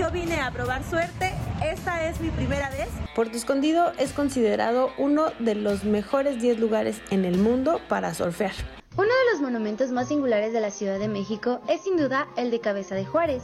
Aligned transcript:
yo 0.00 0.10
vine 0.10 0.40
a 0.40 0.50
probar 0.50 0.82
suerte. 0.82 1.30
Esta 1.62 2.08
es 2.08 2.18
mi 2.20 2.30
primera 2.30 2.70
vez. 2.70 2.88
Puerto 3.14 3.36
Escondido 3.36 3.92
es 3.98 4.12
considerado 4.12 4.94
uno 4.96 5.26
de 5.40 5.54
los 5.54 5.84
mejores 5.84 6.40
10 6.40 6.58
lugares 6.58 7.02
en 7.10 7.26
el 7.26 7.36
mundo 7.36 7.82
para 7.86 8.14
surfear. 8.14 8.52
Uno 8.96 9.08
de 9.08 9.32
los 9.32 9.42
monumentos 9.42 9.90
más 9.90 10.08
singulares 10.08 10.54
de 10.54 10.60
la 10.60 10.70
Ciudad 10.70 10.98
de 10.98 11.08
México 11.08 11.60
es 11.68 11.82
sin 11.82 11.98
duda 11.98 12.28
el 12.38 12.50
de 12.50 12.60
Cabeza 12.60 12.94
de 12.94 13.04
Juárez. 13.04 13.42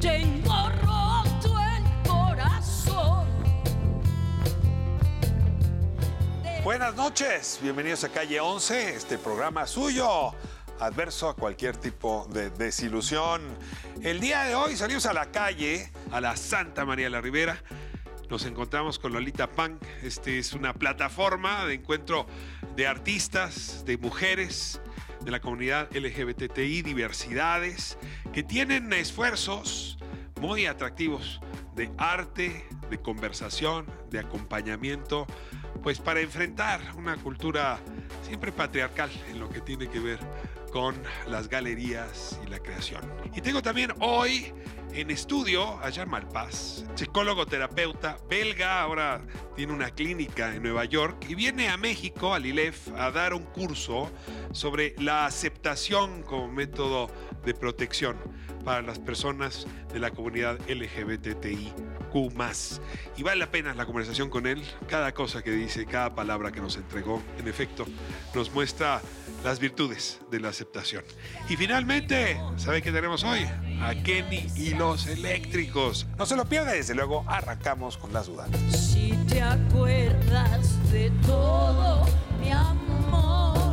Tengo 0.00 0.70
roto 0.80 1.54
el 1.76 2.08
corazón. 2.08 3.26
Buenas 6.64 6.96
noches, 6.96 7.58
bienvenidos 7.60 8.02
a 8.04 8.08
Calle 8.08 8.40
11, 8.40 8.94
este 8.94 9.18
programa 9.18 9.66
suyo, 9.66 10.32
adverso 10.80 11.28
a 11.28 11.34
cualquier 11.34 11.76
tipo 11.76 12.26
de 12.32 12.50
desilusión. 12.50 13.42
El 14.02 14.20
día 14.20 14.44
de 14.44 14.54
hoy 14.54 14.76
salimos 14.76 15.06
a 15.06 15.12
la 15.12 15.30
calle, 15.30 15.90
a 16.10 16.20
la 16.20 16.36
Santa 16.36 16.84
María 16.84 17.10
la 17.10 17.20
Ribera. 17.20 17.62
Nos 18.28 18.44
encontramos 18.44 18.98
con 18.98 19.12
Lolita 19.12 19.50
Punk. 19.50 19.82
Este 20.02 20.38
es 20.38 20.52
una 20.52 20.74
plataforma 20.74 21.64
de 21.64 21.74
encuentro 21.74 22.26
de 22.74 22.86
artistas, 22.86 23.84
de 23.86 23.96
mujeres, 23.98 24.80
de 25.24 25.30
la 25.30 25.40
comunidad 25.40 25.88
LGBTI, 25.94 26.82
diversidades, 26.82 27.96
que 28.32 28.42
tienen 28.42 28.92
esfuerzos 28.92 29.98
muy 30.40 30.66
atractivos 30.66 31.40
de 31.74 31.90
arte, 31.98 32.66
de 32.90 32.98
conversación, 32.98 33.86
de 34.10 34.18
acompañamiento, 34.18 35.26
pues 35.82 35.98
para 36.00 36.20
enfrentar 36.20 36.80
una 36.96 37.16
cultura 37.16 37.78
siempre 38.26 38.52
patriarcal 38.52 39.10
en 39.30 39.38
lo 39.38 39.48
que 39.48 39.60
tiene 39.60 39.88
que 39.88 40.00
ver 40.00 40.18
con 40.76 40.94
las 41.26 41.48
galerías 41.48 42.38
y 42.46 42.50
la 42.50 42.58
creación. 42.58 43.00
Y 43.34 43.40
tengo 43.40 43.62
también 43.62 43.94
hoy 43.98 44.52
en 44.92 45.10
estudio 45.10 45.82
a 45.82 45.90
Jan 45.90 46.10
Malpaz, 46.10 46.84
psicólogo 46.94 47.46
terapeuta 47.46 48.18
belga, 48.28 48.82
ahora 48.82 49.22
tiene 49.56 49.72
una 49.72 49.88
clínica 49.88 50.54
en 50.54 50.62
Nueva 50.62 50.84
York 50.84 51.24
y 51.30 51.34
viene 51.34 51.70
a 51.70 51.78
México, 51.78 52.34
al 52.34 52.44
ILEF, 52.44 52.88
a 52.94 53.10
dar 53.10 53.32
un 53.32 53.44
curso 53.44 54.10
sobre 54.52 54.94
la 54.98 55.24
aceptación 55.24 56.22
como 56.24 56.46
método 56.48 57.08
de 57.46 57.54
protección 57.54 58.18
para 58.66 58.82
las 58.82 58.98
personas 58.98 59.64
de 59.92 60.00
la 60.00 60.10
comunidad 60.10 60.58
LGBTI. 60.68 61.72
Y 63.16 63.22
vale 63.22 63.40
la 63.40 63.50
pena 63.50 63.74
la 63.74 63.84
conversación 63.84 64.30
con 64.30 64.46
él. 64.46 64.62
Cada 64.88 65.12
cosa 65.12 65.42
que 65.42 65.50
dice, 65.50 65.84
cada 65.84 66.14
palabra 66.14 66.50
que 66.50 66.62
nos 66.62 66.76
entregó, 66.76 67.22
en 67.38 67.46
efecto, 67.46 67.84
nos 68.34 68.50
muestra 68.54 69.02
las 69.44 69.60
virtudes 69.60 70.20
de 70.30 70.40
la 70.40 70.48
aceptación. 70.48 71.04
Y 71.50 71.56
finalmente, 71.56 72.40
¿sabe 72.56 72.80
qué 72.80 72.90
tenemos 72.90 73.22
hoy? 73.22 73.46
A 73.82 73.94
Kenny 74.02 74.46
y 74.56 74.70
los 74.70 75.06
eléctricos. 75.08 76.06
No 76.16 76.24
se 76.24 76.36
lo 76.36 76.46
pierda, 76.46 76.72
desde 76.72 76.94
luego, 76.94 77.22
arrancamos 77.28 77.98
con 77.98 78.14
las 78.14 78.28
dudas. 78.28 78.48
Si 78.70 79.12
te 79.28 79.42
acuerdas 79.42 80.90
de 80.90 81.10
todo, 81.26 82.06
mi 82.40 82.50
amor. 82.50 83.65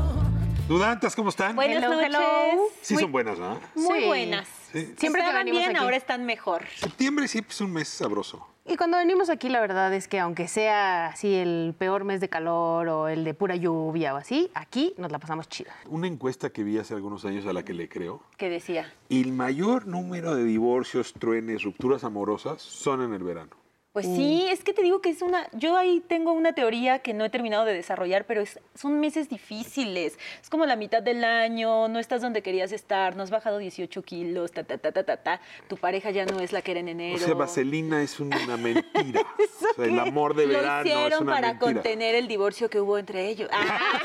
Dudantas, 0.68 1.16
¿cómo 1.16 1.30
están? 1.30 1.56
Buenas 1.56 1.78
Hello, 1.84 1.90
noches. 1.96 2.08
hello. 2.08 2.64
Sí 2.82 2.96
son 2.96 3.12
buenas, 3.12 3.38
¿no? 3.38 3.60
Muy 3.76 4.00
Sí. 4.02 4.06
buenas. 4.08 4.48
Sí. 4.72 4.94
Siempre 4.98 5.22
que 5.22 5.28
Estaban 5.28 5.36
venimos 5.46 5.60
bien, 5.60 5.76
aquí. 5.76 5.84
ahora 5.84 5.98
están 5.98 6.26
mejor. 6.26 6.64
Septiembre 6.78 7.28
siempre 7.28 7.52
es 7.54 7.62
un 7.62 7.74
mes 7.74 7.88
sabroso. 7.90 8.48
Y 8.66 8.78
cuando 8.78 8.96
venimos 8.98 9.30
aquí, 9.30 9.50
la 9.50 9.60
verdad 9.60 9.94
es 9.94 10.08
que 10.08 10.20
aunque 10.22 10.48
sea 10.48 11.08
así 11.08 11.34
el 11.36 11.76
peor 11.78 12.06
mes 12.06 12.22
de 12.22 12.30
calor 12.30 12.88
o 12.88 13.08
el 13.10 13.26
de 13.26 13.34
pura 13.34 13.58
lluvia 13.58 14.14
o 14.14 14.18
así, 14.18 14.50
aquí 14.56 14.94
nos 14.98 15.12
la 15.12 15.20
pasamos 15.20 15.50
chida. 15.50 15.74
Una 15.90 16.08
encuesta 16.08 16.50
que 16.50 16.64
vi 16.64 16.78
hace 16.78 16.94
algunos 16.94 17.26
años 17.26 17.46
a 17.46 17.52
la 17.52 17.64
que 17.66 17.74
le 17.74 17.90
creo, 17.90 18.24
¿Qué 18.38 18.50
decía? 18.50 18.92
el 19.10 19.34
mayor 19.34 19.86
número 19.86 20.34
de 20.34 20.46
divorcios, 20.46 21.12
truenes, 21.14 21.64
rupturas 21.64 22.06
amorosas 22.06 22.62
son 22.62 23.02
en 23.02 23.14
el 23.14 23.24
verano. 23.24 23.52
Pues 23.94 24.08
sí, 24.08 24.48
es 24.50 24.64
que 24.64 24.74
te 24.74 24.82
digo 24.82 25.02
que 25.02 25.10
es 25.12 25.22
una. 25.22 25.48
Yo 25.54 25.78
ahí 25.78 26.04
tengo 26.08 26.34
una 26.34 26.54
teoría 26.54 26.98
que 27.00 27.14
no 27.14 27.24
he 27.26 27.30
terminado 27.30 27.64
de 27.64 27.74
desarrollar, 27.76 28.26
pero 28.26 28.42
es- 28.42 28.60
son 28.74 29.00
meses 29.00 29.30
difíciles. 29.30 30.18
Es 30.42 30.50
como 30.50 30.66
la 30.66 30.76
mitad 30.76 31.04
del 31.04 31.24
año, 31.24 31.88
no 31.88 32.00
estás 32.00 32.20
donde 32.24 32.42
querías 32.42 32.72
estar, 32.72 33.16
no 33.16 33.22
has 33.22 33.30
bajado 33.30 33.60
18 33.60 34.02
kilos, 34.02 34.52
ta, 34.52 34.64
ta, 34.64 34.80
ta, 34.80 34.92
ta, 34.92 35.04
ta, 35.04 35.18
ta. 35.18 35.42
Tu 35.68 35.78
pareja 35.78 36.10
ya 36.10 36.26
no 36.26 36.40
es 36.40 36.52
la 36.52 36.64
que 36.64 36.72
era 36.72 36.80
en 36.80 36.88
enero. 36.88 37.18
O 37.18 37.20
sea, 37.20 37.36
vaselina 37.36 38.02
es 38.02 38.20
una 38.20 38.36
mentira. 38.58 39.22
o 39.22 39.74
sea, 39.76 39.86
el 39.86 40.00
amor 40.00 40.36
de 40.36 40.48
Lo 40.48 40.54
verano 40.54 40.82
hicieron 40.90 41.14
es 41.14 41.22
una 41.22 41.34
para 41.36 41.48
mentira. 41.50 41.74
contener 41.74 42.16
el 42.16 42.28
divorcio 42.28 42.72
que 42.72 42.82
hubo 42.82 42.98
entre 42.98 43.28
ellos. 43.30 43.48
Ah, 43.54 43.80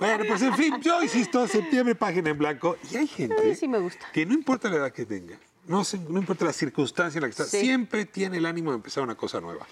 Bueno, 0.00 0.24
pues 0.26 0.42
en 0.42 0.54
fin, 0.56 0.74
yo 0.80 1.02
insisto, 1.02 1.46
septiembre, 1.46 1.94
página 1.94 2.30
en 2.30 2.38
blanco. 2.38 2.76
Y 2.90 2.96
hay 2.96 3.06
gente 3.06 3.36
Ay, 3.42 3.54
sí 3.54 3.68
me 3.68 3.78
gusta. 3.78 4.06
que 4.12 4.26
no 4.26 4.34
importa 4.34 4.68
la 4.68 4.76
edad 4.76 4.92
que 4.92 5.06
tenga, 5.06 5.38
no, 5.66 5.82
importa 6.18 6.44
la 6.44 6.52
circunstancia 6.52 7.18
en 7.18 7.22
la 7.22 7.28
que 7.28 7.32
está, 7.32 7.44
Sí. 7.44 7.60
siempre 7.60 8.04
tiene 8.04 8.38
el 8.38 8.46
ánimo 8.46 8.70
de 8.70 8.76
empezar 8.76 9.02
una 9.02 9.14
cosa 9.14 9.40
nueva. 9.40 9.66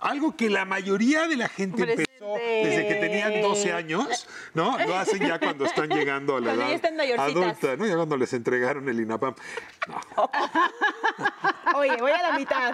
Algo 0.00 0.36
que 0.36 0.50
la 0.50 0.64
mayoría 0.64 1.28
de 1.28 1.36
la 1.36 1.48
gente 1.48 1.82
Presente. 1.82 2.05
Desde 2.20 2.88
que 2.88 2.94
tenían 2.96 3.40
12 3.40 3.72
años, 3.72 4.28
¿no? 4.54 4.78
Lo 4.78 4.96
hacen 4.96 5.18
ya 5.26 5.38
cuando 5.38 5.64
están 5.66 5.88
llegando 5.88 6.36
a 6.36 6.40
la 6.40 6.46
Cuando 6.54 6.64
edad 6.64 6.72
están 6.74 7.00
adulta, 7.20 7.76
¿no? 7.76 7.86
Ya 7.86 7.96
cuando 7.96 8.16
les 8.16 8.32
entregaron 8.32 8.88
el 8.88 9.00
INAPAM. 9.00 9.34
No. 10.16 10.30
Oye, 11.74 11.96
voy 11.98 12.10
a 12.12 12.22
la 12.30 12.38
mitad. 12.38 12.72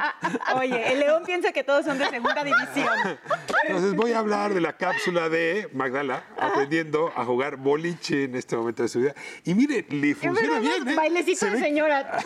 Oye, 0.56 0.92
el 0.92 1.00
León 1.00 1.24
piensa 1.24 1.50
que 1.52 1.64
todos 1.64 1.84
son 1.84 1.98
de 1.98 2.08
segunda 2.08 2.44
división. 2.44 3.18
Entonces 3.64 3.94
voy 3.96 4.12
a 4.12 4.18
hablar 4.18 4.54
de 4.54 4.60
la 4.60 4.76
cápsula 4.76 5.28
de 5.28 5.68
Magdala 5.72 6.24
aprendiendo 6.38 7.12
a 7.16 7.24
jugar 7.24 7.56
boliche 7.56 8.24
en 8.24 8.36
este 8.36 8.56
momento 8.56 8.82
de 8.84 8.88
su 8.88 9.00
vida. 9.00 9.14
Y 9.44 9.54
mire, 9.54 9.84
le 9.88 10.14
funciona 10.14 10.60
bien, 10.60 10.88
¿eh? 10.88 10.94
Bailecito 10.94 11.38
Se 11.40 11.46
de 11.46 11.52
ve- 11.52 11.58
señora. 11.60 12.18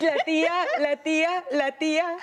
La 0.00 0.24
tía, 0.24 0.52
la 0.80 0.96
tía, 0.96 1.44
la 1.52 1.72
tía. 1.72 2.16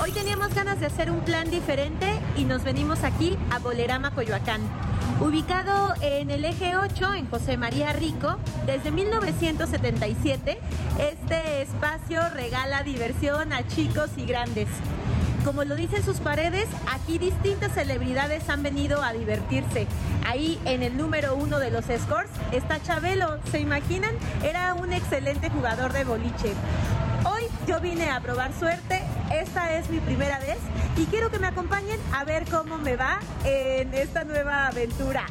Hoy 0.00 0.12
teníamos 0.12 0.54
ganas 0.54 0.78
de 0.78 0.86
hacer 0.86 1.10
un 1.10 1.20
plan 1.20 1.50
diferente 1.50 2.06
y 2.36 2.44
nos 2.44 2.62
venimos 2.62 3.02
aquí 3.02 3.36
a 3.50 3.58
Bolerama 3.58 4.12
Coyoacán. 4.12 4.60
Ubicado 5.20 5.92
en 6.00 6.30
el 6.30 6.44
eje 6.44 6.76
8 6.76 7.14
en 7.14 7.28
José 7.28 7.56
María 7.56 7.92
Rico, 7.92 8.36
desde 8.64 8.92
1977, 8.92 10.58
este 11.00 11.62
espacio 11.62 12.20
regala 12.30 12.84
diversión 12.84 13.52
a 13.52 13.66
chicos 13.66 14.10
y 14.16 14.24
grandes. 14.24 14.68
Como 15.44 15.64
lo 15.64 15.74
dicen 15.74 16.04
sus 16.04 16.18
paredes, 16.18 16.68
aquí 16.92 17.18
distintas 17.18 17.72
celebridades 17.72 18.48
han 18.48 18.62
venido 18.62 19.02
a 19.02 19.12
divertirse. 19.12 19.88
Ahí 20.24 20.60
en 20.64 20.82
el 20.84 20.96
número 20.96 21.34
uno 21.34 21.58
de 21.58 21.70
los 21.70 21.86
scores 21.86 22.30
está 22.52 22.80
Chabelo. 22.82 23.38
¿Se 23.50 23.58
imaginan? 23.58 24.14
Era 24.44 24.74
un 24.74 24.92
excelente 24.92 25.50
jugador 25.50 25.92
de 25.92 26.04
boliche. 26.04 26.52
Hoy 27.24 27.42
yo 27.66 27.80
vine 27.80 28.10
a 28.10 28.20
probar 28.20 28.52
suerte. 28.52 28.97
Esta 29.32 29.76
es 29.76 29.90
mi 29.90 30.00
primera 30.00 30.38
vez 30.38 30.56
y 30.96 31.04
quiero 31.06 31.30
que 31.30 31.38
me 31.38 31.46
acompañen 31.48 32.00
a 32.14 32.24
ver 32.24 32.44
cómo 32.50 32.78
me 32.78 32.96
va 32.96 33.20
en 33.44 33.92
esta 33.92 34.24
nueva 34.24 34.68
aventura. 34.68 35.26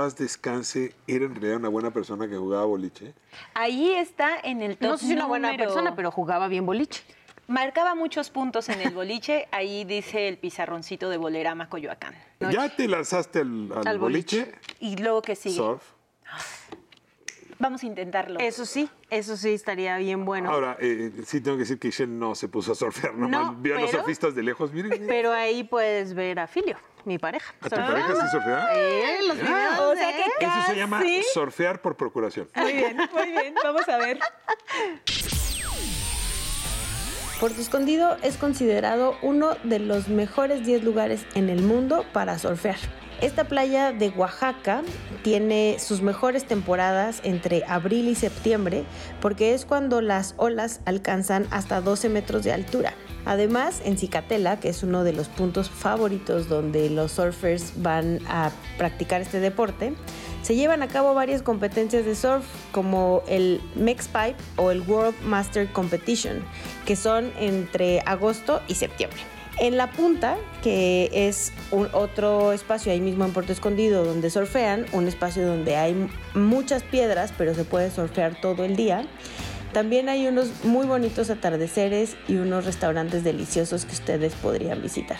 Paz 0.00 0.16
descanse, 0.16 0.94
era 1.06 1.26
en 1.26 1.34
realidad 1.34 1.56
una 1.58 1.68
buena 1.68 1.90
persona 1.90 2.26
que 2.26 2.34
jugaba 2.34 2.64
boliche. 2.64 3.12
Ahí 3.52 3.92
está 3.92 4.38
en 4.42 4.62
el 4.62 4.78
top 4.78 4.88
No 4.88 4.96
sé 4.96 5.06
si 5.08 5.12
una 5.12 5.26
buena 5.26 5.54
persona, 5.58 5.94
pero 5.94 6.10
jugaba 6.10 6.48
bien 6.48 6.64
boliche. 6.64 7.02
Marcaba 7.48 7.94
muchos 7.94 8.30
puntos 8.30 8.70
en 8.70 8.80
el 8.80 8.94
boliche, 8.94 9.46
ahí 9.52 9.84
dice 9.84 10.28
el 10.28 10.38
pizarroncito 10.38 11.10
de 11.10 11.18
Bolerama 11.18 11.68
Coyoacán. 11.68 12.14
¿Ya 12.50 12.74
te 12.74 12.88
lanzaste 12.88 13.40
al, 13.40 13.72
al 13.76 13.86
Al 13.86 13.98
boliche? 13.98 14.44
boliche. 14.44 14.58
Y 14.80 14.96
luego 14.96 15.20
que 15.20 15.36
sigue. 15.36 15.56
Surf. 15.56 15.82
Vamos 17.60 17.82
a 17.82 17.86
intentarlo. 17.86 18.40
Eso 18.40 18.64
sí, 18.64 18.88
eso 19.10 19.36
sí 19.36 19.50
estaría 19.50 19.96
bien 19.98 20.24
bueno. 20.24 20.50
Ahora, 20.50 20.76
eh, 20.80 21.12
sí 21.26 21.40
tengo 21.42 21.58
que 21.58 21.60
decir 21.64 21.78
que 21.78 21.90
Shen 21.90 22.18
no 22.18 22.34
se 22.34 22.48
puso 22.48 22.72
a 22.72 22.74
surfear, 22.74 23.14
nomás 23.14 23.52
No, 23.52 23.54
vio 23.60 23.76
a 23.76 23.80
los 23.80 23.90
pero- 23.90 24.02
surfistas 24.02 24.34
de 24.34 24.42
lejos. 24.42 24.72
Miren. 24.72 25.04
Pero 25.06 25.30
ahí 25.32 25.62
puedes 25.62 26.14
ver 26.14 26.40
a 26.40 26.46
Filio, 26.46 26.78
mi 27.04 27.18
pareja. 27.18 27.54
¿A 27.60 27.68
tu 27.68 27.76
pareja 27.76 28.14
sí 28.14 28.28
surfea? 28.32 28.66
Eh, 28.74 29.18
los 29.28 29.36
videos, 29.36 29.78
O 29.80 29.94
sea 29.94 30.10
¿eh? 30.10 30.22
que 30.38 30.44
Eso 30.46 30.54
se 30.68 30.76
llama 30.76 31.02
surfear 31.34 31.82
por 31.82 31.96
procuración. 31.96 32.48
Muy 32.56 32.72
bien, 32.72 32.96
muy 32.96 33.26
bien. 33.30 33.54
Vamos 33.62 33.86
a 33.88 33.98
ver. 33.98 34.18
Puerto 37.38 37.60
Escondido 37.60 38.16
es 38.22 38.36
considerado 38.36 39.16
uno 39.22 39.54
de 39.64 39.78
los 39.78 40.08
mejores 40.08 40.64
10 40.66 40.82
lugares 40.84 41.24
en 41.34 41.48
el 41.50 41.62
mundo 41.62 42.04
para 42.12 42.38
surfear. 42.38 42.76
Esta 43.20 43.44
playa 43.44 43.92
de 43.92 44.08
Oaxaca 44.08 44.80
tiene 45.22 45.76
sus 45.78 46.00
mejores 46.00 46.46
temporadas 46.46 47.20
entre 47.22 47.64
abril 47.68 48.08
y 48.08 48.14
septiembre 48.14 48.84
porque 49.20 49.52
es 49.52 49.66
cuando 49.66 50.00
las 50.00 50.34
olas 50.38 50.80
alcanzan 50.86 51.46
hasta 51.50 51.82
12 51.82 52.08
metros 52.08 52.44
de 52.44 52.52
altura. 52.52 52.94
Además, 53.26 53.82
en 53.84 53.98
Cicatela, 53.98 54.58
que 54.58 54.70
es 54.70 54.82
uno 54.82 55.04
de 55.04 55.12
los 55.12 55.28
puntos 55.28 55.68
favoritos 55.68 56.48
donde 56.48 56.88
los 56.88 57.12
surfers 57.12 57.74
van 57.82 58.20
a 58.26 58.50
practicar 58.78 59.20
este 59.20 59.38
deporte, 59.38 59.92
se 60.40 60.56
llevan 60.56 60.82
a 60.82 60.88
cabo 60.88 61.12
varias 61.12 61.42
competencias 61.42 62.06
de 62.06 62.14
surf 62.14 62.46
como 62.72 63.22
el 63.28 63.60
Mex 63.74 64.08
Pipe 64.08 64.36
o 64.56 64.70
el 64.70 64.80
World 64.80 65.20
Master 65.22 65.70
Competition, 65.70 66.42
que 66.86 66.96
son 66.96 67.30
entre 67.38 68.00
agosto 68.06 68.62
y 68.66 68.76
septiembre. 68.76 69.20
En 69.58 69.76
la 69.76 69.90
punta, 69.90 70.36
que 70.62 71.10
es 71.12 71.52
un 71.70 71.88
otro 71.92 72.52
espacio 72.52 72.92
ahí 72.92 73.00
mismo 73.00 73.24
en 73.24 73.32
Puerto 73.32 73.52
Escondido 73.52 74.04
donde 74.04 74.30
surfean, 74.30 74.86
un 74.92 75.06
espacio 75.06 75.46
donde 75.46 75.76
hay 75.76 76.08
muchas 76.34 76.82
piedras, 76.82 77.32
pero 77.36 77.54
se 77.54 77.64
puede 77.64 77.90
surfear 77.90 78.40
todo 78.40 78.64
el 78.64 78.76
día. 78.76 79.04
También 79.72 80.08
hay 80.08 80.26
unos 80.26 80.64
muy 80.64 80.86
bonitos 80.86 81.30
atardeceres 81.30 82.16
y 82.26 82.36
unos 82.36 82.64
restaurantes 82.64 83.22
deliciosos 83.22 83.84
que 83.84 83.92
ustedes 83.92 84.34
podrían 84.34 84.82
visitar. 84.82 85.18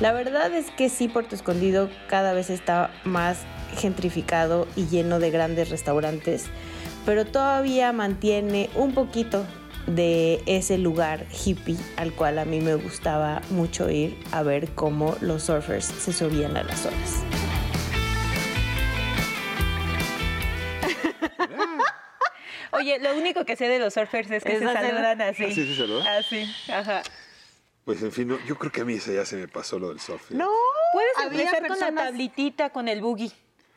La 0.00 0.12
verdad 0.12 0.54
es 0.54 0.70
que 0.70 0.88
sí, 0.88 1.08
Puerto 1.08 1.34
Escondido 1.34 1.90
cada 2.08 2.32
vez 2.32 2.50
está 2.50 2.90
más 3.04 3.38
gentrificado 3.76 4.66
y 4.76 4.86
lleno 4.86 5.18
de 5.18 5.30
grandes 5.30 5.70
restaurantes, 5.70 6.46
pero 7.04 7.26
todavía 7.26 7.92
mantiene 7.92 8.70
un 8.74 8.94
poquito 8.94 9.44
de 9.86 10.42
ese 10.46 10.78
lugar 10.78 11.26
hippie 11.44 11.76
al 11.96 12.12
cual 12.12 12.38
a 12.38 12.44
mí 12.44 12.60
me 12.60 12.74
gustaba 12.74 13.42
mucho 13.50 13.90
ir 13.90 14.16
a 14.32 14.42
ver 14.42 14.70
cómo 14.74 15.16
los 15.20 15.44
surfers 15.44 15.86
se 15.86 16.12
subían 16.12 16.56
a 16.56 16.62
las 16.62 16.86
olas. 16.86 17.22
Oye, 22.72 22.98
lo 23.00 23.14
único 23.16 23.44
que 23.44 23.56
sé 23.56 23.68
de 23.68 23.78
los 23.78 23.94
surfers 23.94 24.30
es 24.30 24.44
que 24.44 24.52
Es 24.52 24.58
se 24.60 24.72
saludan 24.72 25.20
así. 25.22 25.44
¿Así 25.44 25.66
se 25.66 25.76
saludan? 25.76 26.06
Así, 26.06 26.54
ajá. 26.72 27.02
Pues 27.84 28.02
en 28.02 28.12
fin, 28.12 28.28
no, 28.28 28.38
yo 28.46 28.56
creo 28.56 28.70
que 28.70 28.82
a 28.82 28.84
mí 28.84 28.94
ese 28.94 29.14
ya 29.14 29.24
se 29.24 29.36
me 29.36 29.48
pasó 29.48 29.78
lo 29.78 29.88
del 29.88 30.00
surf. 30.00 30.30
No, 30.30 30.48
Puedes 30.92 31.12
empezar 31.24 31.66
con 31.66 31.78
la 31.78 31.92
tablitita, 31.92 32.70
con 32.70 32.88
el 32.88 33.00
boogie, 33.00 33.32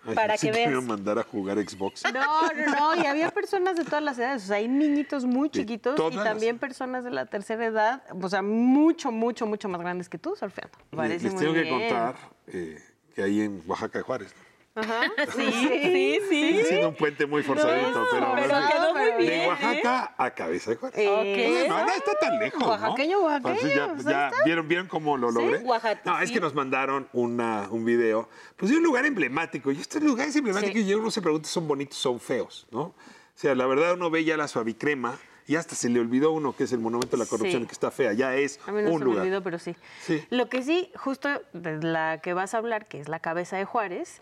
Ay, 0.05 0.15
para 0.15 0.37
que 0.37 0.47
te 0.47 0.51
veas. 0.51 0.71
iba 0.71 0.79
a 0.79 0.85
mandar 0.85 1.17
a 1.19 1.23
jugar 1.23 1.57
Xbox. 1.57 2.03
No, 2.13 2.21
no, 2.51 2.95
no, 2.95 3.01
y 3.01 3.05
había 3.05 3.29
personas 3.31 3.77
de 3.77 3.85
todas 3.85 4.03
las 4.03 4.17
edades, 4.19 4.43
o 4.43 4.47
sea, 4.47 4.57
hay 4.57 4.67
niñitos 4.67 5.25
muy 5.25 5.49
chiquitos 5.49 5.99
y 6.11 6.15
las- 6.15 6.23
también 6.25 6.59
personas 6.59 7.03
de 7.03 7.11
la 7.11 7.25
tercera 7.25 7.65
edad, 7.65 8.03
o 8.21 8.29
sea, 8.29 8.41
mucho, 8.41 9.11
mucho, 9.11 9.45
mucho 9.45 9.69
más 9.69 9.79
grandes 9.81 10.09
que 10.09 10.17
tú 10.17 10.35
surfeando. 10.35 10.77
Les, 10.91 11.21
tengo 11.21 11.53
que 11.53 11.69
contar 11.69 12.15
eh, 12.47 12.79
que 13.15 13.23
ahí 13.23 13.41
en 13.41 13.61
Oaxaca 13.65 13.99
de 13.99 14.03
Juárez. 14.03 14.35
¿No? 14.75 14.81
Ajá, 14.81 15.01
Sí, 15.35 15.51
sí, 15.51 16.19
sí. 16.29 16.43
Estoy 16.45 16.61
haciendo 16.61 16.89
un 16.89 16.95
puente 16.95 17.25
muy 17.25 17.43
forzadito, 17.43 18.05
pero, 18.11 18.33
pero 18.35 18.55
así, 18.55 18.73
quedó 18.73 18.93
muy 18.93 19.11
bien. 19.25 19.39
de 19.41 19.47
Oaxaca 19.47 20.15
a 20.17 20.31
Cabeza 20.31 20.71
de 20.71 20.77
Juárez. 20.77 20.99
Eh, 20.99 21.65
No, 21.69 21.85
no 21.85 21.91
está 21.91 22.11
tan 22.19 22.39
lejos, 22.39 22.59
¿no? 22.59 22.67
Oaxaqueño, 22.69 23.19
oaxaqueño, 23.21 23.53
Entonces 23.59 23.75
ya, 23.75 23.93
pues 23.93 24.05
ya. 24.05 24.31
¿vieron, 24.45 24.67
¿vieron 24.67 24.87
cómo 24.87 25.17
lo 25.17 25.31
logré? 25.31 25.59
Oaxaca, 25.59 26.01
No, 26.05 26.19
es 26.19 26.29
sí. 26.29 26.33
que 26.35 26.39
nos 26.41 26.53
mandaron 26.53 27.07
una, 27.13 27.67
un 27.69 27.85
video, 27.85 28.29
pues 28.57 28.71
de 28.71 28.77
un 28.77 28.83
lugar 28.83 29.05
emblemático. 29.05 29.71
Y 29.71 29.79
estos 29.79 30.01
lugares 30.01 30.35
emblemáticos, 30.35 30.73
Sí. 30.81 30.89
y 30.89 30.93
uno 30.93 31.11
se 31.11 31.21
pregunta, 31.21 31.47
¿son 31.47 31.67
bonitos, 31.67 31.97
son 31.97 32.19
feos? 32.19 32.67
¿no? 32.71 32.81
O 32.81 32.95
sea, 33.35 33.55
la 33.55 33.65
verdad 33.65 33.93
uno 33.93 34.09
ve 34.09 34.23
ya 34.23 34.37
la 34.37 34.47
suavicrema 34.47 35.17
y 35.45 35.55
hasta 35.55 35.75
se 35.75 35.89
le 35.89 35.99
olvidó 35.99 36.31
uno 36.31 36.55
que 36.55 36.63
es 36.63 36.71
el 36.71 36.79
monumento 36.79 37.17
de 37.17 37.23
la 37.23 37.29
corrupción, 37.29 37.63
Sí. 37.63 37.67
que 37.67 37.73
está 37.73 37.91
fea. 37.91 38.13
Ya 38.13 38.35
es 38.35 38.59
A 38.65 38.71
mí 38.71 38.81
no 38.81 38.91
un 38.91 38.99
se 38.99 39.05
lugar. 39.05 39.19
me 39.19 39.21
olvidó, 39.23 39.43
pero 39.43 39.59
sí. 39.59 39.75
Sí. 40.01 40.23
Lo 40.29 40.47
que 40.49 40.63
sí, 40.63 40.91
justo 40.95 41.29
de 41.53 41.77
la 41.83 42.19
que 42.21 42.33
vas 42.33 42.53
a 42.53 42.59
hablar, 42.59 42.87
que 42.87 42.99
es 42.99 43.09
la 43.09 43.19
cabeza 43.19 43.57
de 43.57 43.65
Juárez, 43.65 44.21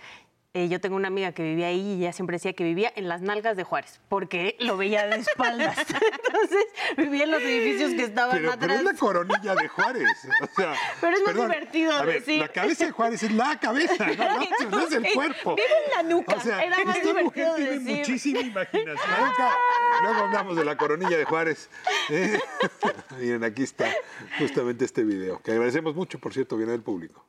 eh, 0.54 0.68
yo 0.68 0.82
tengo 0.82 0.98
una 0.98 1.08
amiga 1.08 1.32
que 1.32 1.44
vivía 1.44 1.68
ahí 1.68 1.80
y 1.80 2.02
ella 2.02 2.12
siempre 2.14 2.36
decía 2.36 2.52
que 2.54 2.64
vivía 2.66 2.92
en 2.96 3.08
las 3.08 3.22
nalgas 3.22 3.56
de 3.56 3.64
Juárez, 3.64 4.02
porque 4.10 4.58
lo 4.60 4.76
veía 4.76 5.08
de 5.08 5.18
espaldas. 5.18 5.78
Entonces 6.26 6.66
vivía 6.98 7.24
en 7.24 7.32
los 7.32 7.42
edificios 7.42 7.92
que 7.92 8.04
estaban 8.04 8.38
Pero, 8.38 8.52
pero 8.60 8.74
atrás. 8.74 8.80
es 8.80 8.84
la 8.84 8.94
coronilla 9.00 9.56
de 9.56 9.68
Juárez. 9.70 10.10
O 10.42 10.48
sea, 10.56 10.74
Pero 11.00 11.16
es 11.16 11.24
más 11.24 11.34
perdón, 11.34 11.52
divertido 11.52 11.92
a 11.94 12.04
ver, 12.04 12.16
decir. 12.16 12.40
La 12.40 12.48
cabeza 12.50 12.86
de 12.86 12.92
Juárez 12.92 13.24
es 13.24 13.32
la 13.32 13.60
cabeza, 13.60 14.08
no, 14.70 14.80
es 14.88 14.92
el 14.92 15.14
cuerpo. 15.14 15.56
Vive 15.56 15.68
en 15.86 15.92
la 15.96 16.14
nuca. 16.14 16.36
O 16.36 16.40
sea, 16.42 16.62
Era 16.62 16.84
más 16.84 16.98
esta 16.98 17.24
mujer 17.24 17.48
tiene 17.56 17.72
decir. 17.72 17.98
muchísima 17.98 18.40
imaginación. 18.42 19.32
Luego 20.04 20.20
hablamos 20.22 20.58
de 20.58 20.66
la 20.66 20.76
coronilla 20.78 21.18
de 21.18 21.24
Juárez. 21.26 21.70
¿eh? 22.10 22.38
Miren, 23.20 23.44
aquí 23.46 23.64
está 23.64 23.88
justamente 24.38 24.84
este 24.84 25.04
video, 25.04 25.42
que 25.42 25.52
agradecemos 25.52 25.96
mucho, 25.96 26.20
por 26.20 26.34
cierto, 26.34 26.58
viene 26.58 26.74
del 26.74 26.82
público. 26.84 27.26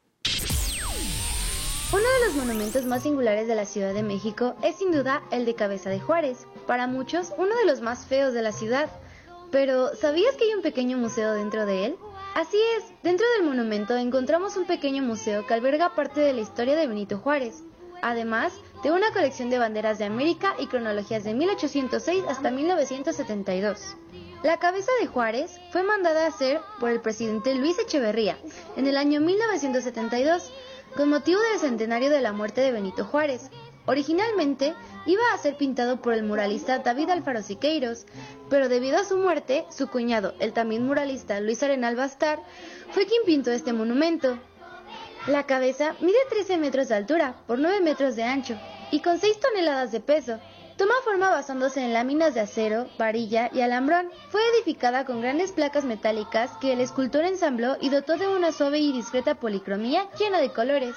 Uno 1.93 2.05
de 2.05 2.27
los 2.27 2.37
monumentos 2.37 2.87
más 2.87 3.03
singulares 3.03 3.47
de 3.47 3.55
la 3.55 3.67
Ciudad 3.67 3.93
de 3.93 4.03
México 4.03 4.55
es 4.63 4.77
sin 4.77 4.93
duda 4.93 5.23
el 5.31 5.45
de 5.45 5.55
Cabeza 5.55 5.91
de 5.91 6.01
Juárez, 6.01 6.47
para 6.67 6.87
muchos 6.87 7.35
uno 7.37 7.55
de 7.55 7.67
los 7.67 7.83
más 7.83 8.07
feos 8.07 8.33
de 8.33 8.41
la 8.41 8.53
ciudad. 8.53 8.89
Pero, 9.51 9.95
¿sabías 9.95 10.35
que 10.37 10.45
hay 10.45 10.55
un 10.55 10.63
pequeño 10.63 10.97
museo 10.97 11.35
dentro 11.35 11.67
de 11.67 11.85
él? 11.85 11.97
Así 12.35 12.57
es, 12.79 12.85
dentro 13.03 13.27
del 13.37 13.47
monumento 13.47 13.95
encontramos 13.95 14.57
un 14.57 14.65
pequeño 14.65 15.03
museo 15.03 15.47
que 15.47 15.53
alberga 15.53 15.95
parte 15.95 16.23
de 16.23 16.33
la 16.33 16.41
historia 16.41 16.77
de 16.77 16.87
Benito 16.87 17.19
Juárez, 17.19 17.63
además 18.01 18.55
de 18.83 18.91
una 18.91 19.13
colección 19.13 19.51
de 19.51 19.59
banderas 19.59 19.99
de 19.99 20.07
América 20.07 20.55
y 20.59 20.69
cronologías 20.69 21.25
de 21.25 21.35
1806 21.35 22.25
hasta 22.27 22.51
1972. 22.51 23.97
La 24.43 24.59
cabeza 24.59 24.91
de 24.99 25.09
Juárez 25.09 25.61
fue 25.71 25.83
mandada 25.83 26.25
a 26.25 26.29
hacer 26.29 26.59
por 26.81 26.89
el 26.89 27.03
presidente 27.03 27.55
Luis 27.55 27.79
Echeverría 27.79 28.39
en 28.79 28.87
el 28.87 28.97
año 28.97 29.21
1972 29.21 30.51
con 30.97 31.09
motivo 31.09 31.41
del 31.41 31.61
centenario 31.61 32.11
de 32.11 32.21
la 32.21 32.33
muerte 32.33 32.61
de 32.61 32.73
Benito 32.73 33.05
Juárez. 33.05 33.51
Originalmente 33.87 34.75
iba 35.07 35.23
a 35.33 35.39
ser 35.39 35.57
pintado 35.57 36.01
por 36.01 36.15
el 36.15 36.23
muralista 36.23 36.79
David 36.79 37.11
Alfaro 37.11 37.43
Siqueiros, 37.43 38.07
pero 38.49 38.69
debido 38.69 38.99
a 38.99 39.05
su 39.05 39.17
muerte, 39.17 39.65
su 39.71 39.89
cuñado, 39.89 40.35
el 40.39 40.53
también 40.53 40.87
muralista 40.87 41.41
Luis 41.41 41.63
Arenal 41.63 41.97
Bastar, 41.97 42.41
fue 42.91 43.07
quien 43.07 43.23
pintó 43.25 43.51
este 43.51 43.73
monumento. 43.73 44.39
La 45.27 45.47
cabeza 45.47 45.95
mide 46.01 46.19
13 46.29 46.59
metros 46.59 46.89
de 46.89 46.97
altura 46.97 47.37
por 47.47 47.59
9 47.59 47.81
metros 47.81 48.15
de 48.15 48.25
ancho 48.25 48.59
y 48.91 49.01
con 49.01 49.19
6 49.19 49.41
toneladas 49.41 49.93
de 49.93 50.01
peso. 50.01 50.39
Toma 50.83 50.95
forma 51.05 51.31
basándose 51.31 51.81
en 51.81 51.93
láminas 51.93 52.35
de 52.35 52.41
acero, 52.41 52.89
varilla 52.99 53.49
y 53.53 53.61
alambrón. 53.61 54.11
Fue 54.31 54.41
edificada 54.57 55.05
con 55.05 55.21
grandes 55.21 55.53
placas 55.53 55.85
metálicas 55.85 56.51
que 56.61 56.73
el 56.73 56.81
escultor 56.81 57.25
ensambló 57.25 57.77
y 57.81 57.89
dotó 57.89 58.17
de 58.17 58.27
una 58.27 58.51
suave 58.51 58.81
y 58.81 58.93
discreta 58.93 59.37
policromía 59.37 60.11
llena 60.19 60.41
de 60.41 60.51
colores. 60.51 60.97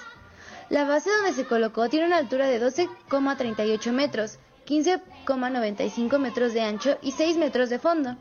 La 0.70 0.86
base 0.86 1.12
donde 1.12 1.34
se 1.34 1.46
colocó 1.46 1.88
tiene 1.88 2.08
una 2.08 2.18
altura 2.18 2.48
de 2.48 2.60
12,38 2.60 3.92
metros, 3.92 4.39
15,95 4.65 6.18
metros 6.18 6.56
de 6.56 6.62
ancho 6.62 6.98
y 7.04 7.12
6 7.12 7.38
metros 7.38 7.70
de 7.70 7.77
fondo. 7.77 8.18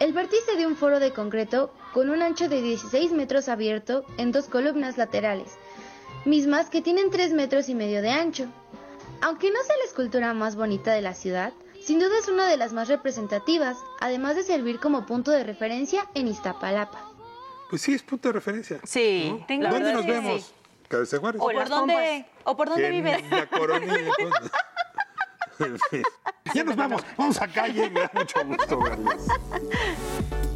El 0.00 0.12
vértice 0.12 0.54
de 0.58 0.66
un 0.66 0.76
foro 0.76 1.00
de 1.00 1.12
concreto 1.12 1.72
con 1.94 2.10
un 2.10 2.20
ancho 2.20 2.50
de 2.50 2.60
16 2.60 3.12
metros 3.12 3.48
abierto 3.48 4.04
en 4.18 4.32
dos 4.32 4.48
columnas 4.48 4.98
laterales, 4.98 5.56
mismas 6.26 6.68
que 6.68 6.82
tienen 6.82 7.08
3 7.08 7.32
metros 7.32 7.70
y 7.70 7.74
medio 7.74 8.02
de 8.02 8.10
ancho. 8.10 8.48
Aunque 9.20 9.50
no 9.50 9.62
sea 9.64 9.76
la 9.78 9.84
escultura 9.84 10.34
más 10.34 10.56
bonita 10.56 10.92
de 10.92 11.00
la 11.02 11.14
ciudad, 11.14 11.52
sin 11.82 11.98
duda 11.98 12.18
es 12.18 12.28
una 12.28 12.48
de 12.48 12.56
las 12.56 12.72
más 12.72 12.88
representativas, 12.88 13.76
además 14.00 14.36
de 14.36 14.42
servir 14.44 14.80
como 14.80 15.06
punto 15.06 15.30
de 15.30 15.44
referencia 15.44 16.06
en 16.14 16.28
Iztapalapa. 16.28 17.10
Pues 17.70 17.82
sí, 17.82 17.94
es 17.94 18.02
punto 18.02 18.28
de 18.28 18.32
referencia. 18.34 18.80
Sí, 18.84 19.34
¿no? 19.38 19.46
tengo- 19.46 19.68
¿Dónde 19.68 19.92
nos 19.92 20.06
vemos? 20.06 20.42
sí. 20.42 20.52
Cabeza 20.88 21.18
Juárez. 21.18 21.40
¿O 21.42 21.46
por 21.50 21.68
dónde, 21.68 22.26
o 22.44 22.56
por 22.56 22.68
dónde 22.68 22.86
En 22.86 22.92
vives? 22.92 23.30
La 23.30 23.46
coronilla. 23.48 24.12
ya 26.54 26.64
nos 26.64 26.76
vamos. 26.76 27.02
Vamos 27.16 27.40
a 27.40 27.48
calle. 27.48 27.90
Me 27.90 28.00
da 28.00 28.10
mucho 28.14 28.44
gusto 28.44 28.80
verles. 28.80 29.26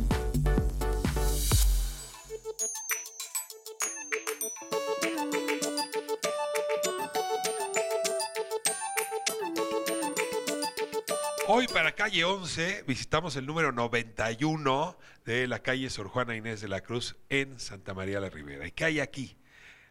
Hoy 11.50 11.66
para 11.66 11.92
calle 11.92 12.26
11 12.26 12.84
visitamos 12.86 13.34
el 13.36 13.46
número 13.46 13.72
91 13.72 14.98
de 15.24 15.46
la 15.46 15.60
calle 15.60 15.88
Sor 15.88 16.08
Juana 16.08 16.36
Inés 16.36 16.60
de 16.60 16.68
la 16.68 16.82
Cruz 16.82 17.16
en 17.30 17.58
Santa 17.58 17.94
María 17.94 18.20
la 18.20 18.28
Ribera. 18.28 18.66
¿Y 18.66 18.72
qué 18.72 18.84
hay 18.84 19.00
aquí? 19.00 19.34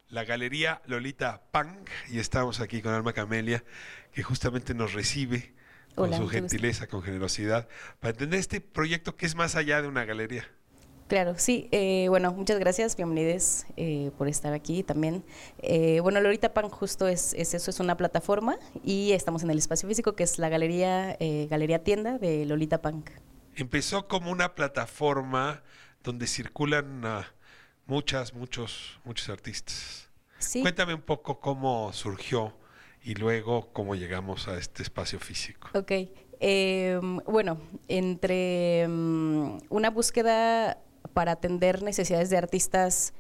La 0.08 0.24
Galería 0.24 0.84
Lolita 0.86 1.42
Pang 1.50 1.90
y 2.12 2.20
estamos 2.20 2.60
aquí 2.60 2.84
con 2.84 2.94
Alma 2.94 3.12
Camelia 3.12 3.64
que 4.14 4.22
justamente 4.22 4.76
nos 4.76 4.94
recibe 4.94 5.56
con 5.96 6.10
Hola, 6.10 6.18
su 6.18 6.28
gentileza, 6.28 6.86
con 6.86 7.02
generosidad, 7.02 7.68
para 8.00 8.12
entender 8.12 8.40
este 8.40 8.62
proyecto 8.62 9.16
que 9.16 9.26
es 9.26 9.34
más 9.34 9.56
allá 9.56 9.82
de 9.82 9.88
una 9.88 10.06
galería. 10.06 10.48
Claro, 11.08 11.36
sí. 11.38 11.70
eh, 11.72 12.08
bueno, 12.10 12.34
muchas 12.34 12.60
gracias, 12.60 12.98
bienvenidos 12.98 13.66
eh, 13.78 14.12
por 14.18 14.28
estar 14.28 14.52
aquí 14.52 14.84
también. 14.84 15.24
Eh, 15.60 16.02
bueno, 16.02 16.20
Lolita 16.20 16.54
Punk 16.54 16.72
justo 16.74 17.08
es, 17.08 17.34
es 17.34 17.54
eso, 17.54 17.72
es 17.72 17.80
una 17.80 17.96
plataforma 17.96 18.58
y 18.84 19.14
estamos 19.14 19.42
en 19.44 19.50
el 19.50 19.58
espacio 19.58 19.88
físico 19.88 20.16
que 20.16 20.24
es 20.24 20.38
la 20.38 20.50
galería, 20.50 21.16
eh, 21.22 21.48
galería 21.50 21.82
tienda 21.82 22.18
de 22.18 22.46
Lolita 22.46 22.82
Punk. 22.82 23.10
Empezó 23.56 24.10
como 24.10 24.32
una 24.32 24.54
plataforma 24.54 25.64
donde 26.04 26.28
circulan 26.28 27.06
ah, 27.06 27.26
muchas, 27.86 28.34
muchos, 28.34 29.00
muchos 29.06 29.30
artistas. 29.30 30.10
Sí. 30.40 30.62
Cuéntame 30.62 30.94
un 30.94 31.02
poco 31.02 31.40
cómo 31.40 31.92
surgió 31.94 32.54
y 33.02 33.16
luego 33.16 33.72
cómo 33.72 33.96
llegamos 33.96 34.50
a 34.50 34.58
este 34.58 34.84
espacio 34.84 35.22
físico. 35.22 35.70
Ok. 35.74 35.92
Eh, 36.40 37.00
bueno, 37.26 37.60
entre 37.88 38.86
mm, 38.88 39.60
una 39.70 39.90
búsqueda 39.90 40.78
para 41.18 41.32
atender 41.32 41.82
necesidades 41.82 42.30
de 42.30 42.38
artistas, 42.38 43.12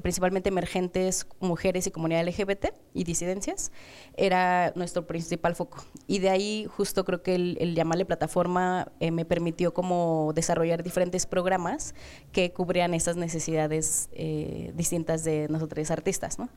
principalmente 0.00 0.48
emergentes, 0.48 1.26
mujeres 1.40 1.86
y 1.86 1.90
comunidad 1.90 2.24
LGBT 2.26 2.66
y 2.92 3.04
disidencias, 3.04 3.72
era 4.16 4.72
nuestro 4.76 5.06
principal 5.06 5.54
foco. 5.54 5.84
Y 6.06 6.18
de 6.18 6.30
ahí 6.30 6.66
justo 6.76 7.04
creo 7.04 7.22
que 7.22 7.34
el, 7.34 7.56
el 7.60 7.74
llamarle 7.74 8.04
plataforma 8.04 8.92
eh, 9.00 9.10
me 9.10 9.24
permitió 9.24 9.74
como 9.74 10.32
desarrollar 10.34 10.82
diferentes 10.82 11.26
programas 11.26 11.94
que 12.32 12.52
cubrían 12.52 12.94
esas 12.94 13.16
necesidades 13.16 14.08
eh, 14.12 14.72
distintas 14.74 15.24
de 15.24 15.48
nosotros 15.48 15.90
artistas. 15.90 16.38
¿no? 16.38 16.48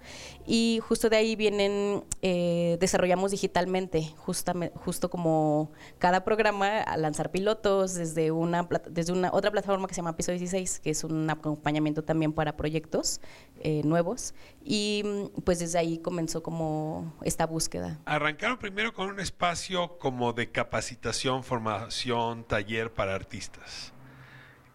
Y 0.46 0.80
justo 0.88 1.10
de 1.10 1.18
ahí 1.18 1.36
vienen, 1.36 2.04
eh, 2.22 2.78
desarrollamos 2.80 3.32
digitalmente, 3.32 4.14
justame- 4.26 4.72
justo 4.76 5.10
como 5.10 5.72
cada 5.98 6.24
programa, 6.24 6.80
a 6.82 6.98
lanzar 6.98 7.32
pilotos 7.32 7.94
desde 7.96 8.32
una, 8.32 8.68
desde 8.90 9.14
una 9.14 9.30
otra 9.34 9.52
plataforma 9.52 9.88
que 9.88 9.94
se 9.94 10.00
llama 10.02 10.16
Piso 10.16 10.32
16, 10.32 10.80
que 10.80 10.90
es 10.92 11.04
un 11.04 11.30
acompañamiento 11.30 12.04
también 12.04 12.34
para 12.34 12.56
proyectos 12.58 13.22
eh, 13.62 13.82
nuevos. 13.84 14.34
Y 14.64 15.04
mm, 15.04 15.42
pues 15.42 15.60
desde 15.60 15.80
ahí 15.80 15.98
comenzó 16.00 16.44
como 16.44 17.14
esta 17.24 17.46
búsqueda. 17.46 18.00
Arrancaron 18.06 18.58
primero 18.58 18.94
con 18.94 19.10
un 19.10 19.20
espacio 19.20 19.98
como 19.98 20.34
de 20.34 20.52
capacitación, 20.52 21.44
formación, 21.44 22.44
taller 22.44 22.94
para 22.94 23.16
artistas. 23.16 23.94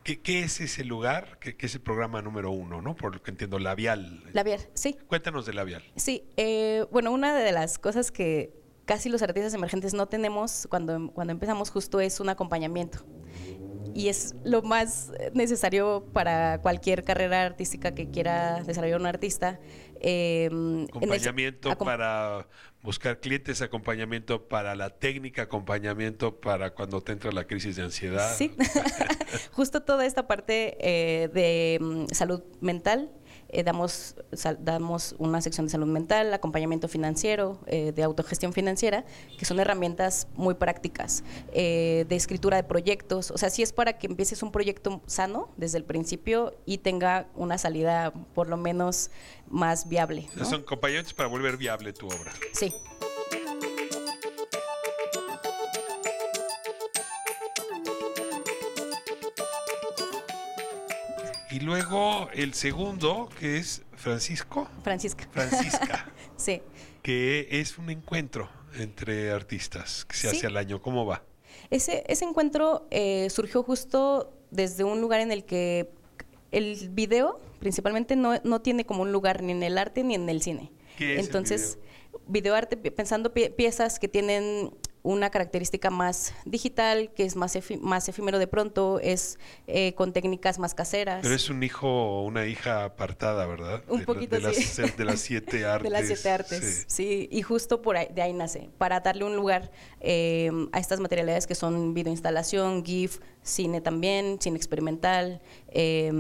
¿Qué, 0.02 0.21
qué 0.21 0.40
es 0.42 0.61
ese 0.61 0.85
lugar? 0.85 1.38
¿Qué, 1.38 1.56
qué 1.56 1.66
es 1.66 1.75
el 1.75 1.80
programa 1.80 2.23
número 2.23 2.50
uno, 2.50 2.82
¿no? 2.82 2.97
Por 2.97 3.14
lo 3.14 3.23
que 3.23 3.30
entiendo, 3.30 3.59
Labial. 3.59 4.25
Labial, 4.32 4.61
sí. 4.75 4.97
Cuéntanos 5.06 5.47
de 5.47 5.52
Labial. 5.52 5.85
Sí, 5.94 6.25
eh, 6.37 6.85
bueno, 6.90 7.12
una 7.12 7.37
de 7.37 7.52
las 7.52 7.78
cosas 7.78 8.11
que 8.11 8.52
casi 8.85 9.09
los 9.09 9.23
artistas 9.23 9.54
emergentes 9.54 9.94
no 9.94 10.06
tenemos 10.06 10.66
cuando, 10.68 11.11
cuando 11.12 11.32
empezamos 11.32 11.71
justo 11.71 12.00
es 12.00 12.18
un 12.18 12.28
acompañamiento. 12.28 12.99
Y 13.95 14.09
es 14.09 14.35
lo 14.45 14.62
más 14.62 15.12
necesario 15.35 16.05
para 16.12 16.61
cualquier 16.62 17.05
carrera 17.05 17.45
artística 17.45 17.95
que 17.95 18.11
quiera 18.11 18.62
desarrollar 18.65 19.01
un 19.01 19.07
artista. 19.07 19.59
eh, 20.05 20.47
en 20.51 20.81
el- 20.81 20.89
Acompañamiento 20.97 21.71
acom- 21.71 21.85
para 21.85 22.49
buscar 22.83 23.21
clientes, 23.21 23.62
acompañamiento 23.62 24.49
para 24.49 24.75
la 24.75 24.91
técnica, 24.91 25.43
acompañamiento 25.43 26.41
para 26.41 26.75
cuando 26.75 27.01
te 27.03 27.12
entra 27.12 27.31
la 27.31 27.47
crisis 27.47 27.77
de 27.77 27.83
ansiedad. 27.85 28.35
Sí, 28.37 28.51
justo 29.53 29.83
toda 29.83 30.05
esta 30.05 30.27
parte 30.27 30.77
eh, 30.81 31.29
de 31.29 31.79
mm, 31.81 32.07
salud 32.12 32.43
mental. 32.61 33.12
Eh, 33.52 33.62
damos, 33.62 34.16
sal- 34.32 34.59
damos 34.62 35.14
una 35.18 35.40
sección 35.40 35.66
de 35.66 35.71
salud 35.73 35.87
mental, 35.87 36.32
acompañamiento 36.35 36.88
financiero, 36.88 37.61
eh, 37.66 37.92
de 37.92 38.02
autogestión 38.02 38.52
financiera, 38.52 39.04
que 39.38 39.44
son 39.44 39.61
herramientas 39.61 40.26
muy 40.35 40.54
prácticas, 40.54 41.23
eh, 41.52 42.06
de 42.09 42.16
escritura 42.16 42.56
de 42.56 42.64
proyectos. 42.64 43.30
O 43.30 43.38
sea, 43.38 43.50
sí 43.50 43.62
es 43.62 43.73
para 43.73 43.99
que 43.99 44.06
empieces 44.06 44.42
un 44.42 44.50
proyecto 44.50 45.00
sano 45.06 45.50
desde 45.56 45.78
el 45.78 45.85
principio 45.85 46.54
y 46.66 46.78
tenga 46.78 47.26
una 47.37 47.59
salida 47.59 48.12
por 48.35 48.49
lo 48.49 48.56
menos 48.56 49.11
más 49.49 49.88
viable. 49.88 50.26
Son 50.42 50.62
acompañamientos 50.62 51.12
para 51.14 51.28
volver 51.28 51.56
viable 51.56 51.92
tu 51.92 52.06
obra. 52.06 52.32
Sí. 52.54 52.73
Y 61.52 61.61
luego 61.61 62.28
el 62.32 62.54
segundo, 62.54 63.28
que 63.38 63.59
es 63.59 63.82
Francisco, 63.94 64.68
Francisca. 64.82 65.28
Francisca, 65.30 66.11
Sí. 66.37 66.62
que 67.02 67.49
es 67.50 67.78
un 67.78 67.90
encuentro 67.90 68.49
entre 68.78 69.30
artistas 69.30 70.04
que 70.06 70.16
se 70.16 70.30
Sí. 70.30 70.37
hace 70.38 70.47
al 70.47 70.56
año. 70.56 70.80
¿Cómo 70.80 71.04
va? 71.04 71.23
Ese, 71.71 72.04
ese 72.09 72.25
encuentro 72.25 72.87
eh, 72.90 73.28
surgió 73.30 73.62
justo 73.62 74.32
desde 74.50 74.85
un 74.85 75.00
lugar 75.00 75.21
en 75.21 75.30
el 75.30 75.44
que 75.44 75.90
el 76.50 76.88
video 76.90 77.38
principalmente 77.61 78.16
no, 78.16 78.35
no 78.44 78.61
tiene 78.62 78.85
como 78.87 79.02
un 79.02 79.12
lugar 79.12 79.42
ni 79.42 79.52
en 79.52 79.62
el 79.62 79.78
arte 79.78 80.02
ni 80.04 80.14
en 80.14 80.28
el 80.28 80.42
cine. 80.42 80.73
¿Qué 80.99 81.14
es 81.14 81.21
el 81.21 81.26
Entonces, 81.26 81.78
videoarte, 82.26 82.76
pensando 82.76 83.32
pie- 83.35 83.54
piezas 83.54 83.99
que 83.99 84.09
tienen 84.09 84.75
una 85.04 85.30
característica 85.30 85.90
más 85.90 86.32
digital, 86.44 87.11
que 87.14 87.25
es 87.25 87.35
más, 87.35 87.56
efi- 87.56 87.80
más 87.80 88.09
efímero 88.09 88.38
de 88.38 88.47
pronto, 88.47 89.00
es 89.00 89.38
eh, 89.66 89.94
con 89.94 90.12
técnicas 90.12 90.59
más 90.61 90.75
caseras. 90.75 91.21
Pero 91.23 91.35
es 91.35 91.50
un 91.50 91.62
hijo 91.62 91.88
o 91.88 92.23
una 92.23 92.47
hija 92.47 92.85
apartada, 92.85 93.47
¿verdad? 93.47 93.82
Un 93.88 94.00
de, 94.00 94.06
poquito 94.06 94.38
de, 94.38 94.54
sí. 94.54 94.82
las, 94.82 94.97
de 94.97 95.04
las 95.04 95.21
siete 95.21 95.64
artes. 95.66 95.82
De 95.82 95.90
las 95.99 96.06
siete 96.06 96.30
artes, 96.30 96.85
sí. 96.87 96.94
sí. 97.04 97.28
y 97.32 97.42
justo 97.42 97.82
por 97.82 97.97
ahí, 97.97 98.09
de 98.14 98.23
ahí 98.23 98.32
nace, 98.32 98.71
para 98.78 99.00
darle 99.00 99.25
un 99.25 99.35
lugar 99.35 99.73
eh, 100.00 100.50
a 100.73 100.78
estas 100.78 101.00
materialidades 101.00 101.47
que 101.47 101.54
son 101.56 101.94
videoinstalación, 101.94 102.85
GIF, 102.85 103.18
cine 103.42 103.80
también, 103.80 104.38
cine 104.40 104.56
experimental, 104.56 105.40
eh, 105.75 106.11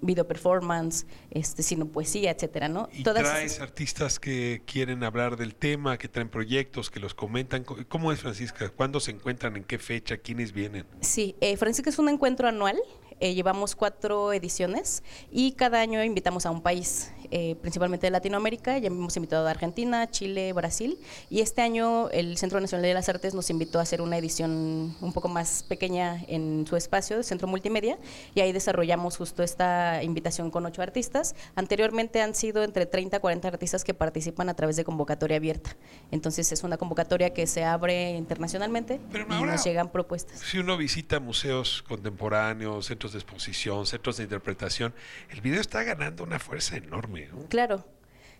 video 0.00 0.26
performance, 0.26 1.06
este, 1.30 1.62
cine 1.62 1.84
poesía, 1.86 2.30
etcétera, 2.30 2.68
¿no? 2.68 2.88
Y 2.92 3.02
Todas 3.02 3.22
traes 3.24 3.52
esas- 3.52 3.62
artistas 3.62 4.18
que 4.20 4.62
quieren 4.66 5.04
hablar 5.04 5.36
del 5.36 5.54
tema, 5.54 5.98
que 5.98 6.08
traen 6.08 6.28
proyectos, 6.28 6.90
que 6.90 7.00
los 7.00 7.14
comentan. 7.14 7.64
Co- 7.64 7.76
¿Cómo 7.88 8.12
es, 8.12 8.20
Francisca? 8.20 8.68
¿Cuándo 8.70 9.00
se 9.00 9.10
encuentran? 9.10 9.56
¿En 9.56 9.64
qué 9.64 9.78
fecha? 9.78 10.16
¿Quiénes 10.18 10.52
vienen? 10.52 10.86
Sí, 11.00 11.34
eh, 11.40 11.56
Francisca 11.56 11.90
es 11.90 11.98
un 11.98 12.08
encuentro 12.08 12.48
anual. 12.48 12.76
eh, 13.20 13.32
llevamos 13.32 13.76
cuatro 13.76 14.32
ediciones 14.32 15.04
y 15.30 15.52
cada 15.52 15.80
año 15.80 16.02
invitamos 16.02 16.46
a 16.46 16.50
un 16.50 16.60
país, 16.62 17.12
eh, 17.30 17.56
principalmente 17.60 18.06
de 18.06 18.10
Latinoamérica. 18.10 18.78
Ya 18.78 18.88
hemos 18.88 19.16
invitado 19.16 19.46
a 19.46 19.50
Argentina, 19.50 20.10
Chile, 20.10 20.52
Brasil. 20.52 20.98
Y 21.30 21.40
este 21.40 21.62
año 21.62 22.08
el 22.10 22.36
Centro 22.38 22.60
Nacional 22.60 22.82
de 22.84 22.94
las 22.94 23.08
Artes 23.08 23.34
nos 23.34 23.50
invitó 23.50 23.78
a 23.78 23.82
hacer 23.82 24.00
una 24.00 24.16
edición 24.18 24.96
un 25.00 25.12
poco 25.12 25.28
más 25.28 25.62
pequeña 25.62 26.22
en 26.28 26.66
su 26.66 26.76
espacio, 26.76 27.16
el 27.18 27.24
Centro 27.24 27.48
Multimedia. 27.48 27.98
Y 28.34 28.40
ahí 28.40 28.52
desarrollamos 28.52 29.16
justo 29.16 29.42
esta 29.42 30.02
invitación 30.02 30.50
con 30.50 30.66
ocho 30.66 30.82
artistas. 30.82 31.34
Anteriormente 31.54 32.20
han 32.22 32.34
sido 32.34 32.62
entre 32.64 32.86
30 32.86 33.16
a 33.16 33.20
40 33.20 33.48
artistas 33.48 33.84
que 33.84 33.94
participan 33.94 34.48
a 34.48 34.54
través 34.54 34.76
de 34.76 34.84
convocatoria 34.84 35.36
abierta. 35.36 35.76
Entonces 36.10 36.50
es 36.52 36.62
una 36.64 36.76
convocatoria 36.76 37.30
que 37.32 37.46
se 37.46 37.64
abre 37.64 38.10
internacionalmente 38.16 39.00
Pero 39.12 39.26
y 39.28 39.32
ahora- 39.32 39.52
nos 39.52 39.64
llegan 39.64 39.90
propuestas. 39.90 40.40
Si 40.40 40.58
uno 40.58 40.76
visita 40.76 41.20
museos 41.20 41.82
contemporáneos, 41.88 42.86
centros 42.86 43.12
de 43.12 43.18
exposición, 43.18 43.86
centros 43.86 44.16
de 44.16 44.24
interpretación, 44.24 44.94
el 45.30 45.40
video 45.40 45.60
está 45.60 45.82
ganando 45.82 46.24
una 46.24 46.38
fuerza 46.38 46.76
enorme. 46.76 47.13
¿No? 47.22 47.46
Claro, 47.48 47.84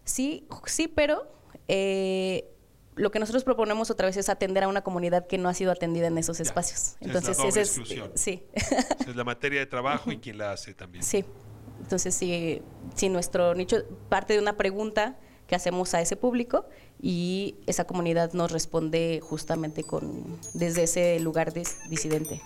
sí, 0.04 0.46
sí, 0.66 0.88
pero 0.88 1.26
eh, 1.68 2.50
lo 2.96 3.10
que 3.10 3.18
nosotros 3.18 3.42
proponemos 3.44 3.90
otra 3.90 4.06
vez 4.06 4.16
es 4.16 4.28
atender 4.28 4.62
a 4.64 4.68
una 4.68 4.82
comunidad 4.82 5.26
que 5.26 5.38
no 5.38 5.48
ha 5.48 5.54
sido 5.54 5.72
atendida 5.72 6.06
en 6.06 6.18
esos 6.18 6.38
Ya, 6.38 6.44
espacios. 6.44 6.80
es 6.80 6.96
la 7.00 7.06
Entonces, 7.06 7.36
doble 7.36 7.48
ese 7.50 7.60
es, 7.62 7.68
exclusión. 7.68 8.10
sí, 8.14 8.42
Esa 8.52 8.96
Es 9.08 9.16
la 9.16 9.24
materia 9.24 9.60
de 9.60 9.66
trabajo 9.66 10.12
y 10.12 10.18
quién 10.18 10.38
la 10.38 10.52
hace 10.52 10.74
también. 10.74 11.02
sí. 11.04 11.24
Entonces, 11.80 12.14
sí, 12.14 12.62
sí, 12.94 13.08
nuestro 13.10 13.54
nicho 13.54 13.76
parte 14.08 14.32
de 14.32 14.38
una 14.38 14.56
pregunta 14.56 15.18
que 15.46 15.54
hacemos 15.54 15.92
a 15.92 16.00
ese 16.00 16.16
público 16.16 16.64
y 16.98 17.56
esa 17.66 17.84
comunidad 17.84 18.32
nos 18.32 18.50
responde 18.52 19.20
justamente 19.22 19.82
con 19.84 20.38
desde 20.54 20.84
ese 20.84 21.20
lugar 21.20 21.52
dis- 21.52 21.76
disidente. 21.90 22.40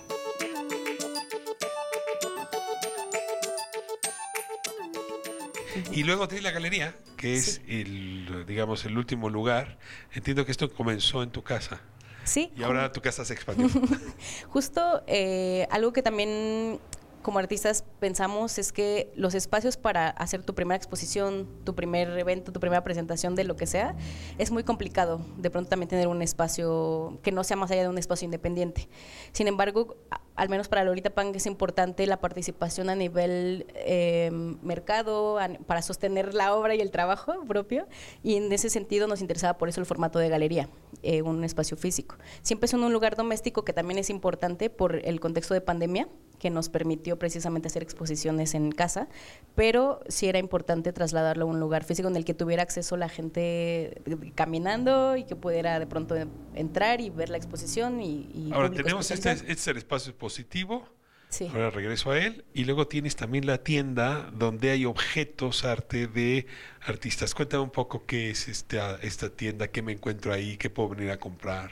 Y 5.92 6.04
luego 6.04 6.28
tienes 6.28 6.44
la 6.44 6.50
galería, 6.50 6.96
que 7.16 7.34
es 7.36 7.60
el, 7.68 8.44
digamos, 8.46 8.84
el 8.84 8.96
último 8.96 9.28
lugar. 9.30 9.78
Entiendo 10.12 10.44
que 10.44 10.52
esto 10.52 10.72
comenzó 10.72 11.22
en 11.22 11.30
tu 11.30 11.42
casa 11.42 11.80
Sí. 12.24 12.52
y 12.56 12.62
ahora 12.62 12.92
tu 12.92 13.00
casa 13.00 13.24
se 13.24 13.32
expandió. 13.34 13.68
Justo 14.48 15.02
eh, 15.06 15.66
algo 15.70 15.92
que 15.92 16.02
también 16.02 16.78
como 17.22 17.40
artistas 17.40 17.84
pensamos 18.00 18.58
es 18.58 18.72
que 18.72 19.10
los 19.16 19.34
espacios 19.34 19.76
para 19.76 20.08
hacer 20.10 20.42
tu 20.44 20.54
primera 20.54 20.76
exposición, 20.76 21.48
tu 21.64 21.74
primer 21.74 22.16
evento, 22.18 22.52
tu 22.52 22.60
primera 22.60 22.84
presentación 22.84 23.34
de 23.34 23.44
lo 23.44 23.56
que 23.56 23.66
sea, 23.66 23.94
es 24.38 24.50
muy 24.50 24.62
complicado. 24.62 25.20
De 25.36 25.50
pronto 25.50 25.68
también 25.68 25.88
tener 25.88 26.06
un 26.08 26.22
espacio 26.22 27.18
que 27.22 27.32
no 27.32 27.44
sea 27.44 27.56
más 27.56 27.70
allá 27.70 27.82
de 27.82 27.88
un 27.88 27.98
espacio 27.98 28.24
independiente. 28.24 28.88
Sin 29.32 29.48
embargo, 29.48 29.96
al 30.38 30.48
menos 30.48 30.68
para 30.68 30.84
Lolita 30.84 31.10
Pang 31.10 31.34
es 31.34 31.46
importante 31.46 32.06
la 32.06 32.20
participación 32.20 32.90
a 32.90 32.94
nivel 32.94 33.66
eh, 33.74 34.30
mercado, 34.62 35.36
para 35.66 35.82
sostener 35.82 36.32
la 36.32 36.54
obra 36.54 36.76
y 36.76 36.80
el 36.80 36.92
trabajo 36.92 37.34
propio. 37.48 37.88
Y 38.22 38.36
en 38.36 38.52
ese 38.52 38.70
sentido 38.70 39.08
nos 39.08 39.20
interesaba 39.20 39.58
por 39.58 39.68
eso 39.68 39.80
el 39.80 39.86
formato 39.86 40.20
de 40.20 40.28
galería, 40.28 40.68
eh, 41.02 41.22
un 41.22 41.42
espacio 41.42 41.76
físico. 41.76 42.14
Siempre 42.42 42.66
es 42.66 42.72
un 42.72 42.92
lugar 42.92 43.16
doméstico 43.16 43.64
que 43.64 43.72
también 43.72 43.98
es 43.98 44.10
importante 44.10 44.70
por 44.70 45.04
el 45.04 45.18
contexto 45.18 45.54
de 45.54 45.60
pandemia 45.60 46.08
que 46.38 46.50
nos 46.50 46.68
permitió 46.68 47.18
precisamente 47.18 47.68
hacer 47.68 47.82
exposiciones 47.82 48.54
en 48.54 48.72
casa, 48.72 49.08
pero 49.54 50.00
sí 50.08 50.28
era 50.28 50.38
importante 50.38 50.92
trasladarlo 50.92 51.44
a 51.44 51.48
un 51.48 51.60
lugar 51.60 51.84
físico 51.84 52.08
en 52.08 52.16
el 52.16 52.24
que 52.24 52.34
tuviera 52.34 52.62
acceso 52.62 52.96
la 52.96 53.08
gente 53.08 54.02
caminando 54.34 55.16
y 55.16 55.24
que 55.24 55.36
pudiera 55.36 55.78
de 55.78 55.86
pronto 55.86 56.16
entrar 56.54 57.00
y 57.00 57.10
ver 57.10 57.28
la 57.28 57.36
exposición 57.36 58.00
y, 58.00 58.28
y 58.34 58.50
Ahora 58.52 58.70
tenemos 58.70 59.10
este, 59.10 59.30
este 59.30 59.52
es 59.52 59.66
el 59.68 59.76
espacio 59.76 60.14
positivo. 60.14 60.86
Sí. 61.28 61.46
Ahora 61.52 61.70
regreso 61.70 62.10
a 62.10 62.18
él. 62.18 62.44
Y 62.54 62.64
luego 62.64 62.88
tienes 62.88 63.16
también 63.16 63.46
la 63.46 63.58
tienda 63.58 64.30
donde 64.32 64.70
hay 64.70 64.84
objetos, 64.86 65.64
arte 65.64 66.06
de 66.06 66.46
artistas. 66.80 67.34
Cuéntame 67.34 67.62
un 67.62 67.70
poco 67.70 68.06
qué 68.06 68.30
es 68.30 68.48
esta, 68.48 68.96
esta 69.02 69.28
tienda, 69.28 69.68
qué 69.68 69.82
me 69.82 69.92
encuentro 69.92 70.32
ahí, 70.32 70.56
qué 70.56 70.70
puedo 70.70 70.90
venir 70.90 71.10
a 71.10 71.18
comprar. 71.18 71.70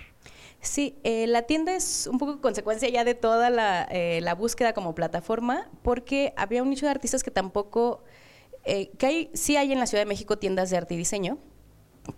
Sí, 0.66 0.98
eh, 1.04 1.28
la 1.28 1.42
tienda 1.42 1.76
es 1.76 2.08
un 2.10 2.18
poco 2.18 2.40
consecuencia 2.40 2.88
ya 2.88 3.04
de 3.04 3.14
toda 3.14 3.50
la, 3.50 3.86
eh, 3.88 4.20
la 4.20 4.34
búsqueda 4.34 4.72
como 4.72 4.96
plataforma, 4.96 5.70
porque 5.82 6.34
había 6.36 6.62
un 6.62 6.70
nicho 6.70 6.86
de 6.86 6.90
artistas 6.90 7.22
que 7.22 7.30
tampoco, 7.30 8.02
eh, 8.64 8.90
que 8.98 9.06
hay, 9.06 9.30
sí 9.32 9.56
hay 9.56 9.72
en 9.72 9.78
la 9.78 9.86
Ciudad 9.86 10.02
de 10.02 10.08
México 10.08 10.38
tiendas 10.38 10.70
de 10.70 10.76
arte 10.76 10.94
y 10.94 10.96
diseño, 10.96 11.38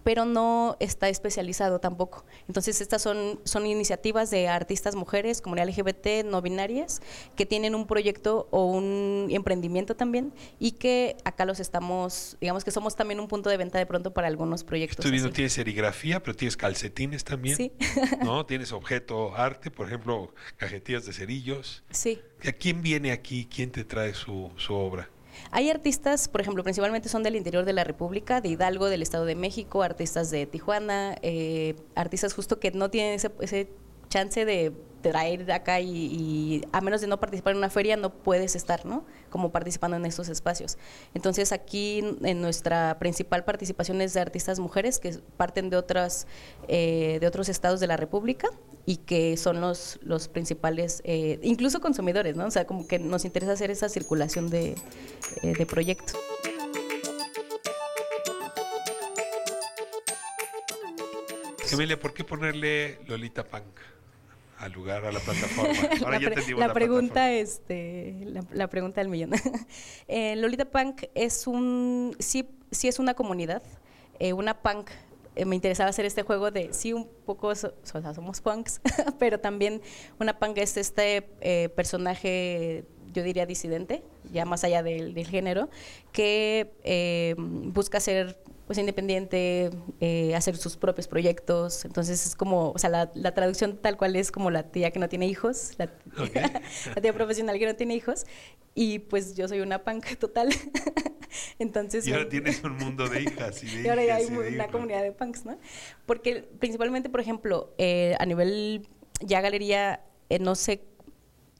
pero 0.04 0.24
no 0.24 0.76
está 0.80 1.08
especializado 1.08 1.80
tampoco. 1.80 2.24
Entonces, 2.46 2.80
estas 2.80 3.02
son, 3.02 3.40
son 3.44 3.66
iniciativas 3.66 4.30
de 4.30 4.48
artistas 4.48 4.94
mujeres, 4.94 5.40
comunidad 5.40 5.68
LGBT, 5.68 6.24
no 6.24 6.42
binarias, 6.42 7.00
que 7.36 7.46
tienen 7.46 7.74
un 7.74 7.86
proyecto 7.86 8.48
o 8.50 8.66
un 8.66 9.28
emprendimiento 9.30 9.96
también 9.96 10.32
y 10.58 10.72
que 10.72 11.16
acá 11.24 11.44
los 11.44 11.60
estamos, 11.60 12.36
digamos 12.40 12.64
que 12.64 12.70
somos 12.70 12.96
también 12.96 13.20
un 13.20 13.28
punto 13.28 13.50
de 13.50 13.56
venta 13.56 13.78
de 13.78 13.86
pronto 13.86 14.12
para 14.12 14.28
algunos 14.28 14.64
proyectos. 14.64 14.98
Estoy 14.98 15.12
viendo, 15.12 15.30
tienes 15.30 15.52
serigrafía, 15.52 16.22
pero 16.22 16.36
tienes 16.36 16.56
calcetines 16.56 17.24
también. 17.24 17.56
Sí. 17.56 17.72
¿No? 18.24 18.46
Tienes 18.46 18.72
objeto, 18.72 19.34
arte, 19.36 19.70
por 19.70 19.86
ejemplo, 19.86 20.32
cajetillas 20.56 21.06
de 21.06 21.12
cerillos. 21.12 21.82
Sí. 21.90 22.20
¿A 22.46 22.52
quién 22.52 22.82
viene 22.82 23.12
aquí? 23.12 23.48
¿Quién 23.52 23.70
te 23.70 23.84
trae 23.84 24.14
su, 24.14 24.50
su 24.56 24.74
obra? 24.74 25.10
Hay 25.50 25.70
artistas, 25.70 26.28
por 26.28 26.40
ejemplo, 26.40 26.62
principalmente 26.62 27.08
son 27.08 27.22
del 27.22 27.36
interior 27.36 27.64
de 27.64 27.72
la 27.72 27.84
República, 27.84 28.40
de 28.40 28.48
Hidalgo, 28.48 28.86
del 28.86 29.02
Estado 29.02 29.24
de 29.24 29.34
México, 29.34 29.82
artistas 29.82 30.30
de 30.30 30.46
Tijuana, 30.46 31.16
eh, 31.22 31.76
artistas 31.94 32.34
justo 32.34 32.60
que 32.60 32.70
no 32.70 32.90
tienen 32.90 33.14
ese, 33.14 33.30
ese 33.40 33.68
chance 34.08 34.44
de 34.44 34.72
traer 35.00 35.50
acá 35.52 35.80
y, 35.80 35.90
y 35.90 36.64
a 36.72 36.80
menos 36.80 37.00
de 37.00 37.06
no 37.06 37.20
participar 37.20 37.52
en 37.52 37.58
una 37.58 37.70
feria 37.70 37.96
no 37.96 38.10
puedes 38.10 38.56
estar, 38.56 38.84
¿no? 38.84 39.04
Como 39.30 39.52
participando 39.52 39.96
en 39.96 40.04
estos 40.04 40.28
espacios. 40.28 40.76
Entonces 41.14 41.52
aquí 41.52 42.02
en 42.22 42.40
nuestra 42.40 42.98
principal 42.98 43.44
participación 43.44 44.00
es 44.00 44.14
de 44.14 44.20
artistas 44.20 44.58
mujeres 44.58 44.98
que 44.98 45.18
parten 45.36 45.70
de 45.70 45.76
otras 45.76 46.26
eh, 46.66 47.18
de 47.20 47.26
otros 47.26 47.48
estados 47.48 47.80
de 47.80 47.86
la 47.86 47.96
República 47.96 48.48
y 48.86 48.96
que 48.96 49.36
son 49.36 49.60
los 49.60 49.98
los 50.02 50.28
principales, 50.28 51.00
eh, 51.04 51.38
incluso 51.42 51.80
consumidores, 51.80 52.36
¿no? 52.36 52.46
O 52.46 52.50
sea, 52.50 52.66
como 52.66 52.86
que 52.86 52.98
nos 52.98 53.24
interesa 53.24 53.52
hacer 53.52 53.70
esa 53.70 53.88
circulación 53.88 54.50
de, 54.50 54.74
eh, 55.42 55.52
de 55.56 55.66
proyectos. 55.66 56.16
Emilia, 61.70 62.00
¿por 62.00 62.14
qué 62.14 62.24
ponerle 62.24 62.98
Lolita 63.06 63.44
Punk 63.44 63.97
al 64.58 64.72
lugar, 64.72 65.04
a 65.04 65.12
la 65.12 65.20
plataforma? 65.20 65.72
Ahora 66.04 66.18
la, 66.18 66.20
ya 66.20 66.30
pre- 66.30 66.54
la 66.54 66.66
la 66.68 66.72
pregunta 66.74 67.12
plataforma. 67.14 67.36
este 67.38 68.18
la, 68.24 68.44
la 68.52 68.68
pregunta 68.68 69.00
del 69.00 69.08
millón 69.08 69.30
Eh, 70.08 70.36
Lolita 70.36 70.64
Punk 70.64 71.04
es 71.14 71.46
un 71.46 72.14
sí 72.18 72.48
sí 72.70 72.88
es 72.88 72.98
una 72.98 73.14
comunidad 73.14 73.62
eh, 74.18 74.32
una 74.32 74.60
punk 74.62 74.90
eh, 75.36 75.44
me 75.44 75.54
interesaba 75.54 75.90
hacer 75.90 76.04
este 76.04 76.22
juego 76.22 76.50
de 76.50 76.72
sí 76.72 76.92
un 76.92 77.08
poco 77.24 77.54
so- 77.54 77.72
o 77.94 78.00
sea, 78.02 78.12
somos 78.14 78.40
punks 78.40 78.80
pero 79.18 79.38
también 79.38 79.80
una 80.18 80.38
punk 80.38 80.58
es 80.58 80.76
este 80.76 81.22
personaje 81.76 82.84
yo 83.18 83.24
diría 83.24 83.46
disidente 83.46 84.02
ya 84.32 84.44
más 84.44 84.64
allá 84.64 84.82
del, 84.82 85.14
del 85.14 85.26
género 85.26 85.68
que 86.12 86.72
eh, 86.84 87.34
busca 87.38 88.00
ser 88.00 88.38
pues 88.68 88.76
independiente, 88.76 89.70
eh, 89.98 90.34
hacer 90.34 90.54
sus 90.58 90.76
propios 90.76 91.08
proyectos. 91.08 91.86
Entonces 91.86 92.26
es 92.26 92.36
como, 92.36 92.70
o 92.72 92.78
sea, 92.78 92.90
la, 92.90 93.10
la 93.14 93.32
traducción 93.32 93.78
tal 93.78 93.96
cual 93.96 94.14
es 94.14 94.30
como 94.30 94.50
la 94.50 94.64
tía 94.64 94.90
que 94.90 94.98
no 94.98 95.08
tiene 95.08 95.26
hijos, 95.26 95.72
la, 95.78 95.86
Ok. 96.18 96.34
la 96.94 97.00
tía 97.00 97.14
profesional 97.14 97.58
que 97.58 97.64
no 97.64 97.74
tiene 97.76 97.94
hijos. 97.94 98.26
Y 98.74 98.98
pues 98.98 99.36
yo 99.36 99.48
soy 99.48 99.60
una 99.60 99.84
punk 99.84 100.18
total. 100.18 100.50
Entonces. 101.58 102.06
Y 102.06 102.10
ahora 102.12 102.24
bueno, 102.26 102.42
tienes 102.42 102.62
un 102.62 102.76
mundo 102.76 103.08
de 103.08 103.22
hijas 103.22 103.64
y 103.64 103.74
de 103.74 103.82
y 103.84 103.88
ahora 103.88 104.04
ya 104.04 104.16
hay 104.16 104.24
hijas 104.24 104.50
y 104.50 104.54
una 104.54 104.68
comunidad 104.68 105.02
de 105.02 105.12
punks, 105.12 105.46
¿no? 105.46 105.58
Porque 106.04 106.46
principalmente, 106.58 107.08
por 107.08 107.22
ejemplo, 107.22 107.72
eh, 107.78 108.16
a 108.18 108.26
nivel 108.26 108.86
ya 109.20 109.40
galería, 109.40 110.04
eh, 110.28 110.38
no 110.38 110.54
sé, 110.54 110.82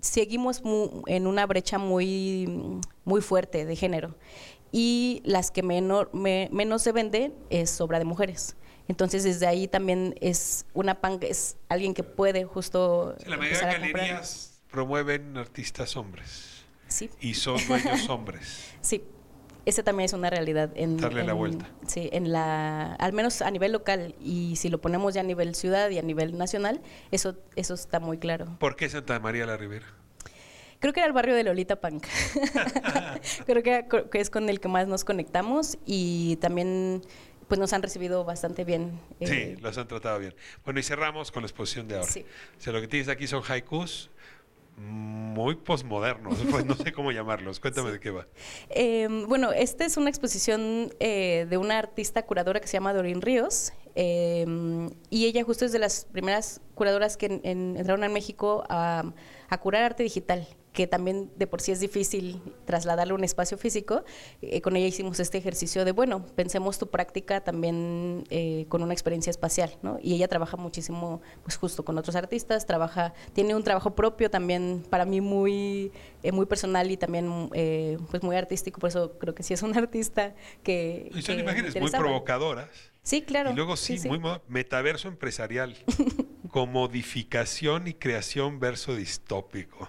seguimos 0.01 0.63
mu- 0.65 1.03
en 1.07 1.27
una 1.27 1.47
brecha 1.47 1.79
muy, 1.79 2.81
muy 3.05 3.21
fuerte 3.21 3.65
de 3.65 3.77
género. 3.77 4.15
Y 4.71 5.23
las 5.25 5.51
que 5.51 5.63
menor, 5.63 6.11
me- 6.13 6.49
menos 6.53 6.83
se 6.83 6.93
vende 6.93 7.33
es 7.51 7.81
obra 7.81 7.99
de 7.99 8.05
mujeres. 8.05 8.57
Entonces, 8.87 9.25
desde 9.25 9.47
ahí 9.47 9.69
también 9.69 10.15
es 10.21 10.65
una 10.75 11.01
punk, 11.01 11.25
es 11.25 11.57
alguien 11.69 11.95
que 11.95 12.03
puede 12.03 12.45
justo. 12.45 13.15
Sí, 13.19 13.29
la 13.29 13.37
mayoría 13.37 13.59
de 13.69 13.75
comprar. 13.81 13.93
galerías 13.93 14.61
promueven 14.71 15.37
artistas 15.39 15.97
hombres 15.97 16.65
Sí, 16.89 17.11
y 17.21 17.35
son 17.35 17.57
dueños 17.67 18.07
hombres. 18.09 18.73
sí. 18.81 19.03
Esa 19.68 19.83
también 19.83 20.07
es 20.07 20.14
una 20.14 20.31
realidad 20.31 20.70
en, 20.76 20.96
Darle 20.96 21.24
la 21.24 21.35
vuelta. 21.35 21.68
Sí, 21.87 22.09
en 22.11 22.33
la, 22.33 22.94
al 22.94 23.12
menos 23.12 23.42
a 23.42 23.50
nivel 23.50 23.72
local 23.72 24.14
y 24.18 24.57
si 24.57 24.70
lo 24.70 24.81
ponemos 24.81 25.12
ya 25.12 25.20
a 25.20 25.24
nivel 25.24 25.54
ciudad 25.54 25.90
y 25.90 25.98
a 25.98 26.02
nivel 26.02 26.38
nacional, 26.38 26.81
eso, 27.11 27.37
eso 27.54 27.74
está 27.74 28.00
muy 28.00 28.16
claro. 28.16 28.57
¿Por 28.61 28.76
qué 28.76 28.88
Santa 28.88 29.20
María 29.20 29.44
la 29.44 29.59
Ribera? 29.59 29.85
Creo 30.78 30.94
que 30.94 31.00
era 31.00 31.07
el 31.07 31.12
barrio 31.12 31.35
de 31.35 31.44
Lolita 31.44 31.76
Punk. 31.76 32.07
Creo 33.44 33.62
que, 33.62 33.85
que 34.11 34.20
es 34.20 34.31
con 34.31 34.48
el 34.48 34.59
que 34.59 34.68
más 34.68 34.88
nos 34.88 35.04
conectamos 35.04 35.76
y 35.85 36.37
también 36.37 37.02
pues 37.46 37.61
nos 37.61 37.70
han 37.74 37.83
recibido 37.83 38.24
bastante 38.24 38.64
bien. 38.64 38.98
Sí, 39.20 39.35
eh, 39.35 39.59
los 39.61 39.76
han 39.76 39.87
tratado 39.87 40.18
bien. 40.18 40.35
Bueno, 40.64 40.81
y 40.81 40.83
cerramos 40.83 41.31
con 41.31 41.42
la 41.42 41.46
exposición 41.46 41.88
de 41.88 41.96
ahora. 41.96 42.11
Sí. 42.11 42.24
O 42.57 42.61
sea, 42.62 42.72
lo 42.72 42.81
que 42.81 42.88
tienes 42.88 43.09
aquí 43.09 43.26
son 43.26 43.42
haikus 43.46 44.09
muy 44.79 45.57
posmodernos, 45.57 46.38
pues 46.51 46.64
no 46.64 46.75
sé 46.75 46.93
cómo 46.93 47.11
llamarlos. 47.12 47.61
Cuéntame 47.61 47.91
de 47.93 48.01
qué 48.01 48.11
va. 48.11 48.27
Eh, 48.71 49.09
bueno, 49.29 49.53
esta 49.53 49.85
es 49.85 49.97
una 49.97 50.09
exposición 50.09 50.93
eh, 51.01 51.47
de 51.49 51.57
una 51.59 51.79
artista 51.79 52.25
curadora 52.25 52.61
que 52.61 52.67
se 52.67 52.75
llama 52.75 52.93
Doreen 52.93 53.21
Ríos. 53.21 53.73
eh, 53.95 54.47
y 55.11 55.27
ella 55.27 55.43
justo 55.45 55.64
es 55.64 55.73
de 55.73 55.79
las 55.79 56.05
primeras 56.07 56.61
curadoras 56.75 57.17
que 57.17 57.27
en- 57.27 57.41
en- 57.45 57.77
entraron 57.77 58.05
a 58.05 58.09
México 58.09 58.64
a, 58.69 59.12
a 59.49 59.59
curar 59.59 59.83
arte 59.85 60.03
digital, 60.05 60.47
que 60.79 60.87
también 60.87 61.29
de 61.35 61.49
por 61.49 61.61
sí 61.61 61.73
es 61.73 61.81
difícil 61.81 62.41
trasladarlo 62.64 63.17
a 63.17 63.19
un 63.19 63.25
espacio 63.25 63.59
físico. 63.59 64.05
Eh, 64.43 64.61
con 64.61 64.77
ella 64.77 64.87
hicimos 64.87 65.19
este 65.19 65.37
ejercicio 65.37 65.85
de, 65.85 65.91
bueno, 65.91 66.25
pensemos 66.37 66.79
tu 66.79 66.88
práctica 66.88 67.41
también 67.41 68.23
eh, 68.31 68.64
con 68.69 68.85
una 68.85 68.93
experiencia 68.93 69.33
espacial, 69.33 69.77
¿no? 69.83 69.99
Y 70.01 70.14
ella 70.14 70.29
trabaja 70.29 70.57
muchísimo, 70.57 71.21
pues 71.43 71.57
justo 71.57 71.85
con 71.85 71.99
otros 71.99 72.14
artistas, 72.14 72.64
trabaja, 72.64 73.12
tiene 73.33 73.57
un 73.57 73.64
trabajo 73.64 73.97
propio 73.97 74.31
también 74.31 74.85
para 74.88 75.05
mí 75.05 75.21
muy, 75.21 75.91
eh, 76.23 76.31
muy 76.31 76.47
personal 76.47 76.88
y 76.93 76.97
también 76.97 77.51
eh, 77.55 77.99
pues 78.12 78.23
muy 78.23 78.37
artístico, 78.37 78.79
por 78.79 78.91
eso 78.91 79.19
creo 79.19 79.35
que 79.35 79.43
sí 79.43 79.55
es 79.55 79.64
un 79.64 79.77
artista 79.77 80.37
que... 80.62 81.11
Y 81.12 81.23
son 81.23 81.35
que 81.35 81.43
imágenes 81.43 81.75
muy 81.81 81.91
provocadoras. 81.91 82.69
Sí, 83.03 83.23
claro. 83.23 83.51
Y 83.51 83.55
luego 83.57 83.77
sí, 83.77 83.99
muy 84.07 84.21
metaverso 84.47 85.09
empresarial, 85.09 85.75
comodificación 86.53 87.88
y 87.88 87.95
creación 87.95 88.61
verso 88.61 88.95
distópico. 88.95 89.88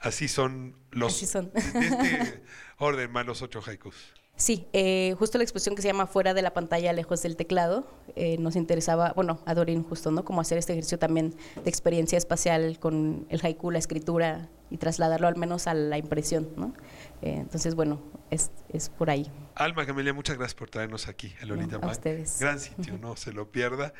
Así 0.00 0.28
son 0.28 0.76
los 0.90 1.14
Así 1.14 1.26
son. 1.26 1.52
de 1.52 1.60
este 1.60 2.42
orden 2.78 3.12
más 3.12 3.26
los 3.26 3.42
ocho 3.42 3.60
haikus. 3.64 3.94
Sí, 4.36 4.66
eh, 4.72 5.14
justo 5.18 5.36
la 5.36 5.44
exposición 5.44 5.76
que 5.76 5.82
se 5.82 5.88
llama 5.88 6.06
Fuera 6.06 6.32
de 6.32 6.40
la 6.40 6.54
pantalla, 6.54 6.94
lejos 6.94 7.20
del 7.22 7.36
teclado, 7.36 7.86
eh, 8.16 8.38
nos 8.38 8.56
interesaba, 8.56 9.12
bueno, 9.14 9.42
a 9.44 9.52
Dorin 9.52 9.82
justo, 9.84 10.10
¿no? 10.10 10.24
Como 10.24 10.40
hacer 10.40 10.56
este 10.56 10.72
ejercicio 10.72 10.98
también 10.98 11.34
de 11.62 11.68
experiencia 11.68 12.16
espacial 12.16 12.78
con 12.80 13.26
el 13.28 13.40
haiku, 13.44 13.70
la 13.70 13.78
escritura 13.78 14.48
y 14.70 14.78
trasladarlo 14.78 15.28
al 15.28 15.36
menos 15.36 15.66
a 15.66 15.74
la 15.74 15.98
impresión, 15.98 16.48
¿no? 16.56 16.72
Eh, 17.20 17.34
entonces, 17.36 17.74
bueno, 17.74 18.00
es, 18.30 18.50
es 18.70 18.88
por 18.88 19.10
ahí. 19.10 19.30
Alma 19.56 19.84
Camelia, 19.84 20.14
muchas 20.14 20.38
gracias 20.38 20.54
por 20.54 20.70
traernos 20.70 21.06
aquí 21.06 21.34
a 21.42 21.44
Lolita 21.44 21.76
a 21.76 21.80
Punk. 21.82 21.92
ustedes. 21.92 22.38
Gran 22.40 22.60
sitio, 22.60 22.96
no 22.96 23.16
se 23.16 23.34
lo 23.34 23.52
pierda. 23.52 23.92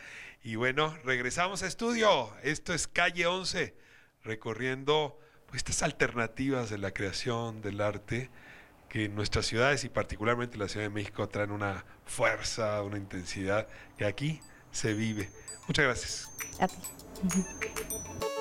Y 0.42 0.54
bueno, 0.56 0.96
regresamos 1.04 1.62
a 1.62 1.66
estudio. 1.66 2.30
Esto 2.42 2.72
es 2.72 2.88
Calle 2.88 3.26
11, 3.26 3.76
recorriendo 4.22 5.18
estas 5.54 5.82
alternativas 5.82 6.70
de 6.70 6.78
la 6.78 6.92
creación 6.92 7.60
del 7.62 7.80
arte 7.80 8.30
que 8.88 9.08
nuestras 9.08 9.46
ciudades 9.46 9.84
y 9.84 9.88
particularmente 9.88 10.58
la 10.58 10.68
Ciudad 10.68 10.86
de 10.86 10.90
México 10.90 11.28
traen 11.28 11.52
una 11.52 11.84
fuerza, 12.04 12.82
una 12.82 12.98
intensidad 12.98 13.68
que 13.96 14.04
aquí 14.04 14.40
se 14.72 14.94
vive. 14.94 15.30
Muchas 15.68 15.84
gracias. 15.84 16.30
A 16.60 16.66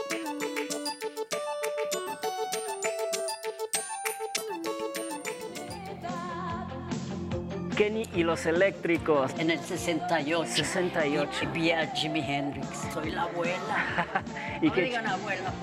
Kenny 7.79 8.03
y 8.13 8.23
los 8.23 8.45
eléctricos. 8.45 9.31
En 9.37 9.51
el 9.51 9.59
68. 9.61 10.51
68. 10.53 11.31
Y 11.43 11.45
vi 11.45 11.71
a 11.71 11.87
Jimi 11.95 12.19
Hendrix. 12.19 12.67
Soy 12.93 13.11
la 13.11 13.21
abuela. 13.21 14.21
¿Y 14.61 14.67
no 14.67 14.75
me 14.75 14.81
digan 14.81 15.07
abuela. 15.07 15.53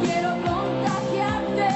Quiero 0.00 0.30
contagiarte. 0.40 1.68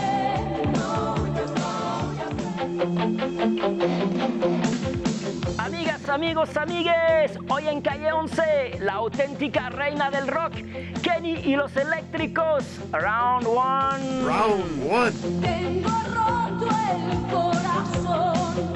Amigas, 5.58 6.08
amigos, 6.08 6.56
amigues, 6.56 7.38
hoy 7.50 7.68
en 7.68 7.82
Calle 7.82 8.12
11, 8.12 8.78
la 8.80 8.94
auténtica 8.94 9.68
reina 9.68 10.10
del 10.10 10.28
rock, 10.28 10.54
Kenny 11.02 11.40
y 11.44 11.56
los 11.56 11.76
eléctricos, 11.76 12.64
Round 12.90 13.46
One. 13.46 14.22
Round 14.24 14.90
one. 14.90 15.12
Tengo 15.42 15.90
roto 16.14 16.68
el 16.90 17.30
corazón. 17.30 18.75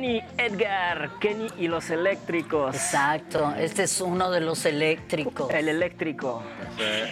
Kenny 0.00 0.22
Edgar, 0.38 1.10
Kenny 1.20 1.48
y 1.58 1.68
los 1.68 1.90
eléctricos. 1.90 2.74
Exacto. 2.74 3.52
Este 3.58 3.82
es 3.82 4.00
uno 4.00 4.30
de 4.30 4.40
los 4.40 4.64
eléctricos. 4.64 5.50
El 5.52 5.68
eléctrico. 5.68 6.42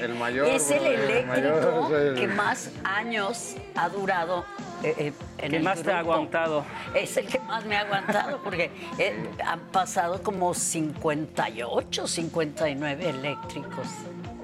El 0.00 0.14
mayor. 0.14 0.46
Es 0.48 0.70
el 0.70 0.86
eléctrico 0.86 1.82
mayor, 1.82 2.14
que 2.14 2.26
más 2.28 2.70
años 2.84 3.56
ha 3.76 3.90
durado 3.90 4.46
eh, 4.82 4.94
eh, 4.96 5.12
en 5.36 5.50
¿Qué 5.50 5.56
el 5.58 5.62
más 5.62 5.82
te 5.82 5.92
ha 5.92 5.98
aguantado? 5.98 6.64
Es 6.94 7.14
el 7.18 7.26
que 7.26 7.38
más 7.40 7.66
me 7.66 7.76
ha 7.76 7.80
aguantado 7.80 8.40
porque 8.42 8.70
eh, 8.96 9.22
han 9.44 9.60
pasado 9.70 10.22
como 10.22 10.54
58, 10.54 12.06
59 12.06 13.10
eléctricos. 13.10 13.86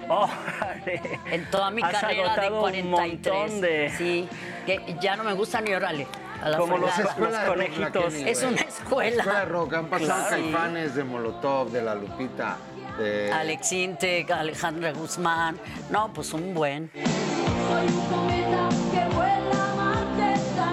Órale. 0.07 1.01
En 1.31 1.51
toda 1.51 1.71
mi 1.71 1.81
Has 1.81 1.93
carrera 1.93 2.35
de 2.35 2.47
agotado 2.47 2.67
un 2.67 2.91
43. 2.91 3.35
montón 3.35 3.61
de- 3.63 3.93
Sí, 3.97 4.29
que 4.67 4.97
ya 5.01 5.17
no 5.17 5.25
me 5.25 5.33
gusta 5.33 5.63
ni 5.63 5.73
órale. 5.73 6.07
A 6.45 6.51
la 6.51 6.59
Como 6.59 6.77
los- 6.79 6.97
los 6.99 7.15
conejitos. 7.47 8.15
Es 8.15 8.43
una 8.43 8.61
escuela. 8.61 9.23
Escuela 9.23 9.45
rock. 9.47 9.73
Han 9.75 9.87
pasado 9.87 10.29
Claro. 10.29 10.43
caifanes 10.43 10.95
de 10.95 11.03
Molotov, 11.05 11.71
de 11.71 11.81
La 11.83 11.95
Lupita, 11.95 12.59
de... 12.99 13.33
Alex 13.33 13.73
Intec, 13.73 14.31
Alejandra 14.31 14.93
Guzmán. 14.93 15.57
No, 15.91 16.13
pues 16.13 16.33
un 16.35 16.53
buen. 16.53 16.91
Soy 16.93 17.87
un 17.87 18.01
cometa 18.09 18.69
que 18.93 19.15
vuela 19.15 19.71
a 19.71 19.75
Marte 19.75 20.35
esta 20.35 20.71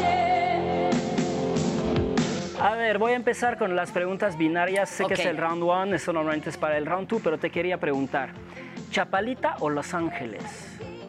noche. 0.00 0.90
A 2.60 2.74
ver, 2.74 2.98
voy 2.98 3.12
a 3.12 3.16
empezar 3.16 3.56
con 3.56 3.76
las 3.76 3.92
preguntas 3.92 4.36
binarias. 4.36 4.90
Sé 4.90 5.04
que 5.06 5.14
es 5.14 5.24
el 5.26 5.36
round 5.36 5.62
one, 5.62 5.94
eso 5.94 6.12
normalmente 6.12 6.50
es 6.50 6.56
para 6.56 6.76
el 6.76 6.86
round 6.86 7.06
two, 7.06 7.20
pero 7.22 7.38
te 7.38 7.50
quería 7.50 7.78
preguntar, 7.78 8.30
¿Chapalita 8.90 9.54
o 9.60 9.70
Los 9.70 9.94
Ángeles? 9.94 10.42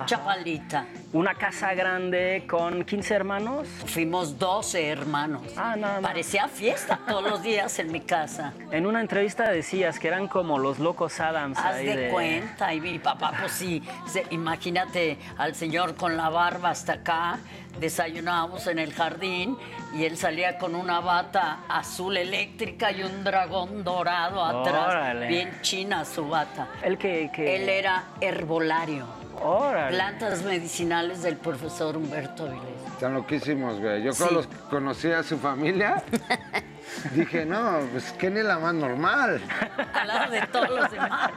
Chapalita. 0.05 0.85
Una 1.13 1.33
casa 1.35 1.73
grande 1.73 2.45
con 2.49 2.83
15 2.83 3.13
hermanos. 3.15 3.67
Fuimos 3.87 4.37
12 4.37 4.87
hermanos. 4.87 5.41
Ah, 5.57 5.75
nada 5.75 6.01
más. 6.01 6.11
Parecía 6.11 6.47
fiesta 6.47 6.99
todos 7.07 7.23
los 7.23 7.41
días 7.43 7.77
en 7.79 7.91
mi 7.91 8.01
casa. 8.01 8.53
En 8.71 8.85
una 8.85 9.01
entrevista 9.01 9.49
decías 9.49 9.99
que 9.99 10.07
eran 10.07 10.27
como 10.27 10.59
los 10.59 10.79
locos 10.79 11.19
Adams. 11.19 11.57
Haz 11.57 11.75
ahí 11.75 11.85
de, 11.87 12.09
cuenta. 12.09 12.73
Y 12.73 12.81
mi 12.81 12.99
papá, 12.99 13.33
pues 13.39 13.51
sí, 13.53 13.81
se- 14.07 14.25
imagínate 14.29 15.17
al 15.37 15.55
señor 15.55 15.95
con 15.95 16.15
la 16.15 16.29
barba 16.29 16.69
hasta 16.69 16.93
acá. 16.93 17.39
Desayunábamos 17.79 18.67
en 18.67 18.77
el 18.79 18.93
jardín 18.93 19.57
y 19.93 20.03
él 20.05 20.17
salía 20.17 20.57
con 20.57 20.75
una 20.75 20.99
bata 20.99 21.59
azul 21.69 22.17
eléctrica 22.17 22.91
y 22.91 23.03
un 23.03 23.23
dragón 23.23 23.83
dorado 23.83 24.43
atrás. 24.43 24.87
Órale. 24.89 25.27
Bien 25.27 25.59
china 25.61 26.03
su 26.05 26.27
bata. 26.27 26.67
Que... 26.99 27.29
que- 27.33 27.55
Él 27.55 27.69
era 27.69 28.03
herbolario. 28.21 29.18
Órale. 29.41 29.95
Plantas 29.95 30.43
medicinales 30.43 31.21
del 31.21 31.37
profesor 31.37 31.95
Humberto 31.95 32.43
Avilés. 32.45 32.63
Están 32.93 33.13
loquísimos, 33.13 33.79
güey. 33.79 34.03
Yo 34.03 34.11
Sí. 34.11 34.17
cuando 34.23 34.35
los 34.41 34.47
conocí 34.69 35.11
a 35.11 35.23
su 35.23 35.37
familia, 35.37 36.03
dije, 37.13 37.45
no, 37.45 37.79
pues 37.91 38.11
Kenny 38.13 38.39
es 38.39 38.45
la 38.45 38.59
más 38.59 38.73
normal. 38.73 39.41
Al 39.93 40.07
lado 40.07 40.31
de 40.31 40.41
todos 40.47 40.69
los 40.69 40.91
demás. 40.91 41.29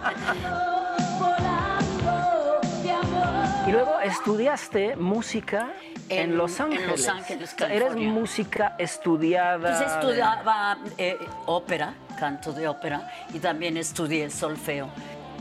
Y 3.66 3.70
luego 3.70 4.00
estudiaste 4.00 4.96
música 4.96 5.70
en, 6.08 6.30
En- 6.32 6.36
Los 6.36 6.58
en 6.58 6.66
Ángeles. 6.66 6.88
Los 6.90 7.08
Ángeles, 7.08 7.50
sea, 7.56 7.66
Eres 7.68 7.80
California. 7.88 8.08
música 8.12 8.74
estudiada. 8.78 9.78
Pues 9.78 9.80
estudiaba 9.92 10.78
eh, 10.98 11.16
ópera, 11.46 11.94
canto 12.18 12.52
de 12.52 12.66
ópera, 12.66 13.08
y 13.32 13.38
también 13.38 13.76
estudié 13.76 14.28
solfeo. 14.30 14.88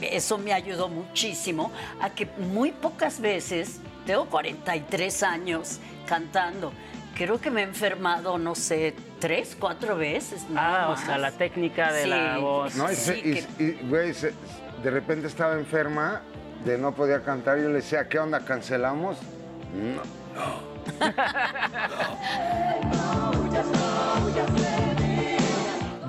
Eso 0.02 0.38
me 0.38 0.54
ayudó 0.54 0.90
muchísimo 0.90 1.72
a 2.02 2.10
que 2.10 2.28
muy 2.38 2.72
pocas 2.72 3.20
veces, 3.20 3.80
tengo 4.06 4.26
43 4.26 5.24
años 5.24 5.80
cantando, 6.08 6.74
creo 7.16 7.40
que 7.40 7.52
me 7.52 7.62
he 7.62 7.64
enfermado, 7.64 8.38
no 8.38 8.56
sé, 8.56 8.94
tres, 9.20 9.56
cuatro 9.60 9.96
veces. 9.96 10.46
Ah, 10.56 10.90
o 10.92 10.98
sea, 10.98 11.18
la 11.18 11.32
técnica 11.32 11.92
de 11.94 12.04
Sí. 12.04 12.10
la 12.10 12.38
voz. 12.40 12.76
¿no? 12.76 12.92
Y, 12.92 12.96
Sí, 12.96 13.14
y- 13.24 13.34
que- 13.34 13.64
y, 13.64 13.88
güey, 13.88 14.14
se- 14.14 14.34
de 14.84 14.92
repente 14.92 15.28
estaba 15.28 15.54
enferma, 15.54 16.22
de 16.66 16.78
no 16.78 16.94
podía 16.94 17.22
cantar. 17.24 17.58
Yo 17.60 17.70
le 17.70 17.76
decía, 17.76 18.08
¿qué 18.10 18.20
onda? 18.20 18.44
¿Cancelamos? 18.46 19.18
No. 19.74 20.02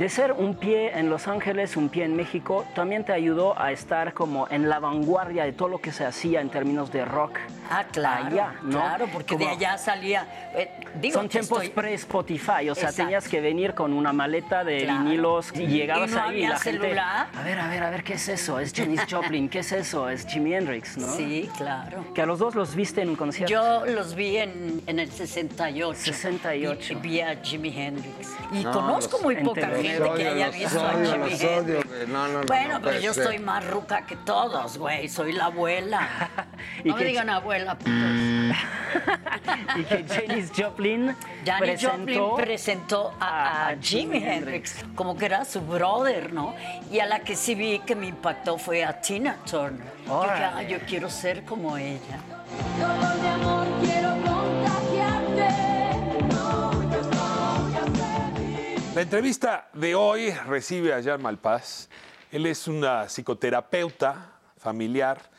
De 0.02 0.08
ser 0.08 0.32
un 0.32 0.56
pie 0.56 0.98
en 0.98 1.08
Los 1.10 1.28
Ángeles, 1.28 1.76
un 1.76 1.88
pie 1.88 2.02
en 2.04 2.16
México, 2.16 2.64
también 2.74 3.04
te 3.04 3.12
ayudó 3.12 3.56
a 3.56 3.70
estar 3.70 4.14
como 4.14 4.48
en 4.50 4.68
la 4.68 4.80
vanguardia 4.80 5.44
de 5.44 5.52
todo 5.52 5.68
lo 5.68 5.80
que 5.80 5.92
se 5.92 6.04
hacía 6.04 6.40
en 6.40 6.48
términos 6.48 6.90
de 6.90 7.04
rock. 7.04 7.38
Ah, 7.70 7.84
claro, 7.90 8.26
allá, 8.26 8.54
¿no? 8.64 8.70
claro, 8.70 9.06
porque 9.12 9.36
de 9.36 9.44
Como- 9.44 9.56
allá 9.56 9.78
salía, 9.78 10.26
eh, 10.56 10.68
digo, 11.00 11.14
Son 11.14 11.28
tiempos 11.28 11.62
estoy- 11.62 11.68
pre-Spotify, 11.82 12.68
o 12.68 12.74
sea, 12.74 12.88
Exacto. 12.88 12.96
tenías 12.96 13.28
que 13.28 13.40
venir 13.40 13.74
con 13.74 13.92
una 13.92 14.12
maleta 14.12 14.64
de 14.64 14.78
Claro. 14.82 15.04
vinilos 15.04 15.52
y 15.54 15.66
llegabas 15.68 16.10
Y 16.10 16.14
no 16.14 16.20
ahí 16.20 16.24
y 16.26 16.32
había 16.34 16.48
la 16.50 16.58
gente, 16.58 16.80
celular. 16.82 17.26
a 17.32 17.42
ver, 17.44 17.58
a 17.60 17.68
ver, 17.68 17.82
a 17.84 17.90
ver, 17.90 18.02
¿qué 18.02 18.14
es 18.14 18.28
eso? 18.28 18.58
Es 18.58 18.72
Janis 18.74 19.02
Joplin, 19.08 19.48
¿qué 19.48 19.60
es 19.60 19.70
eso? 19.70 20.08
Es 20.08 20.26
Jimi 20.26 20.52
Hendrix, 20.52 20.98
¿no? 20.98 21.06
Sí, 21.14 21.48
claro. 21.56 22.04
Que 22.12 22.22
a 22.22 22.26
los 22.26 22.40
dos 22.40 22.56
los 22.56 22.74
viste 22.74 23.02
en 23.02 23.10
un 23.10 23.16
concierto. 23.16 23.52
Yo 23.54 23.86
los 23.86 24.16
vi 24.16 24.38
en, 24.38 24.82
en 24.88 24.98
el 24.98 25.12
68. 25.12 25.96
68. 26.00 26.92
Y 26.92 26.96
vi 26.96 27.20
a 27.20 27.36
Jimi 27.40 27.68
Hendrix. 27.74 28.34
Y 28.50 28.64
No, 28.64 28.72
conozco 28.72 29.12
los- 29.18 29.22
muy 29.22 29.36
poca 29.36 29.68
gente 29.68 29.91
Los 29.98 30.16
que 30.16 30.28
haya 30.28 30.50
visto 30.50 30.86
a 30.86 30.92
los 30.94 31.42
odio. 31.42 31.80
No, 32.08 32.28
no, 32.28 32.40
bueno, 32.42 32.42
no 32.42 32.46
pero 32.46 32.80
puede 32.82 33.02
yo 33.02 33.14
ser. 33.14 33.22
estoy 33.24 33.38
más 33.38 33.66
ruca 33.66 34.04
que 34.06 34.16
todos, 34.16 34.78
güey. 34.78 35.08
Soy 35.08 35.32
la 35.32 35.46
abuela. 35.46 36.08
¿Y 36.84 36.88
no 36.88 36.94
me 36.96 37.02
qué- 37.02 37.08
digan 37.08 37.30
abuela, 37.30 37.76
putos. 37.78 37.92
y 39.76 39.82
que 39.84 40.04
Janis 40.08 40.52
Joplin 40.56 41.16
Janis 41.46 41.60
presentó 41.60 41.98
Joplin 41.98 42.36
presentó 42.36 43.14
a, 43.20 43.26
a- 43.26 43.66
a 43.66 43.68
a 43.70 43.76
Jimi 43.80 44.18
Hendrix 44.18 44.84
como 44.94 45.16
que 45.16 45.26
era 45.26 45.44
su 45.44 45.60
brother, 45.60 46.32
¿no? 46.32 46.54
Y 46.90 46.98
a 47.00 47.06
la 47.06 47.20
que 47.20 47.36
sí 47.36 47.54
vi 47.54 47.78
que 47.80 47.94
me 47.96 48.06
impactó 48.08 48.58
fue 48.58 48.84
a 48.84 49.00
Tina 49.00 49.36
Turner. 49.50 49.92
Yo. 50.06 50.26
"Ay, 50.54 50.66
yo 50.68 50.78
quiero 50.86 51.08
ser 51.10 51.44
como 51.44 51.76
ella. 51.76 52.18
La 58.94 59.00
entrevista 59.00 59.70
de 59.72 59.94
hoy 59.94 60.30
recibe 60.46 60.92
a 60.92 61.02
Jan 61.02 61.22
Malpaz. 61.22 61.88
Él 62.30 62.44
es 62.44 62.68
una 62.68 63.08
psicoterapeuta 63.08 64.38
familiar 64.58 65.30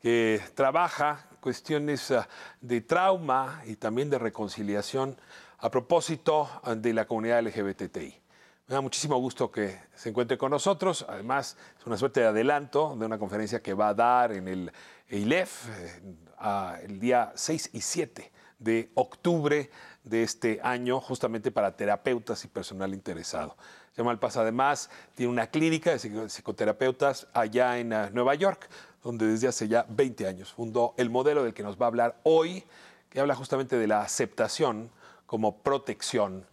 que 0.00 0.40
trabaja 0.54 1.28
cuestiones 1.40 2.10
ah, 2.12 2.26
de 2.62 2.80
trauma 2.80 3.60
y 3.66 3.76
también 3.76 4.08
de 4.08 4.18
reconciliación 4.18 5.18
a 5.58 5.70
propósito 5.70 6.48
de 6.76 6.94
la 6.94 7.04
comunidad 7.04 7.42
LGBTI. 7.42 8.22
Me 8.68 8.74
da 8.74 8.80
muchísimo 8.80 9.18
gusto 9.18 9.50
que 9.50 9.78
se 9.94 10.08
encuentre 10.08 10.38
con 10.38 10.50
nosotros. 10.50 11.04
Además, 11.06 11.58
es 11.78 11.86
una 11.86 11.98
suerte 11.98 12.20
de 12.20 12.28
adelanto 12.28 12.96
de 12.98 13.04
una 13.04 13.18
conferencia 13.18 13.60
que 13.60 13.74
va 13.74 13.88
a 13.88 13.94
dar 13.94 14.32
en 14.32 14.48
el 14.48 14.72
ILEF 15.10 15.68
eh, 15.68 16.84
el 16.84 16.98
día 17.00 17.32
6 17.34 17.68
y 17.74 17.82
7 17.82 18.32
de 18.58 18.90
octubre 18.94 19.70
de 20.04 20.22
este 20.22 20.60
año, 20.62 21.00
justamente 21.00 21.50
para 21.50 21.76
terapeutas 21.76 22.44
y 22.44 22.48
personal 22.48 22.92
interesado. 22.94 23.56
Yamal 23.96 24.18
Paz 24.18 24.36
además 24.36 24.90
tiene 25.14 25.32
una 25.32 25.46
clínica 25.46 25.90
de 25.90 25.98
psico- 25.98 26.28
psicoterapeutas 26.28 27.26
allá 27.32 27.78
en 27.78 27.92
ah, 27.92 28.10
Nueva 28.12 28.34
York, 28.34 28.68
donde 29.02 29.26
desde 29.26 29.48
hace 29.48 29.68
ya 29.68 29.86
20 29.88 30.26
años 30.26 30.52
fundó 30.52 30.94
el 30.96 31.10
modelo 31.10 31.44
del 31.44 31.54
que 31.54 31.62
nos 31.62 31.76
va 31.76 31.86
a 31.86 31.88
hablar 31.88 32.20
hoy, 32.22 32.64
que 33.10 33.20
habla 33.20 33.34
justamente 33.34 33.76
de 33.76 33.86
la 33.86 34.02
aceptación 34.02 34.90
como 35.26 35.58
protección, 35.58 36.44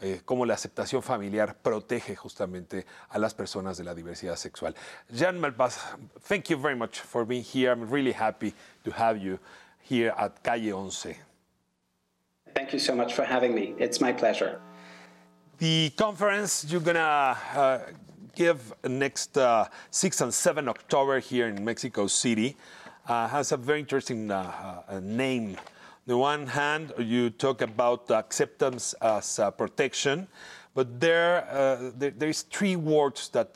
eh, 0.00 0.22
cómo 0.24 0.46
la 0.46 0.54
aceptación 0.54 1.02
familiar 1.02 1.56
protege 1.56 2.16
justamente 2.16 2.86
a 3.10 3.18
las 3.18 3.34
personas 3.34 3.76
de 3.76 3.84
la 3.84 3.94
diversidad 3.94 4.36
sexual. 4.36 4.74
Jan 5.14 5.38
Malpaz, 5.38 5.78
thank 6.28 6.44
you 6.48 6.58
very 6.58 6.76
much 6.76 7.00
for 7.00 7.26
being 7.26 7.44
here. 7.44 7.70
I'm 7.70 7.90
really 7.90 8.12
happy 8.12 8.54
to 8.84 8.90
have 8.90 9.18
you 9.18 9.38
here 9.88 10.12
at 10.16 10.40
Calle 10.42 10.70
11. 10.70 11.16
Thank 12.56 12.72
you 12.72 12.78
so 12.78 12.94
much 12.94 13.12
for 13.12 13.22
having 13.22 13.54
me. 13.54 13.74
It's 13.78 14.00
my 14.00 14.12
pleasure. 14.12 14.58
The 15.58 15.90
conference 15.90 16.64
you're 16.66 16.80
gonna 16.80 17.36
uh, 17.54 17.78
give 18.34 18.72
next 18.82 19.36
uh, 19.36 19.68
6 19.90 20.22
and 20.22 20.32
7 20.32 20.66
October 20.66 21.20
here 21.20 21.48
in 21.48 21.62
Mexico 21.62 22.06
City 22.06 22.56
uh, 23.08 23.28
has 23.28 23.52
a 23.52 23.58
very 23.58 23.80
interesting 23.80 24.30
uh, 24.30 24.82
uh, 24.88 25.00
name. 25.00 25.58
the 26.06 26.16
one 26.16 26.46
hand, 26.46 26.94
you 26.98 27.28
talk 27.28 27.60
about 27.60 28.10
acceptance 28.10 28.94
as 29.02 29.38
uh, 29.38 29.50
protection, 29.50 30.26
but 30.74 30.98
there, 30.98 31.92
there, 31.98 32.12
there's 32.16 32.40
three 32.42 32.76
words 32.76 33.28
that 33.30 33.52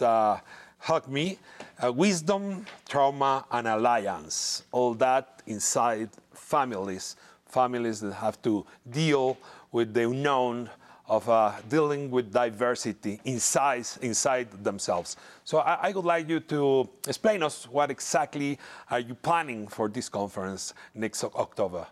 hug 0.78 1.08
me: 1.08 1.38
uh, 1.82 1.90
wisdom, 1.90 2.66
trauma, 2.86 3.46
and 3.50 3.66
alliance. 3.66 4.64
All 4.72 4.92
that 4.94 5.42
inside 5.46 6.10
families, 6.34 7.16
families 7.50 8.00
that 8.00 8.14
have 8.14 8.40
to 8.42 8.66
deal 8.88 9.36
with 9.72 9.92
the 9.94 10.08
unknown 10.08 10.70
of 11.10 11.28
uh, 11.28 11.52
dealing 11.68 12.08
with 12.08 12.32
diversity 12.32 13.20
inside, 13.24 13.84
inside 14.00 14.48
themselves. 14.62 15.16
So 15.42 15.58
I, 15.58 15.88
I, 15.88 15.92
would 15.92 16.04
like 16.04 16.28
you 16.28 16.38
to 16.38 16.88
explain 17.08 17.42
us 17.42 17.64
what 17.68 17.90
exactly 17.90 18.60
are 18.88 19.00
you 19.00 19.16
planning 19.16 19.66
for 19.66 19.88
this 19.88 20.08
conference 20.08 20.72
next 20.94 21.24
October? 21.24 21.88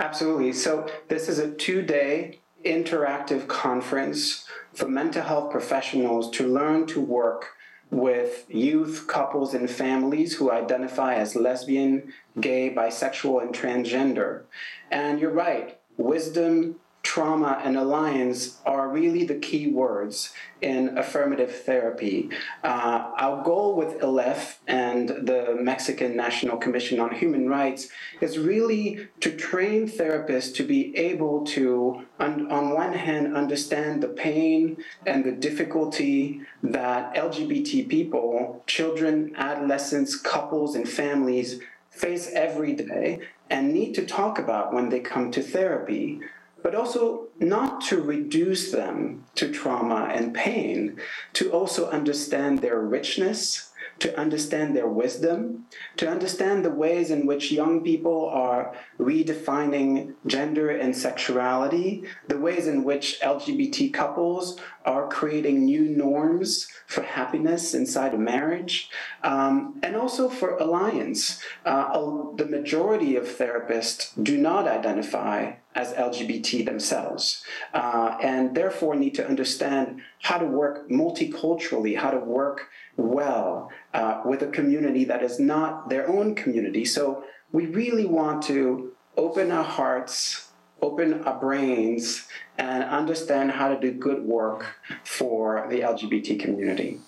Absolutely. 0.00 0.52
So 0.52 0.86
this 1.08 1.30
is 1.30 1.38
a 1.38 1.50
two-day 1.52 2.40
interactive 2.62 3.48
conference 3.48 4.44
for 4.74 4.86
mental 4.86 5.22
health 5.22 5.50
professionals 5.50 6.30
to 6.32 6.46
learn 6.46 6.86
to 6.88 7.00
work 7.00 7.53
with 7.90 8.44
youth, 8.48 9.06
couples, 9.06 9.54
and 9.54 9.70
families 9.70 10.36
who 10.36 10.50
identify 10.50 11.14
as 11.14 11.36
lesbian, 11.36 12.12
gay, 12.40 12.72
bisexual, 12.74 13.42
and 13.42 13.54
transgender. 13.54 14.42
And 14.90 15.20
you're 15.20 15.30
right, 15.30 15.78
wisdom, 15.96 16.76
trauma, 17.04 17.60
and 17.62 17.76
alliance 17.76 18.58
are 18.64 18.88
really 18.88 19.24
the 19.24 19.34
key 19.36 19.68
words 19.68 20.32
in 20.62 20.96
affirmative 20.96 21.54
therapy. 21.54 22.30
Uh, 22.64 23.10
our 23.18 23.44
goal 23.44 23.76
with 23.76 24.00
ILEF 24.00 24.56
and 24.66 25.10
the 25.10 25.54
Mexican 25.60 26.16
National 26.16 26.56
Commission 26.56 26.98
on 26.98 27.14
Human 27.14 27.48
Rights 27.48 27.88
is 28.22 28.38
really 28.38 29.08
to 29.20 29.36
train 29.36 29.86
therapists 29.86 30.54
to 30.56 30.64
be 30.64 30.96
able 30.96 31.44
to, 31.44 32.04
on, 32.18 32.50
on 32.50 32.70
one 32.70 32.94
hand, 32.94 33.36
understand 33.36 34.02
the 34.02 34.08
pain 34.08 34.78
and 35.06 35.24
the 35.24 35.32
difficulty 35.32 36.40
that 36.62 37.14
LGBT 37.14 37.86
people, 37.86 38.62
children, 38.66 39.34
adolescents, 39.36 40.16
couples, 40.16 40.74
and 40.74 40.88
families 40.88 41.60
face 41.90 42.30
every 42.32 42.72
day 42.72 43.20
and 43.50 43.72
need 43.72 43.94
to 43.94 44.06
talk 44.06 44.38
about 44.38 44.72
when 44.72 44.88
they 44.88 45.00
come 45.00 45.30
to 45.30 45.42
therapy 45.42 46.20
but 46.64 46.74
also 46.74 47.28
not 47.38 47.82
to 47.82 48.00
reduce 48.00 48.72
them 48.72 49.22
to 49.34 49.52
trauma 49.52 50.08
and 50.10 50.34
pain, 50.34 50.98
to 51.34 51.52
also 51.52 51.90
understand 51.90 52.60
their 52.60 52.80
richness, 52.80 53.70
to 54.04 54.20
understand 54.20 54.76
their 54.76 54.86
wisdom, 54.86 55.64
to 55.96 56.06
understand 56.06 56.62
the 56.62 56.70
ways 56.70 57.10
in 57.10 57.24
which 57.24 57.50
young 57.50 57.82
people 57.82 58.28
are 58.28 58.74
redefining 59.00 60.12
gender 60.26 60.68
and 60.68 60.94
sexuality, 60.94 62.04
the 62.28 62.38
ways 62.38 62.66
in 62.66 62.84
which 62.84 63.18
LGBT 63.22 63.94
couples 63.94 64.60
are 64.84 65.08
creating 65.08 65.64
new 65.64 65.84
norms 65.84 66.68
for 66.86 67.02
happiness 67.02 67.72
inside 67.72 68.12
a 68.12 68.18
marriage, 68.18 68.90
um, 69.22 69.80
and 69.82 69.96
also 69.96 70.28
for 70.28 70.58
alliance. 70.58 71.42
Uh, 71.64 71.98
the 72.36 72.44
majority 72.44 73.16
of 73.16 73.24
therapists 73.24 74.22
do 74.22 74.36
not 74.36 74.68
identify 74.68 75.54
as 75.74 75.92
LGBT 75.94 76.64
themselves, 76.66 77.42
uh, 77.72 78.16
and 78.22 78.54
therefore 78.54 78.94
need 78.94 79.14
to 79.14 79.26
understand 79.26 80.02
how 80.20 80.36
to 80.36 80.46
work 80.46 80.88
multiculturally, 80.90 81.96
how 81.96 82.10
to 82.10 82.18
work 82.18 82.68
well 82.96 83.70
uh, 83.92 84.22
with 84.24 84.42
a 84.42 84.48
community 84.48 85.04
that 85.04 85.22
is 85.22 85.38
not 85.38 85.88
their 85.88 86.08
own 86.08 86.34
community. 86.34 86.84
So 86.84 87.24
we 87.52 87.66
really 87.66 88.06
want 88.06 88.42
to 88.44 88.92
open 89.16 89.50
our 89.50 89.64
hearts, 89.64 90.50
open 90.82 91.22
our 91.24 91.38
brains, 91.38 92.26
and 92.58 92.84
understand 92.84 93.52
how 93.52 93.68
to 93.68 93.78
do 93.80 93.92
good 93.92 94.22
work 94.24 94.76
for 95.04 95.66
the 95.70 95.80
LGBT 95.80 96.38
community. 96.38 97.00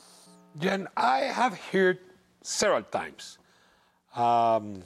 Jen, 0.58 0.88
I 0.96 1.18
have 1.18 1.58
heard 1.58 1.98
several 2.42 2.82
times 2.82 3.38
um, 4.14 4.82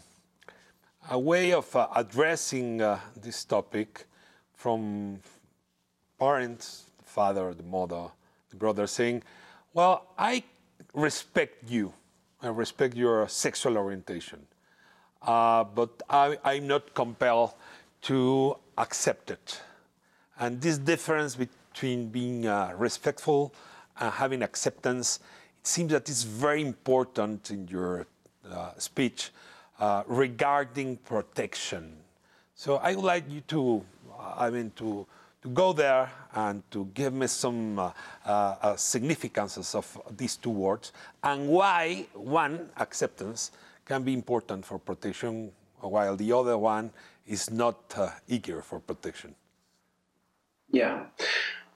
a 1.11 1.19
way 1.19 1.53
of 1.53 1.75
uh, 1.77 1.89
addressing 1.95 2.83
uh, 2.83 2.99
this 3.17 3.45
topic 3.45 4.07
from 4.55 5.21
parents, 6.19 6.91
the 6.99 7.05
father, 7.05 7.55
the 7.55 7.63
mother, 7.63 8.09
the 8.51 8.57
brother, 8.57 8.87
saying, 8.87 9.23
Well, 9.73 10.07
I 10.19 10.45
respect 10.95 11.71
you, 11.71 11.93
I 12.43 12.49
respect 12.49 12.97
your 12.97 13.29
sexual 13.29 13.77
orientation, 13.77 14.47
uh, 15.23 15.65
but 15.65 16.03
I, 16.09 16.39
I'm 16.45 16.67
not 16.67 16.95
compelled 16.95 17.53
to 18.03 18.57
accept 18.79 19.31
it. 19.31 19.61
And 20.39 20.61
this 20.61 20.79
difference 20.79 21.37
between 21.37 22.09
being 22.09 22.47
uh, 22.47 22.73
respectful 22.77 23.55
and 23.99 24.13
having 24.13 24.43
acceptance, 24.43 25.21
it 25.61 25.67
seems 25.67 25.93
that 25.93 26.09
it's 26.09 26.23
very 26.23 26.63
important 26.63 27.51
in 27.51 27.69
your 27.69 28.07
uh, 28.51 28.73
speech 28.79 29.31
uh, 29.79 30.03
regarding 30.07 30.97
protection. 30.97 31.97
So 32.55 32.77
I 32.77 32.95
would 32.95 33.05
like 33.05 33.31
you 33.31 33.43
to, 33.49 33.85
I 34.19 34.51
mean, 34.51 34.73
to, 34.77 35.07
to 35.43 35.49
go 35.49 35.73
there 35.73 36.11
and 36.35 36.63
to 36.71 36.85
give 36.95 37.13
me 37.13 37.27
some 37.27 37.79
uh, 37.79 37.93
uh, 38.25 38.77
significances 38.77 39.75
of 39.75 40.01
these 40.17 40.37
two 40.37 40.51
words 40.51 40.93
and 41.23 41.49
why 41.49 42.07
one, 42.15 42.69
acceptance, 42.77 43.53
can 43.85 44.03
be 44.03 44.13
important 44.13 44.65
for 44.65 44.79
protection 44.79 45.51
while 45.81 46.17
the 46.17 46.33
other 46.33 46.59
one 46.59 46.91
is 47.27 47.51
not 47.51 47.77
uh, 47.97 48.11
eager 48.29 48.61
for 48.63 48.81
protection. 48.81 49.35
Yeah. 50.71 51.07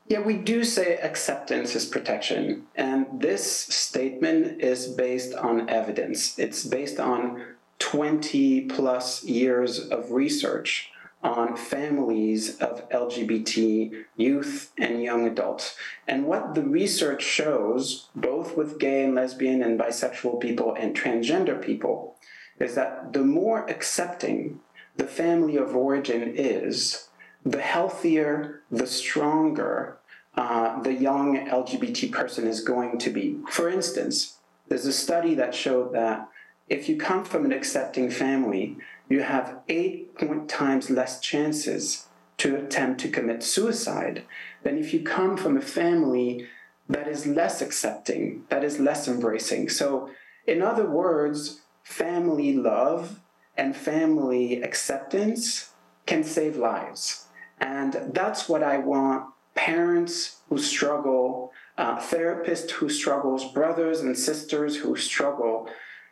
Yeah, 0.07 0.21
we 0.21 0.37
do 0.37 0.65
say 0.65 0.99
acceptance 0.99 1.75
is 1.75 1.87
protection. 1.87 2.67
And 2.75 3.07
this 3.19 3.51
statement 3.51 4.61
is 4.61 4.87
based 4.87 5.35
on 5.35 5.71
evidence. 5.71 6.39
It's 6.39 6.65
based 6.65 7.01
on 7.01 7.43
20 7.79 8.63
plus 8.67 9.25
years 9.25 9.89
of 9.89 10.13
research 10.13 10.91
on 11.25 11.57
families 11.57 12.59
of 12.59 12.89
LGBT 12.91 14.05
youth 14.17 14.73
and 14.79 15.03
young 15.03 15.27
adults. 15.27 15.75
And 16.07 16.27
what 16.27 16.55
the 16.55 16.63
research 16.63 17.23
shows, 17.23 18.09
both 18.15 18.57
with 18.57 18.79
gay 18.79 19.05
and 19.05 19.15
lesbian 19.15 19.63
and 19.63 19.81
bisexual 19.81 20.39
people 20.41 20.75
and 20.75 20.95
transgender 20.95 21.61
people, 21.61 22.17
is 22.61 22.75
that 22.75 23.15
the 23.15 23.25
more 23.25 23.69
accepting 23.71 24.61
the 24.97 25.07
family 25.07 25.57
of 25.57 25.75
origin 25.75 26.35
is, 26.37 27.09
the 27.45 27.61
healthier, 27.61 28.63
the 28.71 28.87
stronger 28.87 29.99
uh, 30.37 30.83
the 30.83 30.93
young 30.93 31.47
LGBT 31.47 32.11
person 32.11 32.47
is 32.47 32.61
going 32.61 32.99
to 32.99 33.11
be. 33.11 33.39
For 33.49 33.69
instance, 33.69 34.39
there's 34.69 34.87
a 34.87 34.93
study 34.93 35.35
that 35.37 35.55
showed 35.55 35.95
that 35.95 36.29
if 36.69 36.89
you 36.89 36.97
come 36.97 37.25
from 37.25 37.45
an 37.45 37.53
accepting 37.53 38.11
family, 38.11 38.77
you 39.09 39.23
have 39.23 39.59
eight 39.69 40.15
point 40.17 40.49
times 40.49 40.91
less 40.91 41.21
chances 41.21 42.07
to 42.39 42.57
attempt 42.57 43.01
to 43.01 43.09
commit 43.09 43.43
suicide 43.43 44.25
than 44.63 44.79
if 44.79 44.93
you 44.93 45.03
come 45.03 45.37
from 45.37 45.57
a 45.57 45.63
family 45.63 46.47
that 46.89 47.09
is 47.09 47.27
less 47.27 47.63
accepting, 47.63 48.45
that 48.49 48.65
is 48.65 48.79
less 48.79 49.09
embracing. 49.09 49.69
So, 49.69 50.11
in 50.47 50.61
other 50.61 50.87
words, 50.87 51.63
family 51.83 52.55
love 52.55 53.21
and 53.57 53.77
family 53.77 54.63
acceptance 54.63 55.71
can 56.07 56.25
save 56.25 56.57
lives. 56.57 57.27
And 57.61 58.11
that's 58.13 58.49
what 58.49 58.63
I 58.63 58.79
want 58.79 59.27
parents 59.55 60.41
who 60.49 60.59
struggle, 60.59 61.53
uh, 61.79 61.99
therapists 61.99 62.71
who 62.73 62.89
struggles, 62.89 63.51
brothers 63.53 64.01
and 64.01 64.19
sisters 64.19 64.77
who 64.77 64.97
struggle 64.97 65.69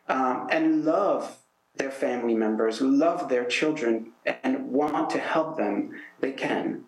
um, 0.08 0.48
and 0.50 0.84
love 0.84 1.36
their 1.76 1.90
family 1.90 2.34
members, 2.34 2.80
love 2.80 3.28
their 3.28 3.44
children, 3.44 4.12
and 4.42 4.68
want 4.68 5.10
to 5.10 5.18
help 5.18 5.56
them, 5.56 5.92
they 6.20 6.32
can. 6.32 6.84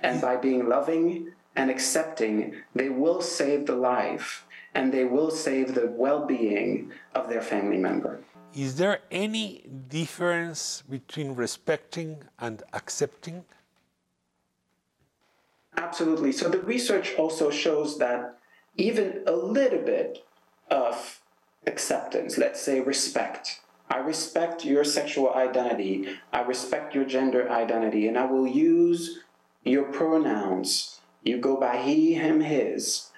And 0.00 0.20
by 0.20 0.36
being 0.36 0.68
loving 0.68 1.32
and 1.56 1.70
accepting, 1.70 2.54
they 2.74 2.88
will 2.88 3.20
save 3.20 3.66
the 3.66 3.76
life 3.76 4.46
and 4.74 4.92
they 4.92 5.04
will 5.04 5.30
save 5.30 5.74
the 5.74 5.86
well 5.86 6.26
being 6.26 6.90
of 7.14 7.28
their 7.28 7.42
family 7.42 7.78
member. 7.78 8.20
Is 8.54 8.76
there 8.76 9.00
any 9.10 9.64
difference 9.88 10.82
between 10.88 11.34
respecting 11.34 12.22
and 12.38 12.62
accepting? 12.72 13.44
Absolutely. 15.76 16.32
So 16.32 16.48
the 16.48 16.60
research 16.60 17.14
also 17.16 17.50
shows 17.50 17.98
that 17.98 18.38
even 18.76 19.22
a 19.26 19.32
little 19.32 19.80
bit 19.82 20.24
of 20.70 21.20
acceptance, 21.66 22.38
let's 22.38 22.60
say 22.60 22.80
respect. 22.80 23.60
I 23.88 23.98
respect 23.98 24.64
your 24.64 24.84
sexual 24.84 25.34
identity. 25.34 26.08
I 26.32 26.42
respect 26.42 26.94
your 26.94 27.04
gender 27.04 27.50
identity, 27.50 28.08
and 28.08 28.18
I 28.18 28.24
will 28.24 28.46
use 28.46 29.20
your 29.62 29.84
pronouns. 29.84 31.00
You 31.22 31.38
go 31.38 31.58
by 31.58 31.78
he, 31.78 32.14
him, 32.14 32.40
his. 32.40 33.10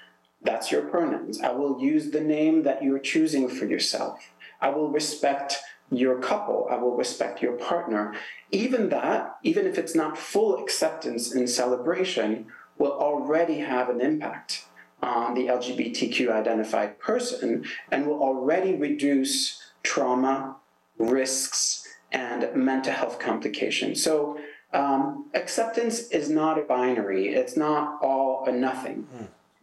That's 0.42 0.70
your 0.70 0.82
pronouns. 0.82 1.40
I 1.40 1.52
will 1.52 1.80
use 1.80 2.10
the 2.10 2.20
name 2.20 2.62
that 2.64 2.82
you're 2.82 2.98
choosing 2.98 3.48
for 3.48 3.64
yourself. 3.64 4.30
I 4.60 4.68
will 4.70 4.90
respect 4.90 5.56
your 5.90 6.18
couple. 6.18 6.66
I 6.70 6.76
will 6.76 6.96
respect 6.96 7.42
your 7.42 7.52
partner. 7.52 8.14
Even 8.50 8.88
that, 8.90 9.36
even 9.42 9.66
if 9.66 9.78
it's 9.78 9.94
not 9.94 10.18
full 10.18 10.62
acceptance 10.62 11.32
and 11.32 11.48
celebration, 11.48 12.46
will 12.78 12.92
already 12.92 13.58
have 13.58 13.88
an 13.88 14.00
impact 14.00 14.66
on 15.02 15.34
the 15.34 15.46
LGBTQ 15.46 16.30
identified 16.30 16.98
person 16.98 17.64
and 17.90 18.06
will 18.06 18.20
already 18.22 18.74
reduce 18.74 19.62
trauma, 19.86 20.56
risks, 20.98 21.86
and 22.12 22.54
mental 22.54 22.92
health 22.92 23.18
complications. 23.18 24.02
So, 24.02 24.38
um, 24.72 25.30
acceptance 25.32 26.10
is 26.10 26.28
not 26.28 26.58
a 26.58 26.62
binary, 26.62 27.28
it's 27.28 27.56
not 27.56 28.02
all 28.02 28.44
or 28.46 28.52
nothing. 28.52 29.06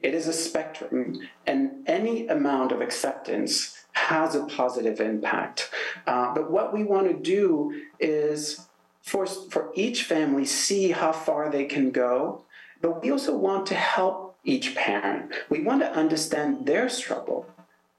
It 0.02 0.14
is 0.14 0.28
a 0.28 0.34
spectrum, 0.34 1.20
and 1.46 1.88
any 1.88 2.28
amount 2.28 2.72
of 2.72 2.82
acceptance 2.82 3.86
has 3.92 4.36
a 4.36 4.46
positive 4.46 5.00
impact. 5.00 5.70
Uh, 6.08 6.34
but 6.34 6.50
what 6.50 6.74
we 6.74 6.84
want 6.84 7.08
to 7.08 7.14
do 7.14 7.84
is 8.00 8.68
for, 9.02 9.26
for 9.26 9.72
each 9.76 10.04
family 10.04 10.46
see 10.46 10.92
how 10.92 11.12
far 11.12 11.50
they 11.50 11.66
can 11.66 11.92
go, 11.92 12.44
but 12.82 13.02
we 13.02 13.12
also 13.12 13.38
want 13.38 13.66
to 13.68 13.76
help 13.76 14.36
each 14.44 14.76
parent. 14.76 15.32
We 15.50 15.62
want 15.62 15.82
to 15.82 15.92
understand 15.92 16.66
their 16.66 16.90
struggle. 16.90 17.46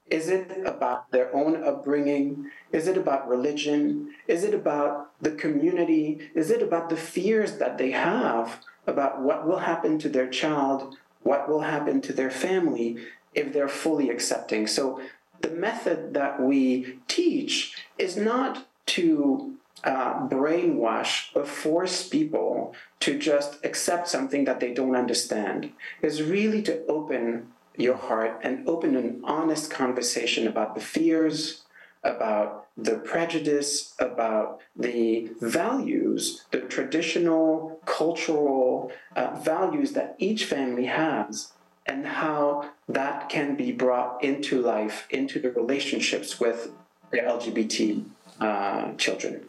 Is 0.09 0.29
it 0.29 0.51
about 0.65 1.11
their 1.11 1.35
own 1.35 1.63
upbringing? 1.63 2.51
Is 2.71 2.87
it 2.87 2.97
about 2.97 3.27
religion? 3.27 4.13
Is 4.27 4.43
it 4.43 4.53
about 4.53 5.11
the 5.21 5.31
community? 5.31 6.29
Is 6.35 6.51
it 6.51 6.61
about 6.61 6.89
the 6.89 6.97
fears 6.97 7.57
that 7.57 7.77
they 7.77 7.91
have 7.91 8.59
about 8.85 9.21
what 9.21 9.47
will 9.47 9.59
happen 9.59 9.97
to 9.99 10.09
their 10.09 10.27
child, 10.27 10.95
what 11.23 11.49
will 11.49 11.61
happen 11.61 12.01
to 12.01 12.13
their 12.13 12.29
family 12.29 12.97
if 13.33 13.51
they're 13.51 13.67
fully 13.67 14.09
accepting? 14.09 14.67
So, 14.67 15.01
the 15.41 15.49
method 15.49 16.13
that 16.13 16.41
we 16.41 16.99
teach 17.07 17.75
is 17.97 18.15
not 18.15 18.67
to 18.87 19.55
uh, 19.83 20.27
brainwash 20.27 21.35
or 21.35 21.45
force 21.45 22.07
people 22.07 22.73
to 23.01 23.19
just 23.19 23.63
accept 23.63 24.07
something 24.07 24.45
that 24.45 24.59
they 24.59 24.73
don't 24.73 24.95
understand. 24.95 25.71
It's 26.01 26.21
really 26.21 26.61
to 26.63 26.85
open 26.87 27.53
your 27.77 27.95
heart 27.95 28.39
and 28.43 28.67
open 28.67 28.95
an 28.95 29.21
honest 29.23 29.71
conversation 29.71 30.47
about 30.47 30.75
the 30.75 30.81
fears, 30.81 31.63
about 32.03 32.67
the 32.77 32.97
prejudice, 32.97 33.93
about 33.99 34.59
the 34.75 35.29
values, 35.41 36.45
the 36.51 36.61
traditional 36.61 37.79
cultural 37.85 38.91
uh, 39.15 39.39
values 39.39 39.93
that 39.93 40.15
each 40.19 40.45
family 40.45 40.85
has, 40.85 41.53
and 41.85 42.05
how 42.05 42.69
that 42.87 43.29
can 43.29 43.55
be 43.55 43.71
brought 43.71 44.23
into 44.23 44.61
life, 44.61 45.07
into 45.09 45.39
the 45.39 45.51
relationships 45.51 46.39
with 46.39 46.71
the 47.11 47.19
LGBT 47.19 48.03
uh, 48.41 48.93
children. 48.93 49.41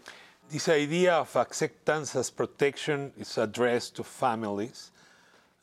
This 0.48 0.68
idea 0.68 1.14
of 1.14 1.34
acceptance 1.34 2.14
as 2.14 2.30
protection 2.30 3.12
is 3.18 3.36
addressed 3.36 3.96
to 3.96 4.04
families, 4.04 4.92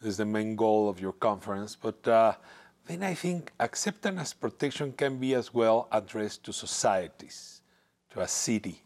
is 0.05 0.17
the 0.17 0.25
main 0.25 0.55
goal 0.55 0.89
of 0.89 0.99
your 0.99 1.13
conference. 1.13 1.75
But 1.75 2.07
uh, 2.07 2.33
then 2.87 3.03
I 3.03 3.13
think 3.13 3.51
acceptance 3.59 4.19
as 4.19 4.33
protection 4.33 4.93
can 4.93 5.17
be 5.17 5.33
as 5.33 5.53
well 5.53 5.87
addressed 5.91 6.43
to 6.45 6.53
societies, 6.53 7.61
to 8.11 8.21
a 8.21 8.27
city, 8.27 8.81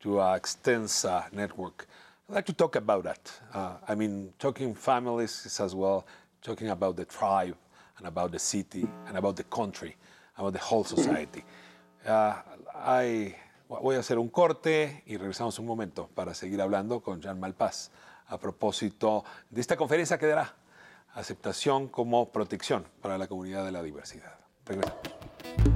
to 0.00 0.20
an 0.20 0.36
extensive 0.36 1.32
network. 1.32 1.86
I'd 2.28 2.34
like 2.34 2.46
to 2.46 2.52
talk 2.52 2.76
about 2.76 3.04
that. 3.04 3.32
Uh, 3.54 3.74
I 3.86 3.94
mean, 3.94 4.32
talking 4.38 4.74
families 4.74 5.46
is 5.46 5.60
as 5.60 5.74
well 5.74 6.06
talking 6.42 6.70
about 6.70 6.96
the 6.96 7.04
tribe 7.04 7.56
and 7.98 8.06
about 8.06 8.32
the 8.32 8.38
city 8.38 8.86
and 9.06 9.16
about 9.16 9.36
the 9.36 9.44
country, 9.44 9.96
about 10.36 10.52
the 10.52 10.58
whole 10.58 10.84
society. 10.84 11.44
Uh, 12.06 12.34
I, 12.74 13.34
voy 13.68 13.96
a 13.96 13.98
hacer 13.98 14.18
un 14.18 14.28
corte 14.28 15.02
y 15.06 15.16
regresamos 15.16 15.58
un 15.58 15.66
momento 15.66 16.08
para 16.14 16.34
seguir 16.34 16.60
hablando 16.60 17.00
con 17.00 17.20
Jean 17.20 17.40
Malpaz 17.40 17.90
a 18.28 18.38
propósito 18.38 19.24
de 19.50 19.60
esta 19.60 19.76
conferencia 19.76 20.18
que 20.18 20.26
dará 20.26 20.54
aceptación 21.14 21.88
como 21.88 22.30
protección 22.30 22.86
para 23.00 23.18
la 23.18 23.26
comunidad 23.26 23.64
de 23.64 23.72
la 23.72 23.82
diversidad. 23.82 24.38
Regresamos. 24.64 25.75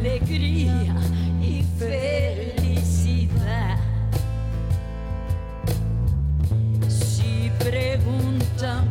Alegría 0.00 0.96
y 1.42 1.62
felicidad. 1.78 3.28
Si 6.88 7.50
preguntan 7.58 8.89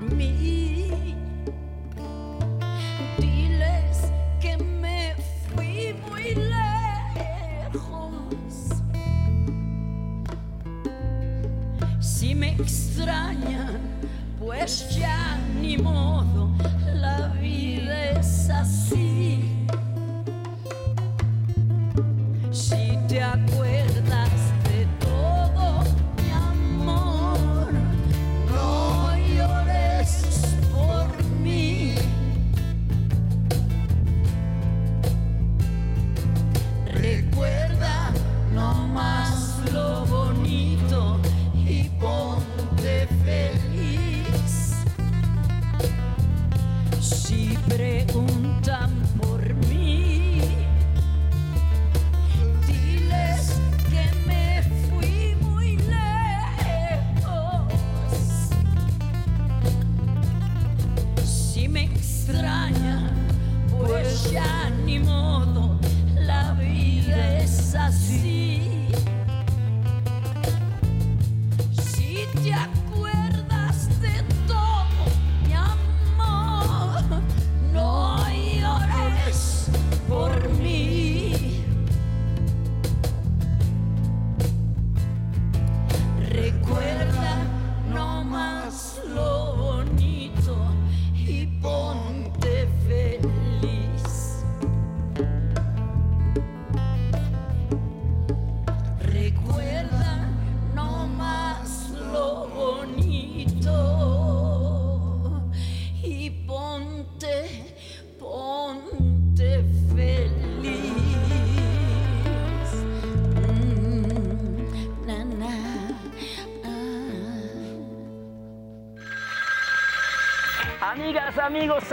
mí. 0.00 0.90
Diles 3.18 4.10
que 4.40 4.56
me 4.56 5.14
fui 5.54 5.94
muy 6.08 6.34
lejos. 7.74 8.12
Si 12.00 12.34
me 12.34 12.52
extrañan, 12.52 13.78
pues 14.38 14.96
ya 14.96 15.38
ni 15.60 15.76
modo, 15.76 16.31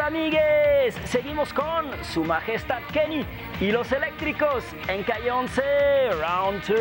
amigues, 0.03 0.95
seguimos 1.05 1.53
con 1.53 1.91
Su 2.03 2.23
Majestad 2.23 2.81
Kenny 2.93 3.25
y 3.59 3.71
los 3.71 3.91
eléctricos 3.91 4.63
en 4.87 5.03
calle 5.03 5.31
11, 5.31 5.61
round 6.13 6.63
2. 6.67 6.79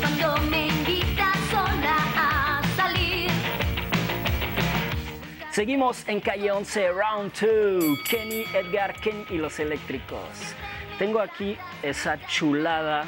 Cuando 0.00 0.36
me 0.50 0.68
invitas 0.68 1.36
sola 1.50 1.96
a 2.16 2.62
salir. 2.76 3.30
Seguimos 5.50 6.06
en 6.08 6.20
calle 6.20 6.50
11, 6.52 6.92
round 6.92 7.32
2. 7.32 7.98
Kenny, 8.08 8.44
Edgar, 8.54 8.94
Kenny 9.00 9.24
y 9.30 9.38
los 9.38 9.58
eléctricos. 9.58 10.54
Tengo 10.98 11.20
aquí 11.20 11.56
esa 11.82 12.18
chulada 12.26 13.04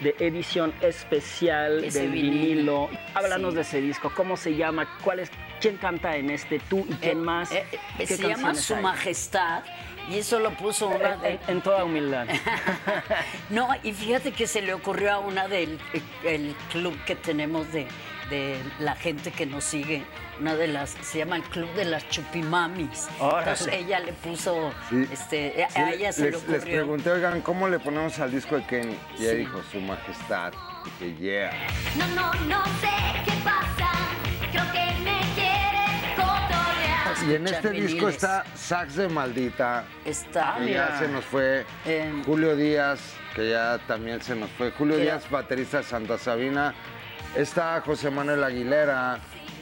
de 0.00 0.14
edición 0.18 0.74
especial 0.82 1.82
Ese 1.84 2.00
del 2.02 2.10
vinilo. 2.10 2.88
vinilo. 2.88 2.90
Háblanos 3.14 3.50
Sí. 3.52 3.56
de 3.56 3.62
ese 3.62 3.80
disco, 3.80 4.12
cómo 4.14 4.36
se 4.36 4.54
llama, 4.54 4.86
cuál 5.02 5.20
es, 5.20 5.30
quién 5.60 5.76
canta 5.76 6.16
en 6.16 6.30
este, 6.30 6.58
tú 6.60 6.86
y 6.88 6.94
quién 6.94 7.18
Eh, 7.18 7.20
más. 7.20 7.52
eh, 7.52 7.64
¿Qué 7.98 8.06
se 8.06 8.16
llama 8.28 8.54
Su 8.54 8.74
hay? 8.76 8.82
Majestad 8.82 9.62
y 10.08 10.18
eso 10.18 10.38
lo 10.38 10.50
puso 10.52 10.88
una 10.88 11.16
de... 11.16 11.30
En, 11.32 11.40
en 11.48 11.60
toda 11.62 11.84
humildad. 11.84 12.26
No, 13.50 13.68
y 13.82 13.92
fíjate 13.92 14.32
que 14.32 14.46
se 14.46 14.62
le 14.62 14.74
ocurrió 14.74 15.12
a 15.12 15.18
una 15.18 15.48
del 15.48 15.78
el 16.24 16.54
club 16.72 16.96
que 17.04 17.14
tenemos 17.16 17.72
de, 17.72 17.86
de 18.30 18.58
la 18.80 18.94
gente 18.96 19.30
que 19.30 19.46
nos 19.46 19.64
sigue, 19.64 20.02
una 20.40 20.54
de 20.54 20.66
las, 20.68 20.90
se 21.02 21.18
llama 21.18 21.36
el 21.36 21.42
Club 21.44 21.72
de 21.74 21.84
las 21.86 22.08
Chupimamis. 22.08 23.08
Órale. 23.20 23.38
Entonces 23.52 23.72
ella 23.74 24.00
le 24.00 24.12
puso, 24.12 24.72
Sí. 24.90 25.06
este, 25.12 25.64
a- 25.64 25.70
Sí, 25.70 25.78
a 25.80 25.90
ella 25.92 26.12
se 26.12 26.22
le 26.24 26.30
les, 26.32 26.42
les 26.48 26.56
ocurrió. 26.60 26.74
pregunté, 26.76 27.10
oigan, 27.10 27.40
¿cómo 27.40 27.68
le 27.68 27.78
ponemos 27.78 28.18
al 28.18 28.30
disco 28.32 28.56
de 28.56 28.64
Kenny? 28.66 28.96
Y 29.18 29.22
ella 29.22 29.30
Sí. 29.30 29.36
dijo, 29.38 29.62
Su 29.72 29.80
Majestad. 29.80 30.52
Y 31.00 31.04
dije, 31.04 31.20
yeah. 31.20 31.50
No, 31.96 32.06
no, 32.14 32.34
no 32.46 32.64
sé 32.80 32.88
qué 33.24 33.32
pasa. 33.44 33.85
Y 37.28 37.34
en 37.34 37.46
este 37.46 37.70
disco 37.70 38.08
está 38.08 38.44
Sax 38.54 38.96
de 38.96 39.08
Maldita. 39.08 39.84
Está. 40.04 40.56
que 40.58 40.72
ya 40.74 40.98
se 40.98 41.08
nos 41.08 41.24
fue. 41.24 41.64
Julio 42.24 42.54
Díaz, 42.56 43.00
que 43.34 43.50
ya 43.50 43.78
también 43.86 44.20
se 44.22 44.34
nos 44.36 44.50
fue. 44.50 44.70
Julio 44.70 44.96
Díaz, 44.96 45.28
baterista 45.30 45.78
de 45.78 45.82
Santa 45.84 46.18
Sabina. 46.18 46.74
Está 47.34 47.80
José 47.84 48.10
Manuel 48.10 48.42
Aguilera. 48.44 49.18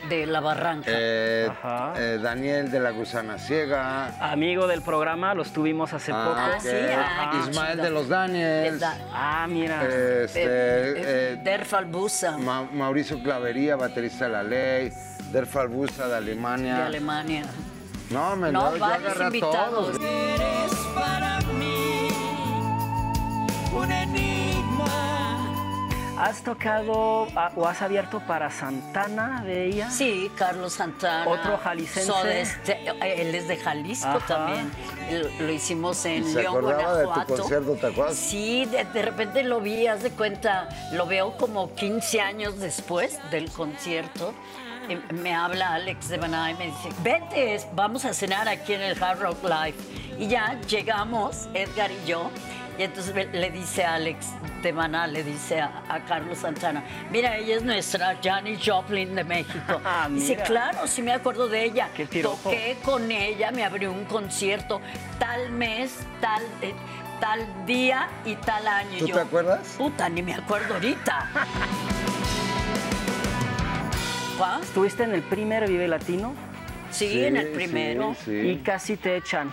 De 0.09 0.27
La 0.27 0.41
Barranca. 0.41 0.91
eh, 0.93 1.49
eh, 1.97 2.19
Daniel 2.23 2.71
de 2.71 2.79
la 2.79 2.91
Gusana 2.91 3.39
Ciega. 3.39 4.09
Amigo 4.31 4.67
del 4.67 4.83
programa, 4.83 5.33
los 5.33 5.51
tuvimos 5.51 5.95
hace 5.95 6.12
Ah, 6.15 6.25
poco. 6.27 6.57
ok. 6.57 6.61
sí, 6.61 6.69
ah, 6.95 7.47
Ismael 7.49 7.79
de 7.79 7.91
los 7.91 8.09
Daniels. 8.11 8.83
Ah, 9.11 9.47
mira. 9.49 9.83
Este, 9.83 10.43
eh, 10.45 11.41
Derfal 11.43 11.87
Busa. 11.87 12.37
Ma- 12.37 12.69
Mauricio 12.71 13.23
Clavería, 13.23 13.77
baterista 13.77 14.27
de 14.27 14.31
La 14.31 14.43
Ley. 14.43 14.93
Derfal 15.35 15.66
Busa 15.66 16.07
de 16.07 16.14
Alemania. 16.14 16.76
de 16.76 16.82
Alemania. 16.85 17.43
No, 18.11 18.37
me 18.37 18.53
No, 18.53 18.72
yo 18.72 18.78
varios 18.78 19.01
agarré 19.09 19.24
a 19.24 19.26
invitados. 19.26 19.93
todos. 19.93 20.01
Eres 20.01 20.72
para 20.95 21.41
mí 21.59 22.09
un 23.76 23.91
enigma. 23.91 25.51
¿Has 26.16 26.45
tocado 26.45 27.26
ah, 27.35 27.51
o 27.57 27.66
has 27.66 27.82
abierto 27.82 28.20
para 28.20 28.49
Santana 28.49 29.43
de 29.45 29.66
ella? 29.66 29.91
Sí, 29.91 30.30
Carlos 30.39 30.74
Santana. 30.74 31.28
Otro 31.28 31.59
jalicense. 31.59 32.07
Soda 32.07 32.32
Este- 32.32 32.78
él 33.20 33.35
es 33.35 33.49
de 33.49 33.57
Jalisco 33.57 34.07
Ajá. 34.07 34.26
también. 34.28 34.70
Lo, 35.11 35.47
lo 35.47 35.53
hicimos 35.53 36.05
en 36.07 36.22
¿Y 36.28 36.32
se 36.32 36.43
León, 36.43 36.59
acordaba 36.59 36.97
de 36.97 37.03
tu 37.03 37.09
Guanajuato. 37.09 37.43
concierto, 37.43 37.72
te 37.74 37.87
acuerdas? 37.89 38.14
Sí, 38.16 38.64
de, 38.66 38.85
de 38.85 39.03
repente 39.03 39.43
lo 39.43 39.61
vi, 39.61 39.89
haz 39.89 40.05
de 40.05 40.11
cuenta, 40.12 40.68
lo 40.93 41.07
veo 41.07 41.37
como 41.37 41.74
15 41.74 42.20
años 42.20 42.61
después 42.61 43.18
del 43.32 43.51
concierto. 43.51 44.32
Me 45.12 45.35
habla 45.35 45.74
Alex 45.74 46.09
de 46.09 46.18
Maná 46.18 46.51
y 46.51 46.55
me 46.55 46.66
dice, 46.66 46.89
vente, 47.03 47.55
es- 47.55 47.66
vamos 47.74 48.05
a 48.05 48.12
cenar 48.14 48.49
aquí 48.49 48.74
en 48.74 48.82
el 48.82 49.03
Hard 49.03 49.20
Rock 49.20 49.43
Live. 49.45 49.74
Y 50.18 50.28
ya 50.28 50.61
llegamos, 50.68 51.49
Edgar 51.55 51.91
y 51.91 52.07
yo, 52.07 52.30
y 52.78 52.82
entonces 52.82 53.14
le 53.32 53.51
dice 53.51 53.85
a 53.85 53.95
Alex 53.95 54.26
de 54.62 54.72
Maná, 54.72 55.07
le 55.07 55.22
dice 55.22 55.61
a, 55.61 55.82
a 55.89 56.01
Carlos 56.05 56.39
Santana, 56.39 56.82
mira, 57.11 57.37
ella 57.37 57.57
es 57.57 57.62
nuestra 57.62 58.16
Janis 58.22 58.61
Joplin 58.64 59.14
de 59.14 59.24
México. 59.24 59.80
dice, 60.11 60.32
mira. 60.32 60.45
claro, 60.45 60.87
sí 60.87 61.03
me 61.03 61.12
acuerdo 61.12 61.49
de 61.49 61.64
ella. 61.64 61.89
Qué. 61.95 62.07
Toqué 62.22 62.78
con 62.85 63.11
ella, 63.11 63.51
me 63.51 63.64
abrió 63.64 63.93
un 63.93 64.05
concierto 64.05 64.80
tal 65.18 65.51
mes, 65.51 65.95
tal, 66.20 66.43
eh, 66.62 66.74
tal 67.20 67.47
día 67.66 68.09
y 68.24 68.37
tal 68.37 68.66
año. 68.66 68.99
¿Tú 69.01 69.07
yo, 69.09 69.14
te 69.16 69.20
acuerdas? 69.22 69.74
Puta, 69.76 70.09
ni 70.09 70.22
me 70.22 70.35
acuerdo 70.35 70.74
ahorita. 70.74 71.28
¿Estuviste 74.62 75.05
en 75.05 75.14
el 75.14 75.22
primer 75.22 75.68
Vive 75.68 75.87
Latino? 75.87 76.35
Sí, 76.91 77.24
en 77.24 77.37
el 77.37 77.49
primero. 77.49 78.16
Y 78.26 78.57
casi 78.59 78.97
te 78.97 79.16
echan. 79.16 79.53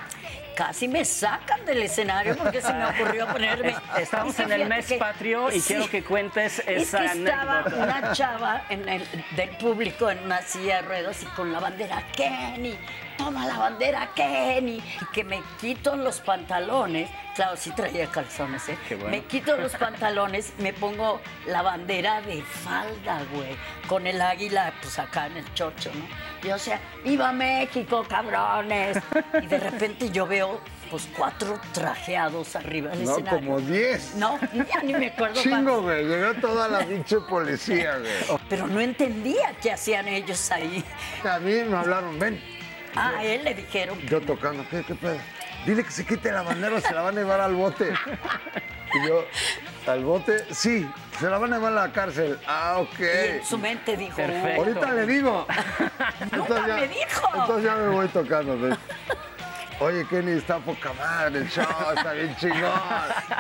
Casi 0.55 0.87
me 0.87 1.05
sacan 1.05 1.63
del 1.65 1.81
escenario 1.83 2.35
porque 2.35 2.61
se 2.61 2.73
me 2.73 2.85
ocurrió 2.85 3.27
ponerme. 3.27 3.75
Estamos 3.99 4.33
Es 4.37 4.45
en 4.45 4.51
el 4.51 4.67
mes 4.67 4.85
que- 4.87 4.97
patrio 4.97 5.49
y 5.51 5.59
sí. 5.59 5.67
quiero 5.73 5.89
que 5.89 6.03
cuentes 6.03 6.59
Es 6.67 6.83
esa 6.83 6.99
que 6.99 7.05
estaba 7.05 7.59
anécdota. 7.59 7.83
una 7.83 8.11
chava 8.13 8.61
en 8.69 8.89
el, 8.89 9.03
del 9.35 9.49
público 9.57 10.09
en 10.09 10.19
una 10.19 10.41
silla 10.41 10.77
de 10.77 10.87
ruedas 10.87 11.21
y 11.23 11.25
con 11.27 11.51
la 11.53 11.59
bandera 11.59 12.03
Kenny, 12.15 12.75
toma 13.23 13.45
la 13.45 13.57
bandera, 13.57 14.09
Kenny. 14.15 14.77
Y 14.77 15.05
que 15.13 15.23
me 15.23 15.41
quito 15.59 15.95
los 15.95 16.19
pantalones. 16.19 17.09
Claro, 17.35 17.55
sí 17.55 17.71
traía 17.71 18.07
calzones, 18.07 18.67
¿eh? 18.69 18.77
Qué 18.87 18.95
bueno. 18.95 19.11
Me 19.11 19.23
quito 19.23 19.55
los 19.55 19.73
pantalones, 19.75 20.53
me 20.59 20.73
pongo 20.73 21.21
la 21.47 21.61
bandera 21.61 22.21
de 22.21 22.41
falda, 22.41 23.21
güey. 23.33 23.55
Con 23.87 24.05
el 24.05 24.21
águila, 24.21 24.73
pues 24.81 24.99
acá 24.99 25.27
en 25.27 25.37
el 25.37 25.53
chocho, 25.53 25.91
¿no? 25.93 26.47
Y 26.47 26.51
o 26.51 26.59
sea, 26.59 26.79
¡Viva 27.05 27.31
México, 27.31 28.05
cabrones! 28.07 28.97
Y 29.41 29.45
de 29.47 29.59
repente 29.59 30.09
yo 30.11 30.25
veo, 30.27 30.59
pues, 30.89 31.07
cuatro 31.15 31.59
trajeados 31.71 32.55
arriba 32.55 32.91
del 32.91 33.05
No, 33.05 33.11
escenario. 33.11 33.39
como 33.39 33.59
10. 33.61 34.15
No, 34.15 34.37
ya 34.53 34.81
ni 34.83 34.93
me 34.93 35.07
acuerdo 35.07 35.41
Chingo, 35.41 35.81
güey. 35.83 36.05
Llegó 36.05 36.33
toda 36.35 36.67
la 36.67 36.79
pinche 36.79 37.17
policía, 37.21 37.97
güey. 37.97 38.39
Pero 38.49 38.67
no 38.67 38.81
entendía 38.81 39.53
qué 39.61 39.71
hacían 39.71 40.07
ellos 40.09 40.51
ahí. 40.51 40.83
A 41.23 41.39
mí 41.39 41.53
me 41.63 41.77
hablaron, 41.77 42.19
ven. 42.19 42.41
Ah, 42.95 43.13
a 43.17 43.23
él 43.23 43.43
le 43.43 43.53
dijeron. 43.53 43.99
Yo 44.07 44.21
tocando, 44.21 44.65
¿qué, 44.69 44.83
qué 44.83 44.95
pedo? 44.95 45.17
Dile 45.65 45.83
que 45.83 45.91
se 45.91 46.05
quite 46.05 46.31
la 46.31 46.41
bandera, 46.41 46.81
se 46.81 46.93
la 46.93 47.01
van 47.01 47.17
a 47.17 47.21
llevar 47.21 47.39
al 47.41 47.53
bote. 47.53 47.93
Y 48.93 49.07
yo, 49.07 49.25
¿al 49.87 50.03
bote? 50.03 50.45
Sí, 50.53 50.89
se 51.19 51.29
la 51.29 51.37
van 51.37 51.53
a 51.53 51.57
llevar 51.57 51.71
a 51.73 51.87
la 51.87 51.91
cárcel. 51.93 52.37
Ah, 52.47 52.77
ok. 52.79 52.99
Y 52.99 53.03
en 53.37 53.45
su 53.45 53.57
mente 53.57 53.95
dijo. 53.95 54.15
Perfecto. 54.15 54.61
Ahorita 54.61 54.91
le 54.93 55.05
digo. 55.05 55.47
Nunca 56.31 56.61
me 56.67 56.87
dijo. 56.87 57.29
Entonces 57.33 57.63
ya 57.63 57.75
me 57.75 57.87
voy 57.89 58.07
tocando. 58.07 58.59
¿ves? 58.59 58.77
Oye, 59.79 60.05
Kenny, 60.07 60.33
está 60.33 60.59
poca 60.59 60.93
madre 60.93 61.39
el 61.39 61.49
show, 61.49 61.65
está 61.95 62.13
bien 62.13 62.35
chingón. 62.35 62.69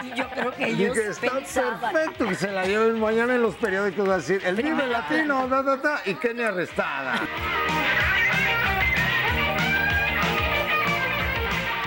Y 0.03 0.17
yo 0.17 0.27
creo 0.29 0.51
que 0.51 0.69
ellos 0.69 0.95
Dije, 0.95 1.09
está 1.09 1.31
pensaban. 1.33 1.79
perfecto 1.79 2.27
que 2.27 2.35
se 2.35 2.51
la 2.51 2.65
lleven 2.65 2.99
mañana 2.99 3.35
en 3.35 3.43
los 3.43 3.53
periódicos 3.55 4.09
a 4.09 4.17
decir, 4.17 4.41
el 4.43 4.55
Vive 4.55 4.87
Latino, 4.87 5.47
da, 5.47 5.61
da, 5.61 5.75
da, 5.77 6.01
y 6.03 6.15
Kenny 6.15 6.41
arrestada. 6.41 7.19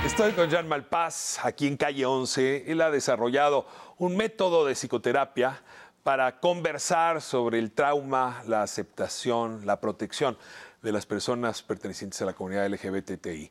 Estoy 0.04 0.32
con 0.32 0.50
Jan 0.50 0.68
Malpaz, 0.68 1.38
aquí 1.42 1.66
en 1.66 1.78
calle 1.78 2.04
11. 2.04 2.70
Él 2.70 2.82
ha 2.82 2.90
desarrollado 2.90 3.66
un 3.96 4.14
método 4.14 4.66
de 4.66 4.74
psicoterapia 4.74 5.62
para 6.02 6.40
conversar 6.40 7.22
sobre 7.22 7.58
el 7.58 7.72
trauma, 7.72 8.42
la 8.46 8.62
aceptación, 8.62 9.64
la 9.64 9.80
protección 9.80 10.36
de 10.82 10.92
las 10.92 11.06
personas 11.06 11.62
pertenecientes 11.62 12.20
a 12.20 12.26
la 12.26 12.34
comunidad 12.34 12.66
LGBTI. 12.68 13.50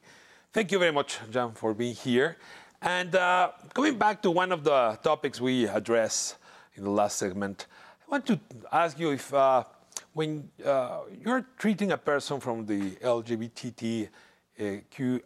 Thank 0.51 0.67
you 0.67 0.77
very 0.77 0.93
much, 0.93 1.19
Jan, 1.31 1.55
for 1.55 1.73
being 1.73 1.95
here. 1.95 2.37
And 2.79 3.15
uh, 3.15 3.51
coming 3.73 3.97
back 3.97 4.21
to 4.21 4.29
one 4.29 4.51
of 4.51 4.63
the 4.63 4.99
topics 5.01 5.41
we 5.41 5.67
addressed 5.67 6.37
in 6.75 6.83
the 6.83 6.91
last 6.91 7.17
segment, 7.17 7.65
I 8.07 8.11
want 8.11 8.27
to 8.27 8.39
ask 8.71 8.99
you 8.99 9.11
if 9.11 9.33
uh, 9.33 9.63
when 10.13 10.51
uh, 10.63 10.99
you're 11.19 11.47
treating 11.57 11.91
a 11.91 11.97
person 11.97 12.39
from 12.39 12.67
the 12.67 12.91
LGBTQ 13.01 14.09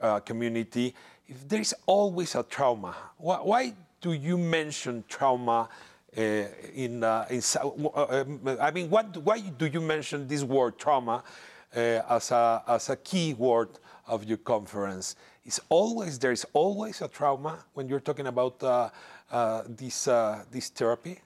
uh, 0.02 0.20
community, 0.22 0.96
if 1.28 1.48
there 1.48 1.62
is 1.62 1.76
always 1.86 2.36
a 2.36 2.44
trauma, 2.44 2.96
why, 3.18 3.38
why 3.38 3.74
do 4.02 4.14
you 4.14 4.38
mention 4.38 5.04
trauma 5.08 5.70
uh, 6.18 6.22
in, 6.74 7.04
uh, 7.04 7.26
in 7.30 7.42
uh, 7.62 8.12
um, 8.12 8.58
I 8.60 8.72
mean, 8.72 8.90
what, 8.90 9.18
why 9.18 9.40
do 9.40 9.66
you 9.68 9.82
mention 9.82 10.28
this 10.28 10.44
word 10.44 10.78
trauma 10.78 11.24
uh, 11.76 11.80
as, 12.10 12.32
a, 12.32 12.64
as 12.68 12.90
a 12.90 12.96
key 12.96 13.34
word 13.34 13.70
of 14.08 14.24
your 14.24 14.38
conference? 14.38 15.16
Is 15.46 15.62
always 15.70 16.20
there 16.20 16.32
is 16.32 16.46
always 16.54 17.02
a 17.02 17.08
trauma 17.08 17.60
when 17.74 17.88
you're 17.88 18.00
talking 18.00 18.28
about 18.28 18.62
uh, 18.64 18.90
uh, 19.32 19.64
this 19.68 20.08
uh, 20.08 20.44
this 20.52 20.70
therapy? 20.70 21.20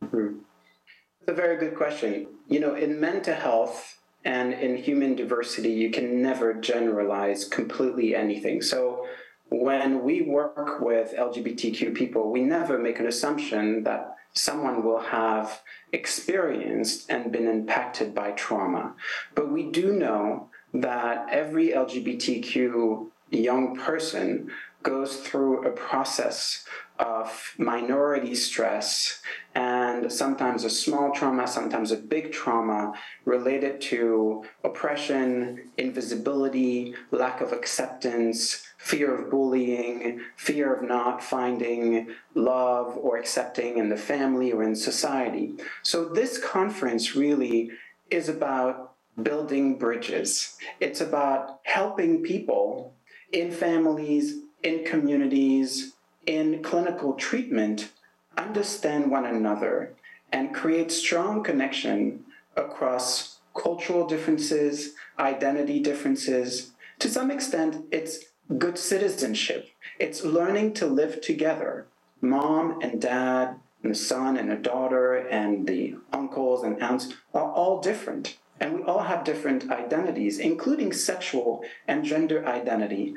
It's 0.00 1.28
a 1.28 1.32
very 1.32 1.56
good 1.56 1.76
question. 1.76 2.28
You 2.48 2.60
know, 2.60 2.74
in 2.74 3.00
mental 3.00 3.34
health 3.34 3.99
and 4.24 4.52
in 4.52 4.76
human 4.76 5.14
diversity, 5.14 5.70
you 5.70 5.90
can 5.90 6.22
never 6.22 6.54
generalize 6.54 7.44
completely 7.44 8.14
anything. 8.14 8.60
So 8.62 9.06
when 9.50 10.04
we 10.04 10.22
work 10.22 10.80
with 10.80 11.14
LGBTQ 11.16 11.94
people, 11.94 12.30
we 12.30 12.42
never 12.42 12.78
make 12.78 13.00
an 13.00 13.06
assumption 13.06 13.82
that 13.84 14.16
someone 14.32 14.84
will 14.84 15.00
have 15.00 15.62
experienced 15.92 17.10
and 17.10 17.32
been 17.32 17.48
impacted 17.48 18.14
by 18.14 18.30
trauma. 18.32 18.94
But 19.34 19.50
we 19.50 19.64
do 19.64 19.92
know 19.92 20.50
that 20.72 21.26
every 21.30 21.70
LGBTQ 21.70 23.08
young 23.30 23.76
person 23.76 24.50
goes 24.82 25.16
through 25.16 25.66
a 25.66 25.72
process 25.72 26.64
of 26.98 27.54
minority 27.58 28.34
stress 28.34 29.20
and 29.54 29.79
sometimes 30.10 30.64
a 30.64 30.70
small 30.70 31.12
trauma, 31.12 31.46
sometimes 31.46 31.90
a 31.90 31.96
big 31.96 32.32
trauma 32.32 32.92
related 33.24 33.80
to 33.80 34.44
oppression, 34.64 35.70
invisibility, 35.76 36.94
lack 37.10 37.40
of 37.40 37.52
acceptance, 37.52 38.64
fear 38.78 39.14
of 39.14 39.30
bullying, 39.30 40.20
fear 40.36 40.74
of 40.74 40.82
not 40.82 41.22
finding 41.22 42.08
love 42.34 42.96
or 42.96 43.18
accepting 43.18 43.78
in 43.78 43.88
the 43.88 43.96
family 43.96 44.52
or 44.52 44.62
in 44.62 44.74
society. 44.74 45.54
So, 45.82 46.08
this 46.08 46.38
conference 46.38 47.14
really 47.14 47.70
is 48.10 48.28
about 48.28 48.94
building 49.22 49.78
bridges. 49.78 50.56
It's 50.80 51.00
about 51.00 51.60
helping 51.64 52.22
people 52.22 52.94
in 53.32 53.50
families, 53.50 54.40
in 54.62 54.84
communities, 54.84 55.92
in 56.26 56.62
clinical 56.62 57.14
treatment 57.14 57.90
understand 58.36 59.10
one 59.10 59.26
another 59.26 59.94
and 60.32 60.54
create 60.54 60.92
strong 60.92 61.42
connection 61.42 62.24
across 62.56 63.38
cultural 63.54 64.06
differences, 64.06 64.94
identity 65.18 65.80
differences. 65.80 66.72
To 67.00 67.08
some 67.08 67.30
extent, 67.30 67.84
it's 67.90 68.20
good 68.58 68.78
citizenship. 68.78 69.68
It's 69.98 70.24
learning 70.24 70.74
to 70.74 70.86
live 70.86 71.20
together. 71.20 71.86
Mom 72.20 72.80
and 72.80 73.00
dad, 73.00 73.56
and 73.82 73.92
the 73.92 73.96
son 73.96 74.36
and 74.36 74.50
a 74.52 74.56
daughter, 74.56 75.16
and 75.16 75.66
the 75.66 75.96
uncles 76.12 76.62
and 76.62 76.80
aunts 76.82 77.14
are 77.34 77.50
all 77.52 77.80
different. 77.80 78.36
And 78.60 78.74
we 78.74 78.82
all 78.82 79.04
have 79.04 79.24
different 79.24 79.70
identities, 79.70 80.38
including 80.38 80.92
sexual 80.92 81.64
and 81.88 82.04
gender 82.04 82.46
identity. 82.46 83.14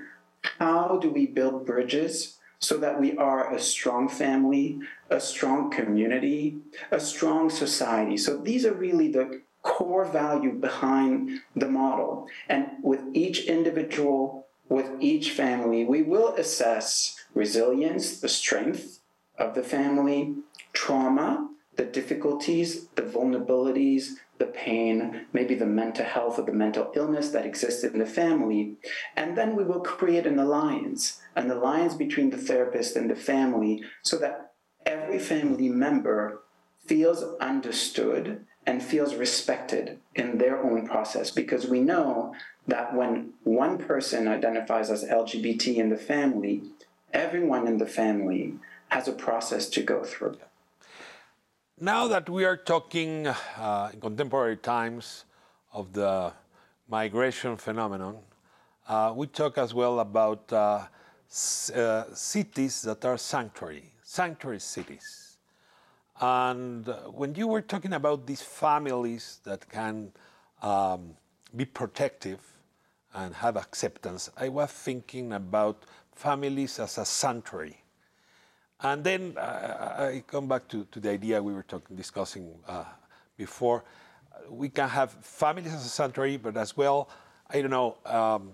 How 0.59 0.97
do 1.01 1.09
we 1.09 1.26
build 1.26 1.66
bridges 1.66 2.38
so 2.64 2.78
that 2.78 2.99
we 2.99 3.18
are 3.18 3.53
a 3.53 3.59
strong 3.59 4.07
family, 4.07 4.80
a 5.09 5.20
strong 5.20 5.70
community, 5.70 6.57
a 6.91 6.99
strong 6.99 7.49
society? 7.49 8.16
So 8.18 8.38
these 8.38 8.66
are 8.66 8.74
really 8.74 9.11
the 9.11 9.41
core 9.64 10.05
value 10.05 10.53
behind 10.53 11.41
the 11.55 11.68
model. 11.68 12.28
And 12.47 12.68
with 12.82 13.01
each 13.14 13.45
individual, 13.45 14.47
with 14.70 14.89
each 14.99 15.32
family, 15.32 15.84
we 15.84 16.03
will 16.03 16.36
assess 16.36 17.16
resilience, 17.34 18.20
the 18.22 18.30
strength 18.30 18.99
of 19.38 19.55
the 19.55 19.64
family, 19.64 20.36
trauma, 20.72 21.49
the 21.76 21.86
difficulties, 21.86 22.88
the 22.95 23.01
vulnerabilities, 23.01 24.15
the 24.38 24.45
pain, 24.45 25.26
maybe 25.32 25.55
the 25.55 25.65
mental 25.65 26.05
health 26.05 26.38
or 26.38 26.43
the 26.43 26.51
mental 26.51 26.91
illness 26.95 27.30
that 27.30 27.45
exists 27.45 27.84
in 27.84 27.99
the 27.99 28.05
family. 28.05 28.76
And 29.15 29.38
then 29.38 29.55
we 29.55 29.63
will 29.63 29.80
create 29.80 30.26
an 30.26 30.39
alliance, 30.39 31.21
an 31.36 31.49
alliance 31.49 31.93
between 31.95 32.30
the 32.30 32.38
therapist 32.38 32.95
and 32.95 33.09
the 33.09 33.15
family, 33.15 33.84
so 34.01 34.17
that 34.17 34.53
every 34.86 35.19
family 35.19 35.69
member 35.69 36.41
feels 36.86 37.24
understood 37.39 38.45
and 38.65 38.82
feels 38.82 39.15
respected 39.15 39.99
in 40.15 40.38
their 40.38 40.61
own 40.63 40.88
process. 40.88 41.32
Because 41.32 41.67
we 41.67 41.80
know 41.80 42.34
that 42.67 42.95
when 42.95 43.34
one 43.43 43.78
person 43.78 44.28
identifies 44.28 44.89
as 44.89 45.03
LGBT 45.03 45.78
in 45.78 45.89
the 45.89 45.97
family, 45.97 46.63
everyone 47.11 47.67
in 47.67 47.78
the 47.78 47.86
family 47.86 48.55
has 48.89 49.07
a 49.07 49.13
process 49.13 49.69
to 49.69 49.82
go 49.82 50.03
through. 50.03 50.38
Now 51.84 52.07
that 52.07 52.29
we 52.29 52.45
are 52.45 52.55
talking 52.55 53.27
uh, 53.27 53.89
in 53.91 53.99
contemporary 53.99 54.55
times 54.55 55.25
of 55.73 55.91
the 55.91 56.31
migration 56.88 57.57
phenomenon, 57.57 58.19
uh, 58.88 59.11
we 59.13 59.27
talk 59.27 59.57
as 59.57 59.73
well 59.73 59.99
about 59.99 60.53
uh, 60.53 60.86
uh, 61.75 62.03
cities 62.13 62.84
that 62.84 63.03
are 63.03 63.17
sanctuary, 63.17 63.91
sanctuary 64.01 64.61
cities. 64.61 65.36
And 66.21 66.88
when 67.11 67.36
you 67.36 67.47
were 67.47 67.61
talking 67.61 67.91
about 67.91 68.27
these 68.27 68.41
families 68.41 69.41
that 69.43 69.67
can 69.67 70.13
um, 70.61 71.17
be 71.53 71.65
protective 71.65 72.39
and 73.13 73.36
have 73.36 73.57
acceptance, 73.57 74.29
I 74.38 74.47
was 74.47 74.71
thinking 74.71 75.34
about 75.34 75.84
families 76.15 76.79
as 76.79 76.97
a 76.97 77.03
sanctuary. 77.03 77.82
And 78.84 79.03
then 79.03 79.36
uh, 79.38 79.95
I 79.97 80.07
I 80.07 80.23
come 80.27 80.47
back 80.47 80.67
to, 80.69 80.86
to 80.91 80.99
the 80.99 81.09
idea 81.09 81.41
we 81.41 81.53
were 81.53 81.63
talking, 81.63 81.95
discussing 81.95 82.53
uh, 82.67 82.84
before. 83.38 83.86
We 84.49 84.69
can 84.69 84.89
have 84.89 85.11
families 85.21 85.73
as 85.73 85.86
a 85.86 85.89
sanctuary, 85.89 86.38
but 86.38 86.57
as 86.57 86.75
well, 86.75 87.09
I 87.49 87.61
don't 87.61 87.71
know, 87.71 87.97
um, 88.05 88.51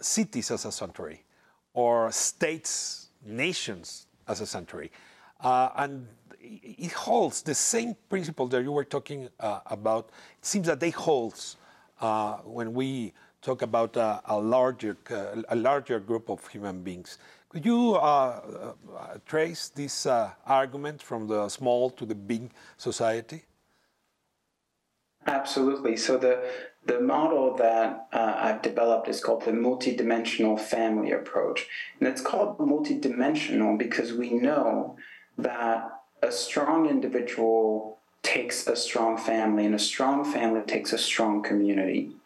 cities 0.00 0.50
as 0.50 0.64
a 0.64 0.72
sanctuary, 0.72 1.24
or 1.72 2.10
states, 2.10 3.10
nations 3.24 4.06
as 4.26 4.40
a 4.40 4.46
sanctuary. 4.46 4.90
Uh, 5.40 5.68
and 5.76 6.08
it 6.40 6.92
holds 6.92 7.42
the 7.42 7.54
same 7.54 7.94
principle 8.08 8.48
that 8.48 8.62
you 8.62 8.72
were 8.72 8.84
talking 8.84 9.28
uh, 9.38 9.60
about. 9.66 10.10
It 10.38 10.46
seems 10.46 10.66
that 10.66 10.80
they 10.80 10.90
hold 10.90 11.38
uh, 12.00 12.38
when 12.38 12.74
we 12.74 13.12
talk 13.40 13.62
about 13.62 13.96
uh, 13.96 14.20
a 14.24 14.38
larger 14.38 14.96
a 15.48 15.56
larger 15.56 16.00
group 16.00 16.28
of 16.30 16.46
human 16.48 16.82
beings. 16.82 17.18
Could 17.54 17.66
you 17.66 17.94
uh, 17.94 18.40
uh, 18.98 19.18
trace 19.26 19.68
this 19.68 20.06
uh, 20.06 20.32
argument 20.44 21.00
from 21.00 21.28
the 21.28 21.48
small 21.48 21.88
to 21.90 22.04
the 22.04 22.14
big 22.16 22.50
society? 22.76 23.44
Absolutely. 25.28 25.96
So 25.96 26.16
the 26.16 26.50
the 26.84 26.98
model 26.98 27.54
that 27.54 28.08
uh, 28.12 28.34
I've 28.38 28.60
developed 28.60 29.06
is 29.08 29.20
called 29.22 29.44
the 29.44 29.52
multidimensional 29.52 30.58
family 30.58 31.12
approach, 31.12 31.68
and 32.00 32.08
it's 32.08 32.20
called 32.20 32.58
multidimensional 32.58 33.78
because 33.78 34.12
we 34.12 34.32
know 34.32 34.96
that 35.38 35.88
a 36.24 36.32
strong 36.32 36.88
individual 36.90 37.98
takes 38.24 38.66
a 38.66 38.74
strong 38.74 39.16
family, 39.16 39.64
and 39.64 39.76
a 39.76 39.84
strong 39.92 40.24
family 40.24 40.62
takes 40.62 40.92
a 40.92 40.98
strong 40.98 41.40
community, 41.40 42.16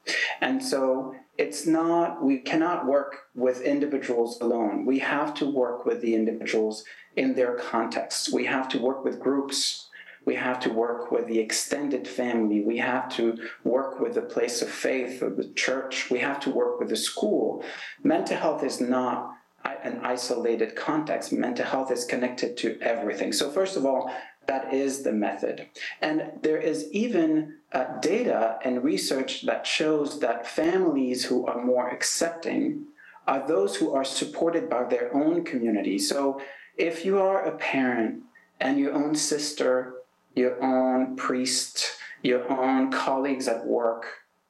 and 0.41 0.65
so 0.65 1.15
it's 1.39 1.67
not 1.67 2.23
we 2.23 2.39
cannot 2.39 2.87
work 2.87 3.29
with 3.35 3.63
individuals 3.63 4.41
alone. 4.41 4.85
We 4.85 4.99
have 4.99 5.33
to 5.35 5.47
work 5.51 5.87
with 5.87 6.01
the 6.01 6.15
individuals 6.15 6.85
in 7.17 7.35
their 7.35 7.55
contexts. 7.55 8.33
We 8.33 8.45
have 8.47 8.69
to 8.71 8.79
work 8.79 9.05
with 9.05 9.21
groups 9.21 9.89
we 10.29 10.35
have 10.35 10.61
to 10.61 10.71
work 10.71 11.11
with 11.11 11.27
the 11.27 11.39
extended 11.39 12.07
family. 12.07 12.61
We 12.61 12.77
have 12.77 13.09
to 13.17 13.39
work 13.65 13.99
with 13.99 14.13
the 14.13 14.21
place 14.21 14.61
of 14.61 14.69
faith 14.69 15.23
or 15.23 15.31
the 15.31 15.49
church. 15.55 16.11
We 16.11 16.19
have 16.19 16.39
to 16.41 16.51
work 16.51 16.79
with 16.79 16.91
the 16.91 16.97
school. 16.97 17.65
Mental 18.05 18.37
health 18.37 18.63
is 18.63 18.79
not 18.79 19.33
an 19.65 20.01
isolated 20.03 20.77
context. 20.77 21.33
Mental 21.33 21.65
health 21.65 21.91
is 21.91 22.05
connected 22.05 22.59
to 22.59 22.79
everything. 22.83 23.33
So, 23.33 23.51
first 23.51 23.79
of 23.79 23.87
all, 23.87 24.13
that 24.49 24.75
is 24.75 25.03
the 25.03 25.13
method. 25.13 25.69
And 26.03 26.33
there 26.43 26.59
is 26.59 26.91
even 26.91 27.55
uh, 27.73 28.01
data 28.01 28.59
and 28.65 28.83
research 28.83 29.47
that 29.47 29.67
shows 29.67 30.19
that 30.21 30.47
families 30.47 31.25
who 31.25 31.47
are 31.47 31.65
more 31.65 31.89
accepting 31.89 32.87
are 33.27 33.47
those 33.47 33.77
who 33.77 33.95
are 33.95 34.05
supported 34.05 34.69
by 34.69 34.85
their 34.85 35.15
own 35.15 35.45
community. 35.45 35.99
So, 35.99 36.41
if 36.77 37.05
you 37.05 37.21
are 37.21 37.45
a 37.45 37.57
parent 37.57 38.23
and 38.61 38.79
your 38.79 38.95
own 38.95 39.15
sister 39.15 39.99
your 40.39 40.63
own 40.63 41.17
priest, 41.17 41.99
your 42.23 42.51
own 42.51 42.91
colleagues 42.91 43.49
at 43.49 43.67
work 43.67 44.07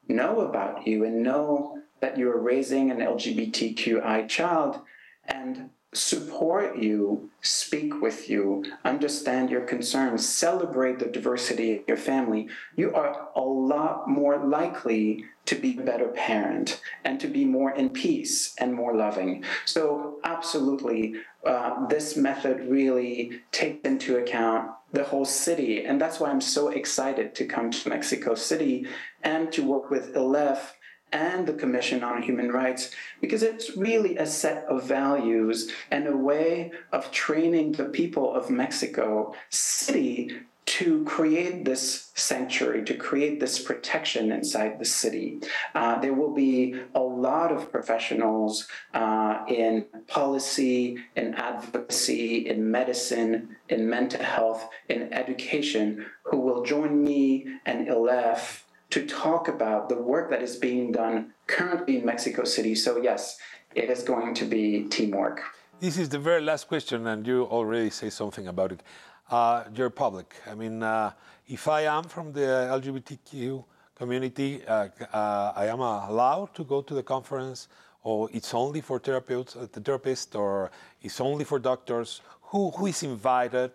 know 0.07 0.41
about 0.41 0.87
you 0.87 1.03
and 1.03 1.21
know 1.21 1.79
that 1.99 2.17
you're 2.17 2.39
raising 2.39 2.91
an 2.91 2.99
LGBTQI 2.99 4.27
child 4.29 4.79
and 5.25 5.69
support 5.93 6.77
you, 6.77 7.29
speak 7.41 8.01
with 8.01 8.29
you, 8.29 8.63
understand 8.85 9.49
your 9.49 9.61
concerns, 9.61 10.27
celebrate 10.27 10.99
the 10.99 11.07
diversity 11.07 11.77
of 11.77 11.83
your 11.87 11.97
family, 11.97 12.47
you 12.75 12.93
are 12.93 13.29
a 13.35 13.41
lot 13.41 14.07
more 14.07 14.37
likely 14.37 15.25
to 15.45 15.55
be 15.55 15.75
a 15.79 15.81
better 15.81 16.09
parent 16.09 16.79
and 17.03 17.19
to 17.19 17.27
be 17.27 17.43
more 17.43 17.71
in 17.71 17.89
peace 17.89 18.53
and 18.59 18.73
more 18.73 18.95
loving. 18.95 19.43
So, 19.65 20.19
absolutely, 20.23 21.15
uh, 21.43 21.87
this 21.87 22.15
method 22.15 22.69
really 22.69 23.41
takes 23.51 23.87
into 23.87 24.17
account 24.17 24.69
the 24.91 25.03
whole 25.03 25.25
city. 25.25 25.85
And 25.85 25.99
that's 25.99 26.19
why 26.19 26.29
I'm 26.29 26.41
so 26.41 26.69
excited 26.69 27.33
to 27.35 27.45
come 27.45 27.71
to 27.71 27.89
Mexico 27.89 28.35
City 28.35 28.85
and 29.23 29.51
to 29.53 29.63
work 29.63 29.89
with 29.89 30.15
ELEF 30.15 30.75
and 31.11 31.47
the 31.47 31.53
Commission 31.53 32.03
on 32.03 32.21
Human 32.21 32.51
Rights 32.51 32.91
because 33.21 33.43
it's 33.43 33.75
really 33.75 34.17
a 34.17 34.25
set 34.25 34.65
of 34.65 34.83
values 34.83 35.71
and 35.91 36.07
a 36.07 36.15
way 36.15 36.71
of 36.91 37.11
training 37.11 37.73
the 37.73 37.85
people 37.85 38.33
of 38.33 38.49
Mexico 38.49 39.33
City 39.49 40.31
to 40.69 41.03
create 41.03 41.65
this 41.65 42.11
sanctuary, 42.13 42.85
to 42.85 42.93
create 42.93 43.39
this 43.39 43.59
protection 43.59 44.31
inside 44.31 44.77
the 44.77 44.85
city. 44.85 45.39
Uh, 45.73 45.97
there 45.99 46.13
will 46.13 46.33
be 46.33 46.75
a 46.93 46.99
lot 46.99 47.51
of 47.51 47.71
professionals 47.71 48.67
uh, 48.93 49.43
in 49.47 49.83
policy, 50.05 50.95
in 51.15 51.33
advocacy, 51.33 52.47
in 52.47 52.69
medicine, 52.69 53.55
in 53.69 53.89
mental 53.89 54.21
health, 54.21 54.69
in 54.89 55.11
education 55.11 56.05
who 56.21 56.37
will 56.37 56.63
join 56.63 57.03
me 57.03 57.47
and 57.65 57.87
ILEF 57.87 58.61
to 58.91 59.05
talk 59.05 59.47
about 59.47 59.89
the 59.89 59.95
work 59.95 60.29
that 60.31 60.41
is 60.41 60.55
being 60.55 60.91
done 60.91 61.31
currently 61.47 61.97
in 61.97 62.05
Mexico 62.05 62.43
City. 62.43 62.73
So, 62.75 62.97
yes, 63.01 63.37
it 63.75 63.89
is 63.89 64.03
going 64.03 64.33
to 64.35 64.45
be 64.45 64.83
teamwork. 64.89 65.43
This 65.79 65.97
is 65.97 66.09
the 66.09 66.19
very 66.19 66.41
last 66.41 66.67
question, 66.67 67.07
and 67.07 67.25
you 67.25 67.43
already 67.43 67.89
say 67.89 68.09
something 68.09 68.47
about 68.47 68.71
it. 68.71 68.83
Uh, 69.29 69.63
your 69.75 69.91
public. 69.91 70.35
I 70.49 70.55
mean, 70.55 70.81
uh, 70.81 71.11
if 71.47 71.67
I 71.67 71.81
am 71.81 72.05
from 72.05 72.33
the 72.33 72.67
LGBTQ 72.71 73.63
community, 73.95 74.65
uh, 74.65 74.87
uh, 75.13 75.53
I 75.55 75.67
am 75.67 75.81
allowed 75.81 76.55
to 76.55 76.63
go 76.63 76.81
to 76.81 76.93
the 76.95 77.03
conference, 77.03 77.67
or 78.03 78.27
it's 78.33 78.53
only 78.55 78.81
for 78.81 78.99
therapists, 78.99 79.55
uh, 79.55 79.67
the 79.71 79.81
therapist, 79.81 80.35
or 80.35 80.71
it's 81.01 81.21
only 81.21 81.45
for 81.45 81.59
doctors. 81.59 82.21
Who, 82.41 82.71
who 82.71 82.87
is 82.87 83.03
invited, 83.03 83.71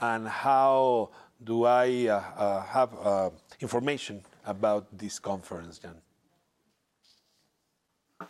and 0.00 0.26
how 0.26 1.10
do 1.44 1.64
I 1.64 2.08
uh, 2.08 2.62
have 2.62 3.32
information 3.60 4.24
about 4.48 4.86
this 4.96 5.18
conference, 5.18 5.78
Jan? 5.78 5.94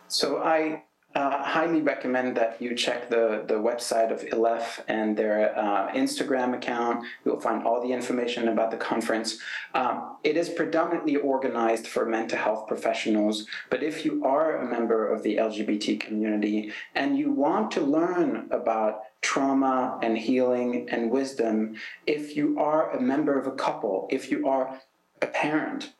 So 0.07 0.43
I 0.43 0.83
uh, 1.15 1.41
highly 1.43 1.81
recommend 1.81 2.37
that 2.37 2.61
you 2.61 2.75
check 2.75 3.09
the, 3.09 3.43
the 3.47 3.55
website 3.55 4.11
of 4.11 4.21
ILEF 4.21 4.83
and 4.87 5.17
their 5.17 5.57
uh, 5.57 5.91
Instagram 5.93 6.53
account. 6.55 7.03
You'll 7.25 7.39
find 7.39 7.65
all 7.65 7.81
the 7.81 7.91
information 7.91 8.49
about 8.49 8.69
the 8.69 8.77
conference. 8.77 9.39
Um, 9.73 10.17
it 10.23 10.37
is 10.37 10.49
predominantly 10.49 11.15
organized 11.15 11.87
for 11.87 12.05
mental 12.05 12.37
health 12.37 12.67
professionals, 12.67 13.47
but 13.71 13.81
if 13.81 14.05
you 14.05 14.23
are 14.23 14.57
a 14.57 14.69
member 14.69 15.11
of 15.11 15.23
the 15.23 15.37
LGBT 15.37 15.99
community 15.99 16.71
and 16.93 17.17
you 17.17 17.31
want 17.31 17.71
to 17.71 17.81
learn 17.81 18.47
about 18.51 19.01
trauma 19.21 19.97
and 20.03 20.17
healing 20.17 20.87
and 20.91 21.09
wisdom, 21.09 21.75
if 22.05 22.35
you 22.35 22.59
are 22.59 22.91
a 22.91 23.01
member 23.01 23.39
of 23.39 23.47
a 23.47 23.55
couple, 23.55 24.07
if 24.11 24.29
you 24.29 24.47
are 24.47 24.79
a 25.21 25.27
parent, 25.27 25.93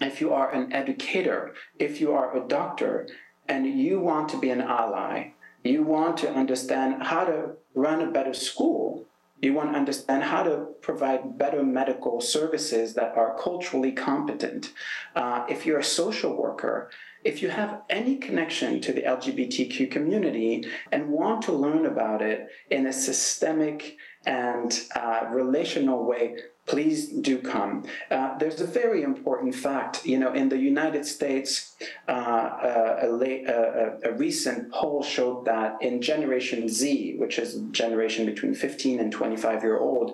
if 0.00 0.20
you 0.20 0.32
are 0.32 0.50
an 0.50 0.72
educator, 0.72 1.54
if 1.78 2.00
you 2.00 2.12
are 2.12 2.36
a 2.36 2.46
doctor, 2.46 3.08
and 3.48 3.66
you 3.66 3.98
want 3.98 4.28
to 4.28 4.38
be 4.38 4.50
an 4.50 4.60
ally, 4.60 5.32
you 5.64 5.82
want 5.82 6.16
to 6.18 6.30
understand 6.30 7.02
how 7.02 7.24
to 7.24 7.50
run 7.74 8.02
a 8.02 8.10
better 8.10 8.34
school, 8.34 9.04
you 9.40 9.54
want 9.54 9.72
to 9.72 9.78
understand 9.78 10.22
how 10.24 10.42
to 10.42 10.66
provide 10.82 11.38
better 11.38 11.62
medical 11.62 12.20
services 12.20 12.94
that 12.94 13.16
are 13.16 13.38
culturally 13.38 13.92
competent. 13.92 14.72
Uh, 15.14 15.44
if 15.48 15.64
you're 15.64 15.78
a 15.78 15.84
social 15.84 16.36
worker, 16.36 16.90
if 17.24 17.42
you 17.42 17.48
have 17.48 17.82
any 17.88 18.16
connection 18.16 18.80
to 18.80 18.92
the 18.92 19.02
LGBTQ 19.02 19.90
community 19.90 20.64
and 20.92 21.08
want 21.08 21.42
to 21.42 21.52
learn 21.52 21.86
about 21.86 22.22
it 22.22 22.48
in 22.70 22.86
a 22.86 22.92
systemic 22.92 23.96
and 24.26 24.80
uh, 24.94 25.26
relational 25.30 26.04
way, 26.04 26.36
please 26.68 27.08
do 27.08 27.38
come. 27.38 27.84
Uh, 28.10 28.36
there's 28.38 28.60
a 28.60 28.66
very 28.66 29.02
important 29.02 29.54
fact. 29.54 30.04
You 30.04 30.18
know, 30.18 30.32
in 30.32 30.48
the 30.48 30.58
United 30.58 31.04
States, 31.06 31.74
uh, 32.06 32.12
uh 32.12 32.98
a, 33.02 33.08
late, 33.08 33.48
uh, 33.48 33.96
a, 34.04 34.12
recent 34.12 34.70
poll 34.72 35.02
showed 35.02 35.46
that 35.46 35.80
in 35.80 36.02
Generation 36.02 36.68
Z, 36.68 37.16
which 37.18 37.38
is 37.38 37.56
a 37.56 37.62
generation 37.82 38.26
between 38.26 38.54
15 38.54 39.00
and 39.00 39.10
25 39.10 39.62
year 39.62 39.78
old, 39.78 40.12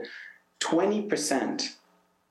20% 0.61 1.75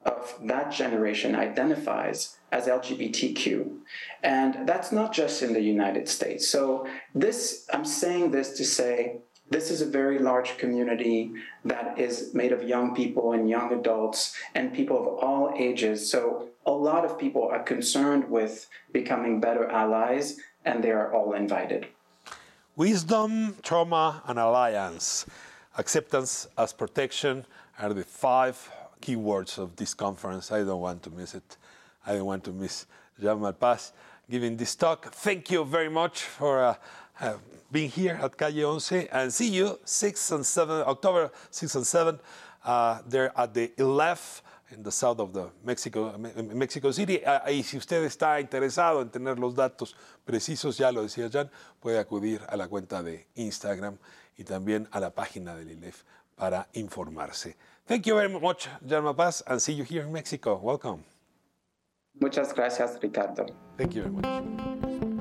of 0.05 0.35
that 0.45 0.71
generation 0.71 1.35
identifies 1.35 2.37
as 2.51 2.67
LGBTQ. 2.67 3.77
And 4.23 4.67
that's 4.67 4.91
not 4.91 5.13
just 5.13 5.41
in 5.41 5.53
the 5.53 5.61
United 5.61 6.07
States. 6.07 6.47
So 6.47 6.87
this, 7.13 7.67
I'm 7.73 7.85
saying 7.85 8.31
this 8.31 8.51
to 8.57 8.65
say 8.65 9.19
this 9.49 9.69
is 9.69 9.81
a 9.81 9.85
very 9.85 10.19
large 10.19 10.57
community 10.57 11.31
that 11.65 11.99
is 11.99 12.33
made 12.33 12.51
of 12.51 12.63
young 12.63 12.95
people 12.95 13.33
and 13.33 13.49
young 13.49 13.71
adults 13.73 14.35
and 14.55 14.73
people 14.73 14.97
of 14.97 15.07
all 15.23 15.53
ages. 15.57 16.09
So 16.09 16.49
a 16.65 16.71
lot 16.71 17.05
of 17.05 17.19
people 17.19 17.47
are 17.51 17.61
concerned 17.61 18.29
with 18.29 18.67
becoming 18.91 19.39
better 19.39 19.67
allies, 19.69 20.39
and 20.65 20.83
they 20.83 20.91
are 20.91 21.13
all 21.13 21.33
invited. 21.33 21.87
Wisdom, 22.75 23.55
trauma, 23.61 24.23
and 24.25 24.39
alliance. 24.39 25.25
Acceptance 25.77 26.47
as 26.57 26.73
protection 26.73 27.45
are 27.79 27.93
the 27.93 28.03
five 28.03 28.71
keywords 29.01 29.57
of 29.57 29.75
this 29.75 29.93
conference. 29.93 30.51
I 30.51 30.63
don't 30.63 30.81
want 30.81 31.03
to 31.03 31.09
miss 31.09 31.35
it. 31.35 31.57
I 32.05 32.13
don't 32.13 32.25
want 32.25 32.43
to 32.45 32.51
miss 32.51 32.85
Jamal 33.19 33.53
Malpass 33.53 33.91
giving 34.29 34.57
this 34.57 34.75
talk. 34.75 35.13
Thank 35.13 35.51
you 35.51 35.63
very 35.65 35.89
much 35.89 36.23
for 36.23 36.63
uh, 36.63 36.75
uh, 37.19 37.33
being 37.73 37.89
here 37.89 38.17
at 38.21 38.37
Calle 38.37 38.61
11 38.61 39.09
and 39.11 39.33
see 39.33 39.49
you 39.49 39.79
6 39.83 40.31
and 40.31 40.45
7, 40.45 40.83
October 40.87 41.31
6 41.49 41.75
and 41.75 41.85
7, 41.85 42.19
uh, 42.63 42.99
there 43.07 43.31
at 43.35 43.53
the 43.53 43.71
11 43.77 44.17
in 44.71 44.83
the 44.83 44.91
south 44.91 45.19
of 45.19 45.33
the 45.33 45.49
Mexico, 45.63 46.15
Mexico 46.53 46.91
City. 46.91 47.23
Uh, 47.25 47.39
y 47.49 47.63
si 47.63 47.77
usted 47.77 48.03
está 48.03 48.39
interesado 48.39 49.01
en 49.01 49.09
tener 49.09 49.37
los 49.37 49.55
datos 49.55 49.95
precisos, 50.25 50.77
ya 50.77 50.91
lo 50.91 51.03
decía 51.03 51.29
Jan, 51.29 51.49
puede 51.81 51.99
acudir 51.99 52.41
a 52.47 52.55
la 52.55 52.67
cuenta 52.67 53.03
de 53.03 53.27
Instagram 53.35 53.97
y 54.37 54.43
también 54.43 54.87
a 54.91 54.99
la 54.99 55.09
página 55.09 55.55
del 55.55 55.71
ILEF 55.71 56.03
para 56.35 56.67
informarse. 56.73 57.55
Thank 57.85 58.05
you 58.05 58.15
very 58.15 58.29
much, 58.29 58.69
Jan 58.87 59.03
Mapaz, 59.03 59.43
and 59.45 59.59
see 59.59 59.73
you 59.73 59.83
here 59.83 60.03
in 60.03 60.11
Mexico. 60.11 60.55
Welcome. 60.55 61.03
Muchas 62.19 62.53
gracias, 62.53 62.99
Ricardo. 63.01 63.45
Thank 63.77 63.95
you 63.95 64.03
very 64.03 64.11
much. 64.11 65.12